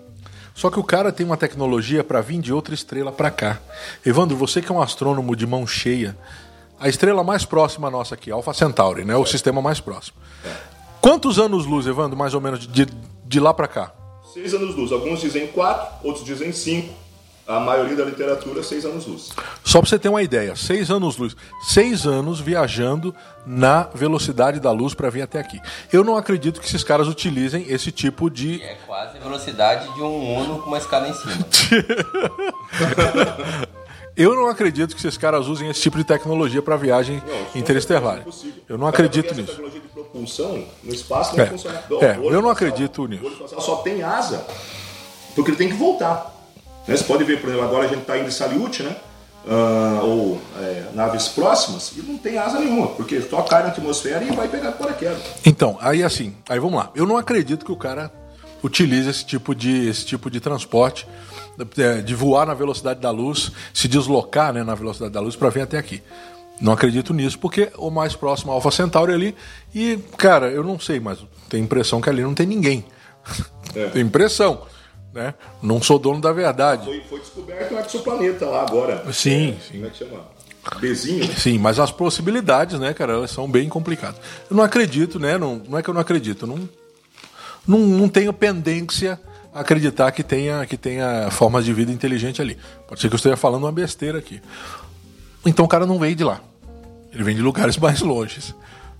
[0.54, 3.58] Só que o cara tem uma tecnologia para vir de outra estrela para cá.
[4.06, 6.16] Evandro, você que é um astrônomo de mão cheia,
[6.78, 9.16] a estrela mais próxima nossa aqui, Alpha Centauri, né?
[9.16, 10.16] O sistema mais próximo.
[11.00, 12.86] Quantos anos-luz, Evandro, mais ou menos, de,
[13.26, 13.92] de lá para cá?
[14.32, 14.92] Seis anos-luz.
[14.92, 16.94] Alguns dizem quatro, outros dizem cinco.
[17.46, 19.30] A maioria da literatura, seis anos-luz.
[19.62, 21.36] Só para você ter uma ideia, seis anos-luz.
[21.62, 23.14] Seis anos viajando
[23.44, 25.60] na velocidade da luz para vir até aqui.
[25.92, 28.62] Eu não acredito que esses caras utilizem esse tipo de.
[28.62, 31.46] É quase a velocidade de um Uno com uma escada em cima.
[34.16, 38.18] Eu não acredito que esses caras usem esse tipo de tecnologia para viagem não, interestelar.
[38.18, 38.24] É
[38.68, 39.48] eu não acredito nisso.
[39.48, 41.82] tecnologia de propulsão no espaço não é, funciona.
[42.00, 43.44] É, eu não acredito nisso.
[43.58, 44.46] Só tem asa
[45.34, 46.33] porque ele tem que voltar.
[46.86, 46.96] Né?
[46.96, 48.96] Você pode ver, por exemplo, agora a gente está indo em Saliute, né?
[49.46, 54.24] Uh, ou é, naves próximas, e não tem asa nenhuma, porque só cai na atmosfera
[54.24, 55.20] e vai pegar paraquedas.
[55.44, 56.90] Então, aí assim, aí vamos lá.
[56.94, 58.10] Eu não acredito que o cara
[58.62, 61.06] utilize esse tipo de, esse tipo de transporte,
[61.76, 65.50] é, de voar na velocidade da luz, se deslocar né, na velocidade da luz para
[65.50, 66.02] vir até aqui.
[66.58, 69.34] Não acredito nisso, porque o mais próximo é Alpha Centauri ali,
[69.74, 71.18] e, cara, eu não sei, mas
[71.50, 72.84] tem impressão que ali não tem ninguém.
[73.74, 73.88] É.
[73.92, 74.62] tem impressão.
[75.14, 75.32] Né?
[75.62, 76.84] Não sou dono da verdade.
[76.84, 79.12] Foi, foi descoberto um exoplaneta lá agora.
[79.12, 79.72] Sim, é, sim.
[79.74, 80.34] Como é que chama?
[80.80, 81.24] Bezinho.
[81.36, 84.16] Sim, mas as possibilidades, né, cara, elas são bem complicadas.
[84.50, 85.38] Eu não acredito, né?
[85.38, 86.68] Não, não é que eu não acredito, não,
[87.66, 89.20] não, não tenho pendência
[89.52, 92.58] a acreditar que tenha, que tenha formas de vida inteligente ali.
[92.88, 94.40] Pode ser que eu esteja falando uma besteira aqui.
[95.46, 96.40] Então o cara não veio de lá.
[97.12, 98.54] Ele vem de lugares mais longes.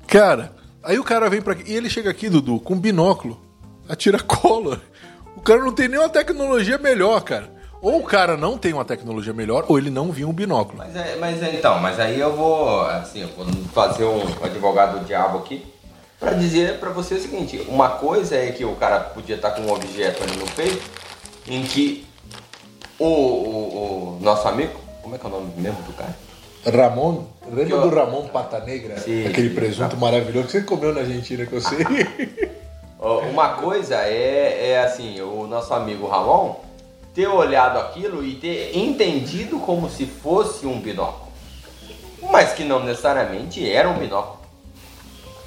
[0.07, 0.53] Cara,
[0.83, 1.73] aí o cara vem para aqui.
[1.73, 3.41] E ele chega aqui, Dudu, com binóculo,
[3.89, 4.81] atira cola
[5.45, 7.53] cara não tem nenhuma tecnologia melhor, cara.
[7.83, 10.79] Ou o cara não tem uma tecnologia melhor, ou ele não viu um binóculo.
[10.79, 15.01] Mas, é, mas é, então, mas aí eu vou, assim, eu vou fazer um advogado
[15.01, 15.67] do diabo aqui
[16.19, 19.63] para dizer para você o seguinte: uma coisa é que o cara podia estar com
[19.63, 20.83] um objeto ali no peito,
[21.47, 22.07] em que
[22.99, 26.17] o, o, o nosso amigo, como é que é o nome mesmo do cara?
[26.65, 28.97] Ramon, lembra do Ramon Pata Negra?
[28.97, 31.85] Sim, aquele presunto maravilhoso que você comeu na Argentina que eu sei.
[33.05, 36.57] Uma coisa é, é assim, o nosso amigo Ramon
[37.15, 41.25] ter olhado aquilo e ter entendido como se fosse um binóculo.
[42.31, 44.39] mas que não necessariamente era um binóculo.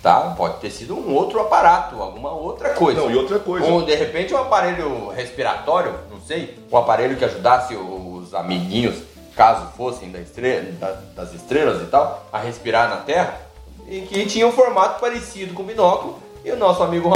[0.04, 0.36] Tá?
[0.38, 3.02] Pode ter sido um outro aparato, alguma outra coisa.
[3.02, 3.66] Não, e outra coisa.
[3.66, 8.96] Ou de repente um aparelho respiratório, não sei, um aparelho que ajudasse os amiguinhos,
[9.36, 13.42] caso fossem da estrela, da- das estrelas e tal, a respirar na Terra,
[13.88, 17.12] e que tinha um formato parecido com o binóculo, e o nosso amigo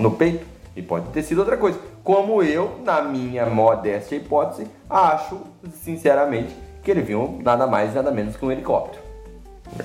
[0.00, 0.44] no peito.
[0.74, 1.78] E pode ter sido outra coisa.
[2.04, 5.38] Como eu, na minha modesta hipótese, acho,
[5.82, 9.02] sinceramente, que ele viu nada mais nada menos que um helicóptero.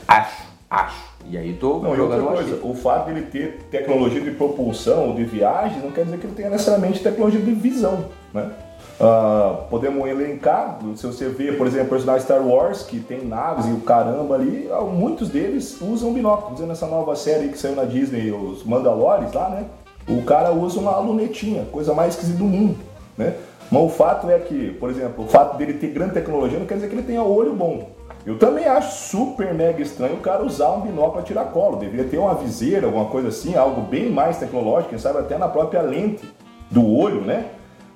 [0.08, 1.12] Acho, acho.
[1.28, 5.10] E aí tô Não, outra jogando um coisa, o fato dele ter tecnologia de propulsão
[5.10, 8.52] ou de viagem não quer dizer que ele tenha necessariamente tecnologia de visão, né?
[9.00, 13.72] Ah, podemos elencar, se você vê, por exemplo, personagens Star Wars, que tem naves e
[13.72, 16.50] o caramba ali, ah, muitos deles usam binóculo.
[16.50, 19.66] Por exemplo, nessa nova série que saiu na Disney, os Mandalores lá, né?
[20.08, 22.78] O cara usa uma lunetinha, coisa mais esquisita do mundo,
[23.18, 23.36] né?
[23.72, 26.76] Mas o fato é que, por exemplo, o fato dele ter grande tecnologia não quer
[26.76, 27.90] dizer que ele tenha olho bom.
[28.26, 31.78] Eu também acho super mega estranho o cara usar um binóculo a tiracolo.
[31.78, 35.48] Deveria ter uma viseira, alguma coisa assim, algo bem mais tecnológico, quem sabe até na
[35.48, 36.24] própria lente
[36.70, 37.46] do olho, né?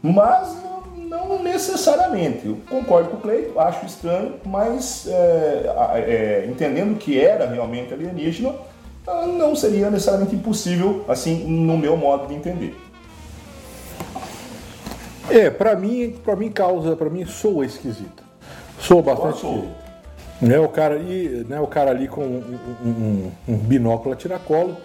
[0.01, 0.55] Mas
[0.95, 2.47] não, necessariamente.
[2.47, 5.65] Eu concordo com o Cleito, acho estranho, mas é,
[5.95, 8.53] é, entendendo que era realmente alienígena,
[9.07, 12.75] não seria necessariamente impossível, assim, no meu modo de entender.
[15.29, 18.23] É, pra mim, pra mim causa, pra mim soa esquisito.
[18.79, 19.63] Soa bastante Soa.
[20.41, 24.75] Né, o cara ali, né, o cara ali com um, um- um- binóculo a tiracolo,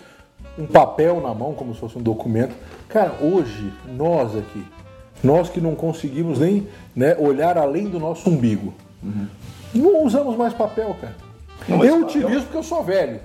[0.56, 2.54] um papel na mão, como se fosse um documento.
[2.88, 4.64] Cara, hoje, nós aqui,
[5.24, 8.72] nós que não conseguimos nem né, olhar além do nosso umbigo,
[9.74, 11.16] não usamos mais papel, cara.
[11.68, 13.20] Não, eu papel- utilizo porque eu sou velho.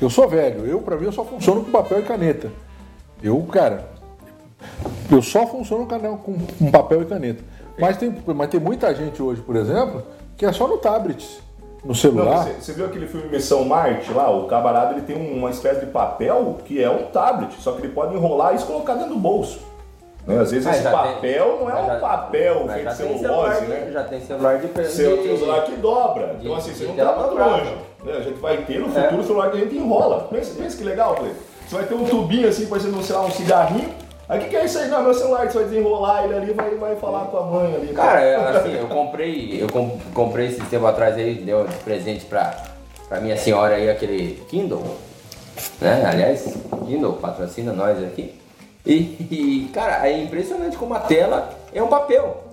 [0.00, 0.66] Eu sou velho.
[0.66, 2.50] Eu, pra mim, eu só funciono com papel e caneta.
[3.22, 3.88] Eu, cara,
[5.10, 7.42] eu só funciono com, papel e caneta.
[7.78, 10.02] Mas tem, mas tem muita gente hoje, por exemplo,
[10.36, 11.40] que é só no tablet,
[11.82, 12.44] no Não, celular.
[12.44, 14.30] você, você viu aquele filme Missão Marte lá?
[14.30, 17.92] O camarada ele tem uma espécie de papel que é um tablet, só que ele
[17.92, 19.60] pode enrolar e colocar dentro do bolso.
[20.26, 20.38] Né?
[20.40, 22.90] Às vezes Mas esse já tem- papel não é mas um já- papel feito já
[22.90, 23.90] de celulose, né?
[23.92, 26.26] Já tem celular de Seu tem celular que dobra.
[26.34, 27.74] de- Então assim, você não tá muito longe.
[28.04, 28.12] né?
[28.16, 29.02] A gente vai ter no É.
[29.02, 30.28] futuro o celular que a gente enrola.
[30.30, 31.36] Pensa, pensa que legal, Cleiton.
[31.68, 33.88] Você vai ter um tubinho assim, parecendo, sei lá, um cigarrinho.
[34.28, 34.88] Aí o que, que é isso aí?
[34.88, 37.74] Não, meu celular, que você vai desenrolar ele ali vai, vai falar com a mãe
[37.74, 37.88] ali.
[37.88, 42.54] Cara, assim, eu comprei, eu com- comprei esse tempo atrás aí, deu de presente pra,
[43.08, 44.82] pra minha senhora aí aquele Kindle,
[45.80, 46.04] né?
[46.08, 46.56] Aliás,
[46.86, 48.39] Kindle patrocina nós aqui.
[48.84, 48.92] E,
[49.30, 52.44] e, cara, é impressionante como a tela é um papel.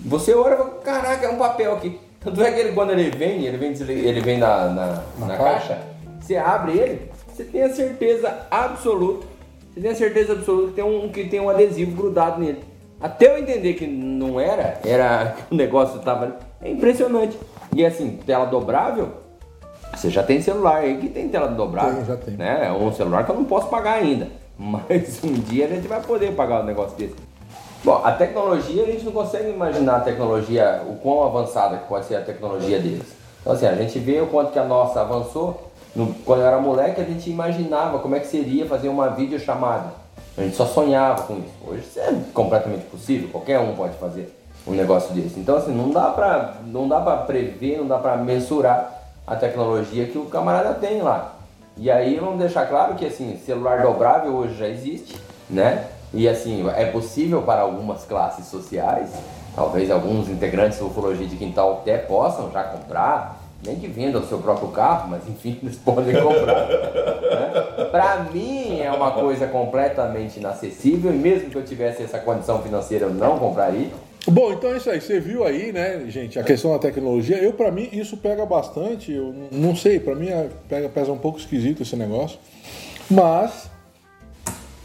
[0.00, 2.00] Você olha e fala, caraca, é um papel aqui.
[2.20, 5.78] Tanto é que ele, quando ele vem, ele vem, ele vem na, na, na caixa,
[6.20, 9.26] você abre ele, você tem a certeza absoluta,
[9.72, 12.62] você tem a certeza absoluta que tem um, que tem um adesivo grudado nele.
[13.00, 17.36] Até eu entender que não era, era que o negócio tava ali, é impressionante.
[17.74, 19.08] E assim, tela dobrável,
[19.94, 21.96] você já tem celular aí que tem tela dobrável.
[21.96, 22.36] Tem, já tem.
[22.36, 22.66] Né?
[22.66, 24.28] É um celular que eu não posso pagar ainda.
[24.58, 27.14] Mas um dia a gente vai poder pagar um negócio desse.
[27.84, 32.06] Bom, a tecnologia, a gente não consegue imaginar a tecnologia, o quão avançada que pode
[32.06, 33.06] ser a tecnologia deles.
[33.40, 35.68] Então assim, a gente vê o quanto que a nossa avançou.
[35.94, 39.92] No- quando eu era moleque, a gente imaginava como é que seria fazer uma videochamada.
[40.38, 41.52] A gente só sonhava com isso.
[41.66, 44.32] Hoje isso é completamente possível, qualquer um pode fazer
[44.66, 45.40] um negócio desse.
[45.40, 50.06] Então assim, não dá pra, não dá pra prever, não dá pra mensurar a tecnologia
[50.06, 51.34] que o camarada tem lá.
[51.76, 55.16] E aí vamos deixar claro que assim, celular dobrável hoje já existe,
[55.48, 55.86] né?
[56.12, 59.10] E assim, é possível para algumas classes sociais,
[59.54, 64.26] talvez alguns integrantes da ufologia de quintal até possam já comprar, nem que vendam o
[64.26, 66.68] seu próprio carro, mas enfim, eles podem comprar.
[66.68, 67.86] né?
[67.90, 73.06] Para mim é uma coisa completamente inacessível e mesmo que eu tivesse essa condição financeira
[73.06, 73.88] eu não compraria.
[74.26, 75.00] Bom, então é isso aí.
[75.00, 77.38] Você viu aí, né, gente, a questão da tecnologia.
[77.38, 79.12] Eu, pra mim, isso pega bastante.
[79.12, 82.38] Eu não sei, pra mim é- pega, pesa um pouco esquisito esse negócio.
[83.10, 83.68] Mas,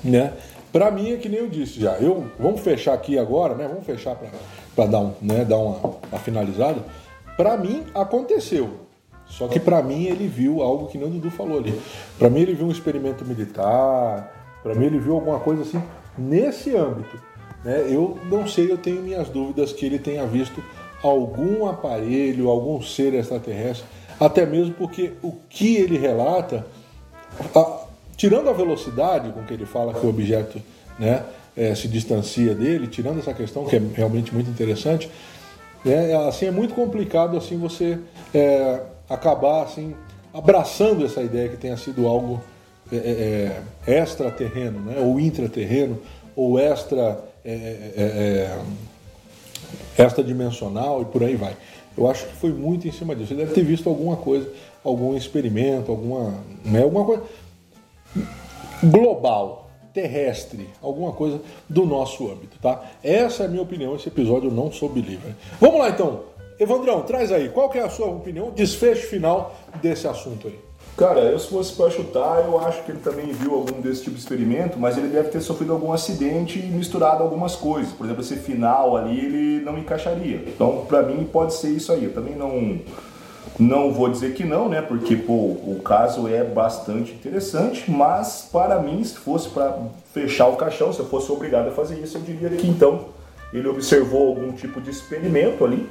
[0.03, 0.33] né,
[0.71, 1.93] pra mim é que nem eu disse já.
[1.97, 3.67] Eu, vamos fechar aqui agora, né?
[3.67, 4.17] Vamos fechar
[4.75, 6.83] pra dar, um, né, dar uma, uma finalizada.
[7.35, 8.71] Pra mim, aconteceu.
[9.27, 11.79] Só que pra mim ele viu algo que nem o Dudu falou ali.
[12.17, 14.33] Pra mim ele viu um experimento militar.
[14.63, 15.83] Pra mim ele viu alguma coisa assim
[16.17, 17.26] nesse âmbito.
[17.67, 17.85] Né?
[17.89, 20.63] Eu não sei, eu tenho minhas dúvidas que ele tenha visto
[21.03, 23.85] algum aparelho, algum ser extraterrestre,
[24.17, 26.65] até mesmo porque o que ele relata,
[27.53, 27.81] a-
[28.15, 30.61] tirando a velocidade com que ele fala que o objeto
[30.97, 31.23] né,
[31.57, 35.11] eh, se distancia dele, tirando essa questão que é realmente muito interessante,
[35.83, 37.99] né, assim é muito complicado assim você
[38.33, 39.93] eh, acabar assim
[40.33, 42.41] abraçando essa ideia que tenha sido algo
[42.91, 44.95] é, é, é, extraterreno, né?
[44.99, 45.99] ou intraterreno,
[46.35, 47.19] ou extra,
[47.49, 48.59] é, é,
[49.97, 51.55] é, extradimensional e por aí vai.
[51.97, 53.33] Eu acho que foi muito em cima disso.
[53.33, 54.51] Ele deve ter visto alguma coisa,
[54.83, 57.23] algum experimento, alguma, né, alguma coisa
[58.83, 62.83] global, terrestre, alguma coisa do nosso âmbito, tá?
[63.01, 65.33] Essa é a minha opinião, esse episódio eu não sou believer.
[65.59, 66.23] Vamos lá então.
[66.59, 70.66] Evandrão, traz aí, qual que é a sua opinião, desfecho final desse assunto aí?
[70.97, 74.15] Cara, eu se fosse para chutar, eu acho que ele também viu algum desse tipo
[74.15, 77.93] de experimento, mas ele deve ter sofrido algum acidente e misturado algumas coisas.
[77.93, 80.41] Por exemplo, esse final ali, ele não encaixaria.
[80.47, 82.05] Então, para mim, pode ser isso aí.
[82.05, 82.79] Eu também não
[83.59, 84.81] não vou dizer que não, né?
[84.81, 89.77] Porque pô, o caso é bastante interessante, mas para mim, se fosse para
[90.13, 93.05] fechar o caixão, se eu fosse obrigado a fazer isso, eu diria que então
[93.53, 95.87] ele observou algum tipo de experimento ali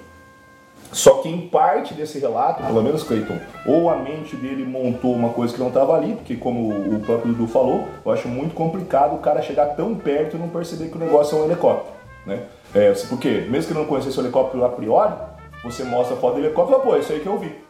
[0.93, 5.31] só que em parte desse relato, pelo menos Clayton, ou a mente dele montou uma
[5.31, 9.15] coisa que não estava ali, porque como o próprio Dudu falou, eu acho muito complicado
[9.15, 11.95] o cara chegar tão perto e não perceber que o negócio é um helicóptero,
[12.25, 12.45] né?
[12.75, 15.15] É, porque mesmo que não conhecesse o helicóptero a priori,
[15.63, 17.67] você mostra a foto do helicóptero e fala, pô, é isso aí que eu vi.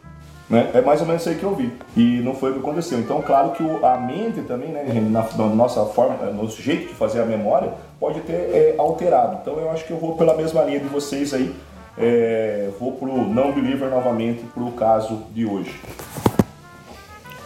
[0.48, 0.70] Né?
[0.74, 1.72] É mais ou menos isso aí que eu vi.
[1.96, 2.98] E não foi o que aconteceu.
[2.98, 6.94] Então, claro que o, a mente também, né, na, na, nossa forma, no jeito de
[6.94, 9.38] fazer a memória, pode ter é, alterado.
[9.42, 11.54] Então, eu acho que eu vou pela mesma linha de vocês aí
[11.98, 15.74] é, vou para o não believer novamente para o caso de hoje.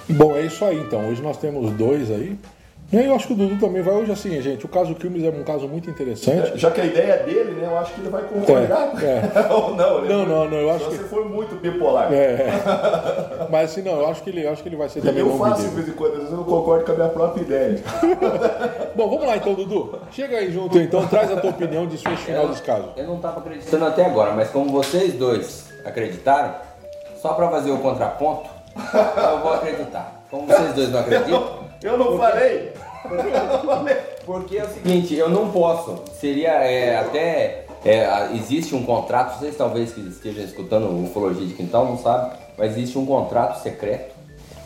[0.09, 1.09] Bom, é isso aí então.
[1.09, 2.37] Hoje nós temos dois aí.
[2.93, 4.67] E aí eu acho que o Dudu também vai hoje assim, gente.
[4.67, 6.59] O caso Quilmes é um caso muito interessante.
[6.59, 7.69] Já que a ideia é dele, né?
[7.71, 8.93] Eu acho que ele vai concordar.
[9.01, 9.47] É, é.
[9.55, 10.09] Ou não, né?
[10.09, 10.57] Não, não, não.
[10.57, 11.05] Eu acho Você que...
[11.05, 12.13] foi muito bipolar.
[12.13, 12.49] É.
[13.49, 15.63] Mas assim, não, eu acho que ele, acho que ele vai ser também Eu faço
[15.63, 17.81] de vez em quando, às vezes eu não concordo com a minha própria ideia.
[19.01, 19.99] Bom, vamos lá então, Dudu.
[20.13, 22.91] Chega aí junto então, traz a tua opinião de suas final desse caso.
[22.99, 26.55] Eu não estava acreditando até agora, mas como vocês dois acreditaram,
[27.17, 30.23] só para fazer o contraponto, eu vou acreditar.
[30.31, 31.61] Como vocês dois não acreditam.
[31.83, 32.75] Eu não falei!
[34.27, 36.05] Porque é o seguinte, eu não posso.
[36.13, 37.65] Seria é, até.
[37.83, 42.73] É, existe um contrato, vocês talvez que estejam escutando ufologia de quintal não sabem, mas
[42.73, 44.20] existe um contrato secreto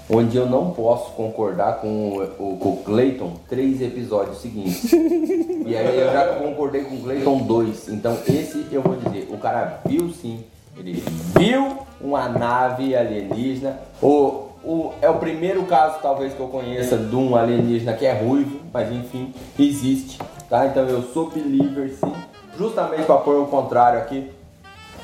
[0.09, 4.93] onde eu não posso concordar com o, com o Clayton três episódios seguintes.
[4.93, 7.89] e aí eu já concordei com o Clayton dois.
[7.89, 10.45] Então esse eu vou dizer, o cara viu sim,
[10.77, 11.03] ele
[11.39, 17.15] viu uma nave alienígena, ou o, é o primeiro caso, talvez, que eu conheça de
[17.15, 20.19] um alienígena que é ruivo, mas enfim, existe,
[20.49, 20.67] tá?
[20.67, 22.13] Então eu sou believer, sim,
[22.59, 24.31] justamente para pôr o contrário aqui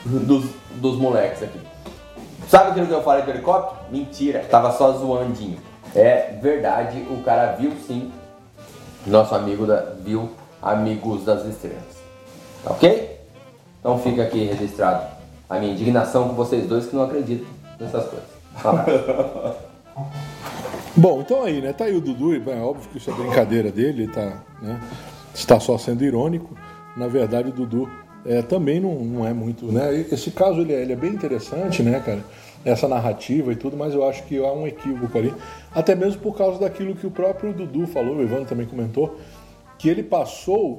[0.05, 0.47] dos,
[0.77, 1.70] dos moleques aqui.
[2.51, 3.81] Sabe aquilo que eu falei do helicóptero?
[3.93, 5.57] Mentira, tava só zoandinho.
[5.95, 8.11] É verdade, o cara viu sim,
[9.07, 10.29] nosso amigo da, viu
[10.61, 12.03] Amigos das Estrelas.
[12.65, 13.21] Tá ok?
[13.79, 15.07] Então fica aqui registrado
[15.49, 17.47] a minha indignação com vocês dois que não acreditam
[17.79, 18.29] nessas coisas.
[20.97, 21.73] Bom, então aí, né?
[21.73, 24.81] Tá aí o Dudu, é óbvio que isso é brincadeira dele, tá, né?
[25.33, 26.57] Está só sendo irônico.
[26.97, 27.89] Na verdade, o Dudu
[28.25, 30.07] é, também não, não é muito, né?
[30.11, 32.23] Esse caso ele é, ele é bem interessante, né, cara?
[32.65, 35.33] Essa narrativa e tudo, mas eu acho que há um equívoco ali,
[35.75, 39.19] até mesmo por causa daquilo que o próprio Dudu falou, o Ivan também comentou,
[39.79, 40.79] que ele passou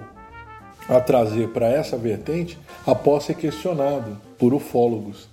[0.87, 5.27] a trazer para essa vertente após ser questionado por ufólogos.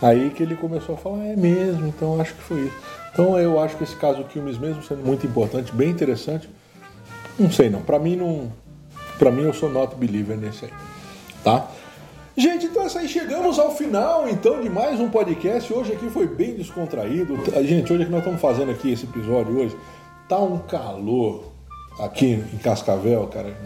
[0.00, 2.76] Aí que ele começou a falar, é mesmo, então acho que foi isso.
[3.12, 6.50] Então eu acho que esse caso Quilmes, mesmo sendo muito importante, bem interessante,
[7.38, 7.80] não sei não.
[7.80, 8.52] Para mim não.
[9.18, 10.72] Para mim eu sou not believer nesse aí.
[11.46, 11.68] Tá?
[12.36, 15.72] Gente, então essa aí chegamos ao final então de mais um podcast.
[15.72, 17.38] Hoje aqui foi bem descontraído.
[17.62, 19.76] Gente, hoje é que nós estamos fazendo aqui esse episódio hoje.
[20.28, 21.52] Tá um calor
[22.00, 23.56] aqui em Cascavel, cara,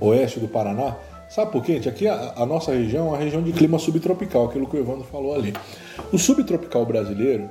[0.00, 0.94] no oeste do Paraná.
[1.28, 1.88] Sabe por quê, gente?
[1.88, 5.02] Aqui a, a, nossa região é uma região de clima subtropical, aquilo que o Evandro
[5.02, 5.52] falou ali.
[6.12, 7.50] O subtropical brasileiro,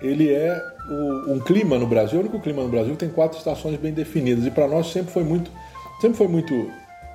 [0.00, 3.76] ele é o, um clima no Brasil, o único clima no Brasil tem quatro estações
[3.76, 5.50] bem definidas e para nós sempre foi muito,
[6.00, 6.70] sempre foi muito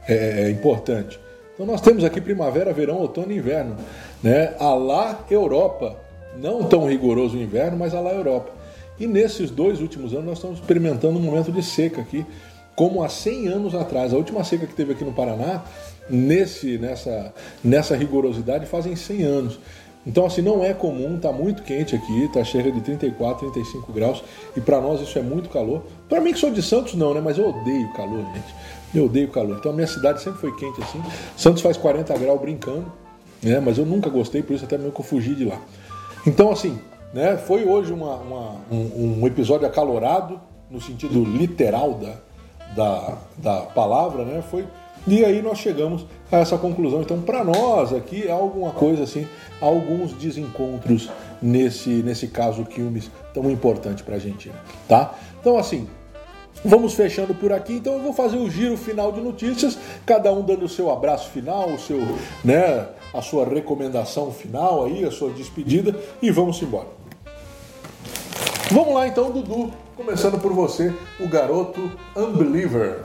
[0.07, 1.22] é, é, importante.
[1.53, 3.75] Então nós temos aqui primavera, verão, outono e inverno,
[4.21, 4.55] né?
[4.59, 5.95] A lá Europa,
[6.35, 8.51] não tão rigoroso o inverno, mas a lá Europa.
[8.99, 12.25] E nesses dois últimos anos nós estamos experimentando um momento de seca aqui,
[12.75, 14.13] como há 100 anos atrás.
[14.13, 15.63] A última seca que teve aqui no Paraná
[16.09, 19.59] nesse, nessa, nessa rigorosidade fazem 100 anos.
[20.05, 24.21] Então, assim, não é comum, está muito quente aqui, está cerca de 34, 35 graus,
[24.55, 25.83] e para nós isso é muito calor.
[26.09, 27.21] Para mim que sou de Santos, não, né?
[27.23, 28.53] Mas eu odeio calor, gente.
[28.93, 29.57] Eu odeio calor.
[29.57, 31.01] Então, a minha cidade sempre foi quente assim.
[31.35, 32.85] Santos faz 40 graus brincando,
[33.41, 33.59] né?
[33.59, 35.59] Mas eu nunca gostei, por isso até mesmo que eu fugi de lá.
[36.25, 36.79] Então, assim,
[37.13, 37.37] né?
[37.37, 40.39] Foi hoje uma, uma um, um, episódio acalorado,
[40.69, 42.15] no sentido literal da,
[42.75, 44.41] da, da palavra, né?
[44.41, 44.65] Foi
[45.05, 47.01] e aí nós chegamos a essa conclusão.
[47.01, 49.27] Então, para nós aqui, há alguma coisa assim,
[49.59, 51.09] alguns desencontros
[51.41, 54.55] nesse, nesse caso Quilmes tão importante para a Argentina,
[54.87, 55.13] tá?
[55.41, 55.89] Então, assim,
[56.65, 60.41] Vamos fechando por aqui, então eu vou fazer o giro final de notícias, cada um
[60.41, 61.99] dando o seu abraço final, o seu,
[62.43, 66.87] né, a sua recomendação final aí, a sua despedida e vamos embora.
[68.71, 69.71] Vamos lá então, Dudu.
[69.95, 73.01] Começando por você, o garoto Unbeliever.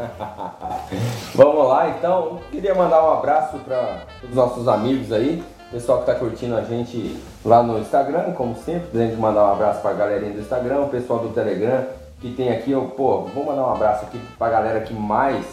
[1.34, 2.40] Vamos lá, então.
[2.50, 7.14] Queria mandar um abraço para os nossos amigos aí, pessoal que está curtindo a gente
[7.44, 8.98] lá no Instagram, como sempre.
[8.98, 12.50] Gente mandar um abraço para a galerinha do Instagram, o pessoal do Telegram que tem
[12.50, 12.70] aqui.
[12.70, 15.44] Eu, pô, vou mandar um abraço aqui para a galera que mais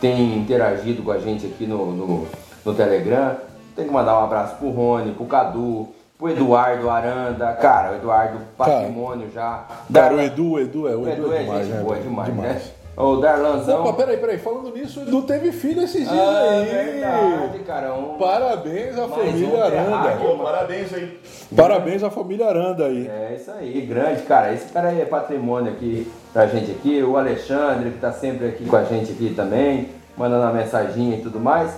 [0.00, 2.26] tem interagido com a gente aqui no, no,
[2.64, 3.36] no Telegram.
[3.74, 8.38] Tem que mandar um abraço pro Rony, pro Cadu, pro Eduardo Aranda, cara, o Eduardo
[8.56, 9.66] Patrimônio já.
[9.92, 11.82] Cara, o Edu, o Edu é o, o Edu, Edu é, demais, gente né?
[11.82, 12.54] boa demais, demais.
[12.54, 12.70] né?
[12.96, 13.82] O Darlanzão.
[13.82, 14.38] Opa, peraí, peraí.
[14.38, 16.64] Falando nisso, o Edu teve filho esses dias ah, aí.
[16.64, 17.92] Verdade, cara.
[17.92, 18.16] Um...
[18.16, 20.16] Parabéns à família um Aranda.
[20.16, 21.20] Pô, parabéns aí.
[21.54, 23.06] Parabéns à família Aranda aí.
[23.06, 24.54] É isso aí, grande, cara.
[24.54, 27.02] Esse cara aí é patrimônio aqui pra gente aqui.
[27.02, 31.20] O Alexandre, que tá sempre aqui com a gente aqui também, mandando a mensaginha e
[31.20, 31.70] tudo mais.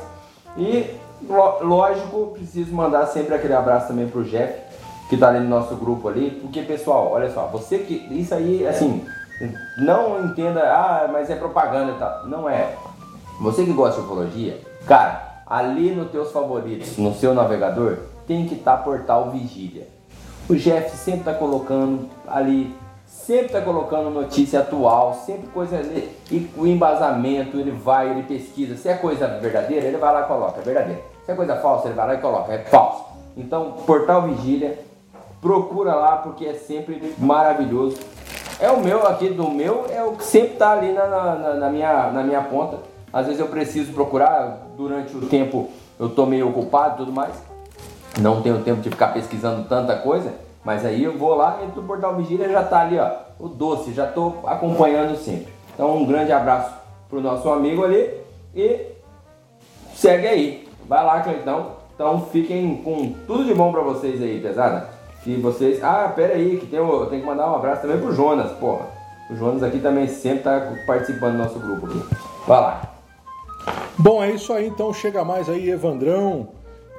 [0.57, 0.87] E
[1.63, 4.55] lógico, preciso mandar sempre aquele abraço também pro Jeff,
[5.11, 8.07] que tá ali no nosso grupo ali, porque pessoal, olha só, você que.
[8.11, 9.05] Isso aí, assim,
[9.79, 12.27] não entenda, ah, mas é propaganda e tal.
[12.27, 12.75] Não é.
[13.41, 18.55] Você que gosta de ufologia, cara, ali nos teus favoritos, no seu navegador, tem que
[18.55, 19.87] estar tá portal Vigília.
[20.49, 22.75] O Jeff sempre tá colocando ali
[23.09, 28.75] sempre está colocando notícia atual, sempre coisa ali, e o embasamento, ele vai, ele pesquisa.
[28.75, 31.03] Se é coisa verdadeira, ele vai lá e coloca, é verdadeira.
[31.27, 33.05] Se é coisa falsa, ele vai lá e coloca, é falso.
[33.37, 34.79] Então, Portal Vigília,
[35.43, 37.99] procura lá porque é sempre maravilhoso.
[38.61, 41.71] É o meu aqui, do meu, é o que sempre está ali na, na, na,
[41.71, 42.79] minha, na minha ponta.
[43.13, 47.35] Às vezes eu preciso procurar, durante o tempo eu estou meio ocupado e tudo mais.
[48.21, 50.33] Não tenho tempo de ficar pesquisando tanta coisa.
[50.65, 53.93] Mas aí eu vou lá, entro no Portal Vigília já tá ali, ó, o doce,
[53.93, 55.53] já tô acompanhando sempre.
[55.73, 56.75] Então um grande abraço
[57.09, 58.13] pro nosso amigo ali
[58.55, 58.87] e
[59.95, 60.69] segue aí.
[60.87, 61.79] Vai lá, Cleitão.
[61.95, 64.98] Então fiquem com tudo de bom para vocês aí, pesada.
[65.29, 65.85] Que vocês.
[65.85, 68.87] Ah, pera aí, que tem, eu tenho que mandar um abraço também pro Jonas, porra.
[69.31, 71.87] O Jonas aqui também sempre tá participando do nosso grupo.
[72.47, 72.83] Vai lá.
[73.99, 76.49] Bom, é isso aí, então chega mais aí, Evandrão.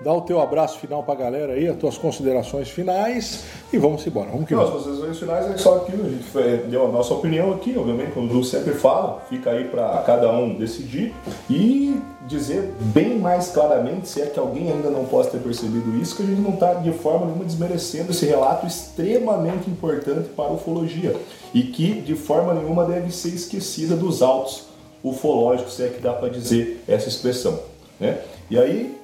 [0.02, 4.30] Dá o teu abraço final pra galera aí, as tuas considerações finais e vamos embora.
[4.32, 7.52] Vamos que Não, as considerações finais é só aquilo, a gente deu a nossa opinião
[7.52, 11.14] aqui, obviamente, como o Du sempre fala, fica aí para cada um decidir
[11.50, 16.16] e dizer bem mais claramente, se é que alguém ainda não possa ter percebido isso,
[16.16, 20.54] que a gente não está de forma nenhuma desmerecendo esse relato extremamente importante para a
[20.54, 21.14] ufologia
[21.54, 24.68] e que de forma nenhuma deve ser esquecida dos autos
[25.04, 27.60] ufológicos, se é que dá para dizer essa expressão.
[28.00, 28.20] Né?
[28.50, 28.99] E aí,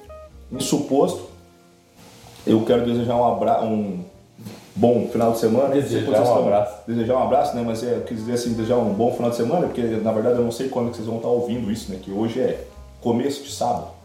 [0.52, 1.28] isso posto,
[2.46, 4.04] eu quero desejar um, abra um
[4.74, 5.68] bom final de semana.
[5.68, 6.74] Desejar um abraço.
[6.86, 7.62] Desejar um abraço, né?
[7.66, 10.36] Mas é, eu quis dizer assim, desejar um bom final de semana, porque na verdade
[10.36, 11.98] eu não sei quando que vocês vão estar ouvindo isso, né?
[12.00, 12.64] Que hoje é
[13.00, 13.96] começo de sábado.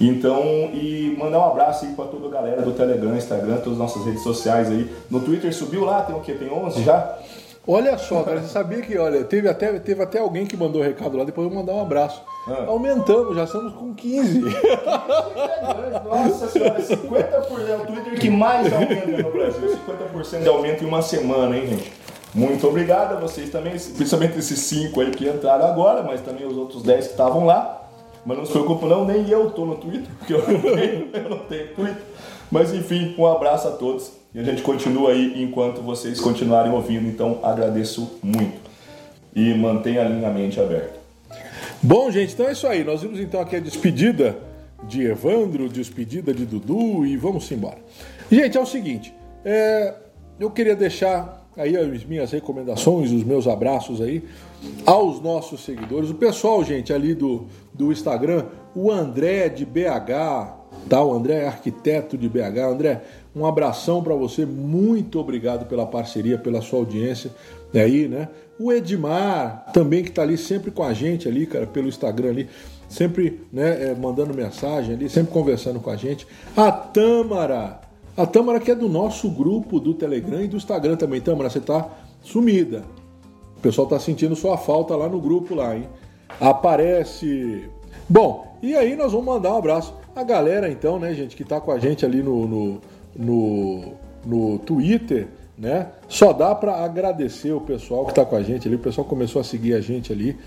[0.00, 3.78] Então, e mandar um abraço aí para toda a galera do Telegram, Instagram, todas as
[3.78, 4.90] nossas redes sociais aí.
[5.10, 6.32] No Twitter subiu lá, tem o quê?
[6.32, 7.18] Tem 11 já?
[7.66, 11.18] Olha só, cara, você sabia que, olha, teve até, teve até alguém que mandou recado
[11.18, 12.22] lá, depois eu vou mandar um abraço.
[12.48, 12.64] Ah.
[12.66, 14.40] Aumentamos, já estamos com 15.
[16.04, 19.78] Nossa senhora, 50% é o Twitter que mais aumenta no Brasil.
[20.14, 21.92] 50% de aumento em uma semana, hein, gente?
[22.34, 26.56] Muito obrigado a vocês também, principalmente esses 5 aí que entraram agora, mas também os
[26.56, 27.88] outros 10 que estavam lá.
[28.24, 31.28] Mas não se preocupe não, nem eu tô no Twitter, porque eu não tenho, eu
[31.28, 32.02] não tenho Twitter.
[32.50, 37.08] Mas enfim, um abraço a todos e a gente continua aí enquanto vocês continuarem ouvindo.
[37.08, 38.70] Então agradeço muito
[39.34, 41.00] e mantenha a linha mente aberta.
[41.82, 42.84] Bom, gente, então é isso aí.
[42.84, 44.36] Nós vimos então aqui a despedida
[44.84, 47.78] de Evandro, despedida de Dudu e vamos embora.
[48.30, 49.12] Gente, é o seguinte,
[49.44, 49.94] é,
[50.38, 54.22] eu queria deixar aí as minhas recomendações, os meus abraços aí
[54.86, 61.02] aos nossos seguidores, o pessoal, gente, ali do, do Instagram, o André de BH, tá?
[61.02, 62.58] O André é arquiteto de BH.
[62.70, 63.02] André,
[63.34, 67.30] um abração para você, muito obrigado pela parceria, pela sua audiência
[67.74, 68.28] aí, né?
[68.58, 72.48] O Edmar, também que está ali sempre com a gente ali, cara, pelo Instagram ali,
[72.88, 76.26] sempre né, é, mandando mensagem ali, sempre conversando com a gente.
[76.56, 77.80] A Tâmara,
[78.16, 81.20] a Tâmara que é do nosso grupo do Telegram e do Instagram também.
[81.20, 81.88] Tâmara, você tá
[82.22, 82.82] sumida.
[83.56, 85.88] O pessoal tá sentindo sua falta lá no grupo lá, hein?
[86.40, 87.70] Aparece.
[88.08, 89.94] Bom, e aí nós vamos mandar um abraço.
[90.14, 92.80] A galera, então, né, gente, que tá com a gente ali no, no,
[93.16, 95.28] no, no Twitter
[95.60, 95.88] né?
[96.08, 98.76] Só dá para agradecer o pessoal que está com a gente ali.
[98.76, 100.38] O pessoal começou a seguir a gente ali,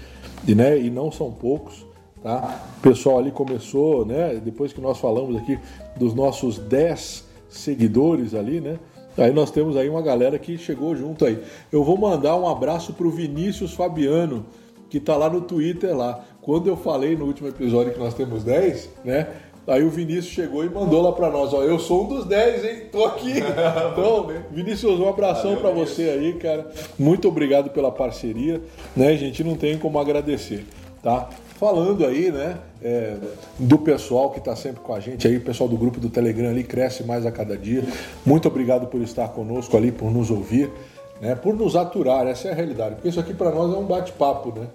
[0.48, 0.76] e, né?
[0.80, 1.86] E não são poucos,
[2.24, 2.66] tá?
[2.80, 4.42] O pessoal ali começou, né?
[4.44, 5.60] Depois que nós falamos aqui
[5.96, 8.80] dos nossos 10 seguidores ali, né?
[9.16, 11.40] Aí nós temos aí uma galera que chegou junto aí.
[11.72, 14.44] Eu vou mandar um abraço pro Vinícius Fabiano,
[14.90, 16.26] que tá lá no Twitter lá.
[16.42, 19.28] Quando eu falei no último episódio que nós temos 10, né?
[19.66, 22.66] Aí o Vinícius chegou e mandou lá pra nós, ó, eu sou um dos 10,
[22.66, 22.82] hein?
[22.92, 23.34] Tô aqui.
[23.94, 26.70] Então, Vinícius, um abração para você aí, cara.
[26.98, 28.62] Muito obrigado pela parceria,
[28.96, 29.10] né?
[29.10, 30.66] A gente não tem como agradecer,
[31.02, 31.30] tá?
[31.64, 33.16] Falando aí, né, é,
[33.58, 36.50] do pessoal que está sempre com a gente aí, o pessoal do grupo do Telegram
[36.50, 37.84] ali cresce mais a cada dia.
[38.26, 40.70] Muito obrigado por estar conosco ali, por nos ouvir,
[41.22, 42.96] né, por nos aturar, essa é a realidade.
[42.96, 44.68] Porque isso aqui para nós é um bate-papo, né?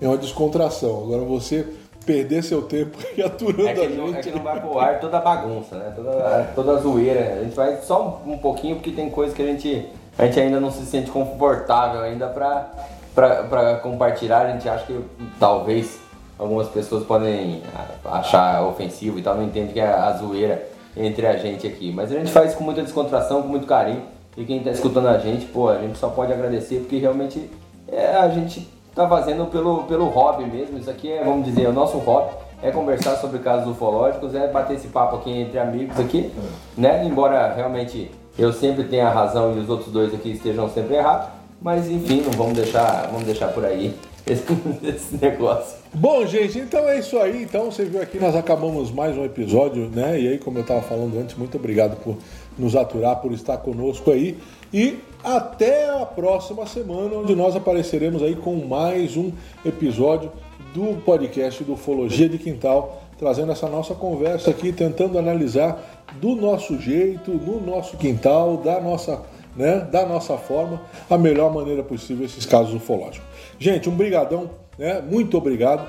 [0.00, 1.02] É uma descontração.
[1.02, 1.66] Agora você
[2.04, 3.96] perder seu tempo e aturando é a gente.
[3.96, 5.92] Não, é que não vai pro ar toda a bagunça, né?
[5.94, 7.38] Toda, toda a zoeira.
[7.40, 9.86] A gente vai só um, um pouquinho porque tem coisas que a gente,
[10.18, 12.70] a gente ainda não se sente confortável ainda pra,
[13.14, 14.46] pra, pra compartilhar.
[14.46, 15.04] A gente acha que
[15.38, 16.00] talvez
[16.38, 17.62] algumas pessoas podem
[18.04, 20.66] achar ofensivo e tal, não entende que é a zoeira
[20.96, 21.92] entre a gente aqui.
[21.92, 24.02] Mas a gente faz com muita descontração, com muito carinho.
[24.36, 27.50] E quem está escutando a gente, pô, a gente só pode agradecer porque realmente
[27.86, 30.78] é, a gente está fazendo pelo, pelo hobby mesmo.
[30.78, 32.32] Isso aqui é, vamos dizer, o nosso hobby.
[32.62, 36.30] É conversar sobre casos ufológicos, é bater esse papo aqui entre amigos aqui,
[36.76, 37.06] né?
[37.06, 41.28] Embora realmente eu sempre tenha razão e os outros dois aqui estejam sempre errados,
[41.60, 43.94] mas enfim, não vamos deixar, vamos deixar por aí
[44.28, 44.44] esse,
[44.82, 45.78] esse negócio.
[45.94, 47.42] Bom, gente, então é isso aí.
[47.42, 50.20] Então você viu aqui, nós acabamos mais um episódio, né?
[50.20, 52.16] E aí, como eu estava falando antes, muito obrigado por
[52.58, 54.38] nos aturar, por estar conosco aí.
[54.72, 59.32] E até a próxima semana, onde nós apareceremos aí com mais um
[59.64, 60.32] episódio
[60.74, 66.78] do podcast do Ufologia de Quintal, trazendo essa nossa conversa aqui, tentando analisar do nosso
[66.80, 69.22] jeito, no nosso quintal, da nossa,
[69.56, 73.28] né, da nossa forma, a melhor maneira possível esses casos ufológicos.
[73.58, 75.00] Gente, um brigadão, né?
[75.00, 75.86] Muito obrigado.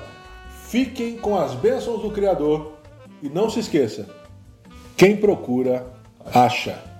[0.68, 2.72] Fiquem com as bênçãos do Criador
[3.22, 4.06] e não se esqueça,
[4.96, 5.86] quem procura
[6.34, 6.91] acha.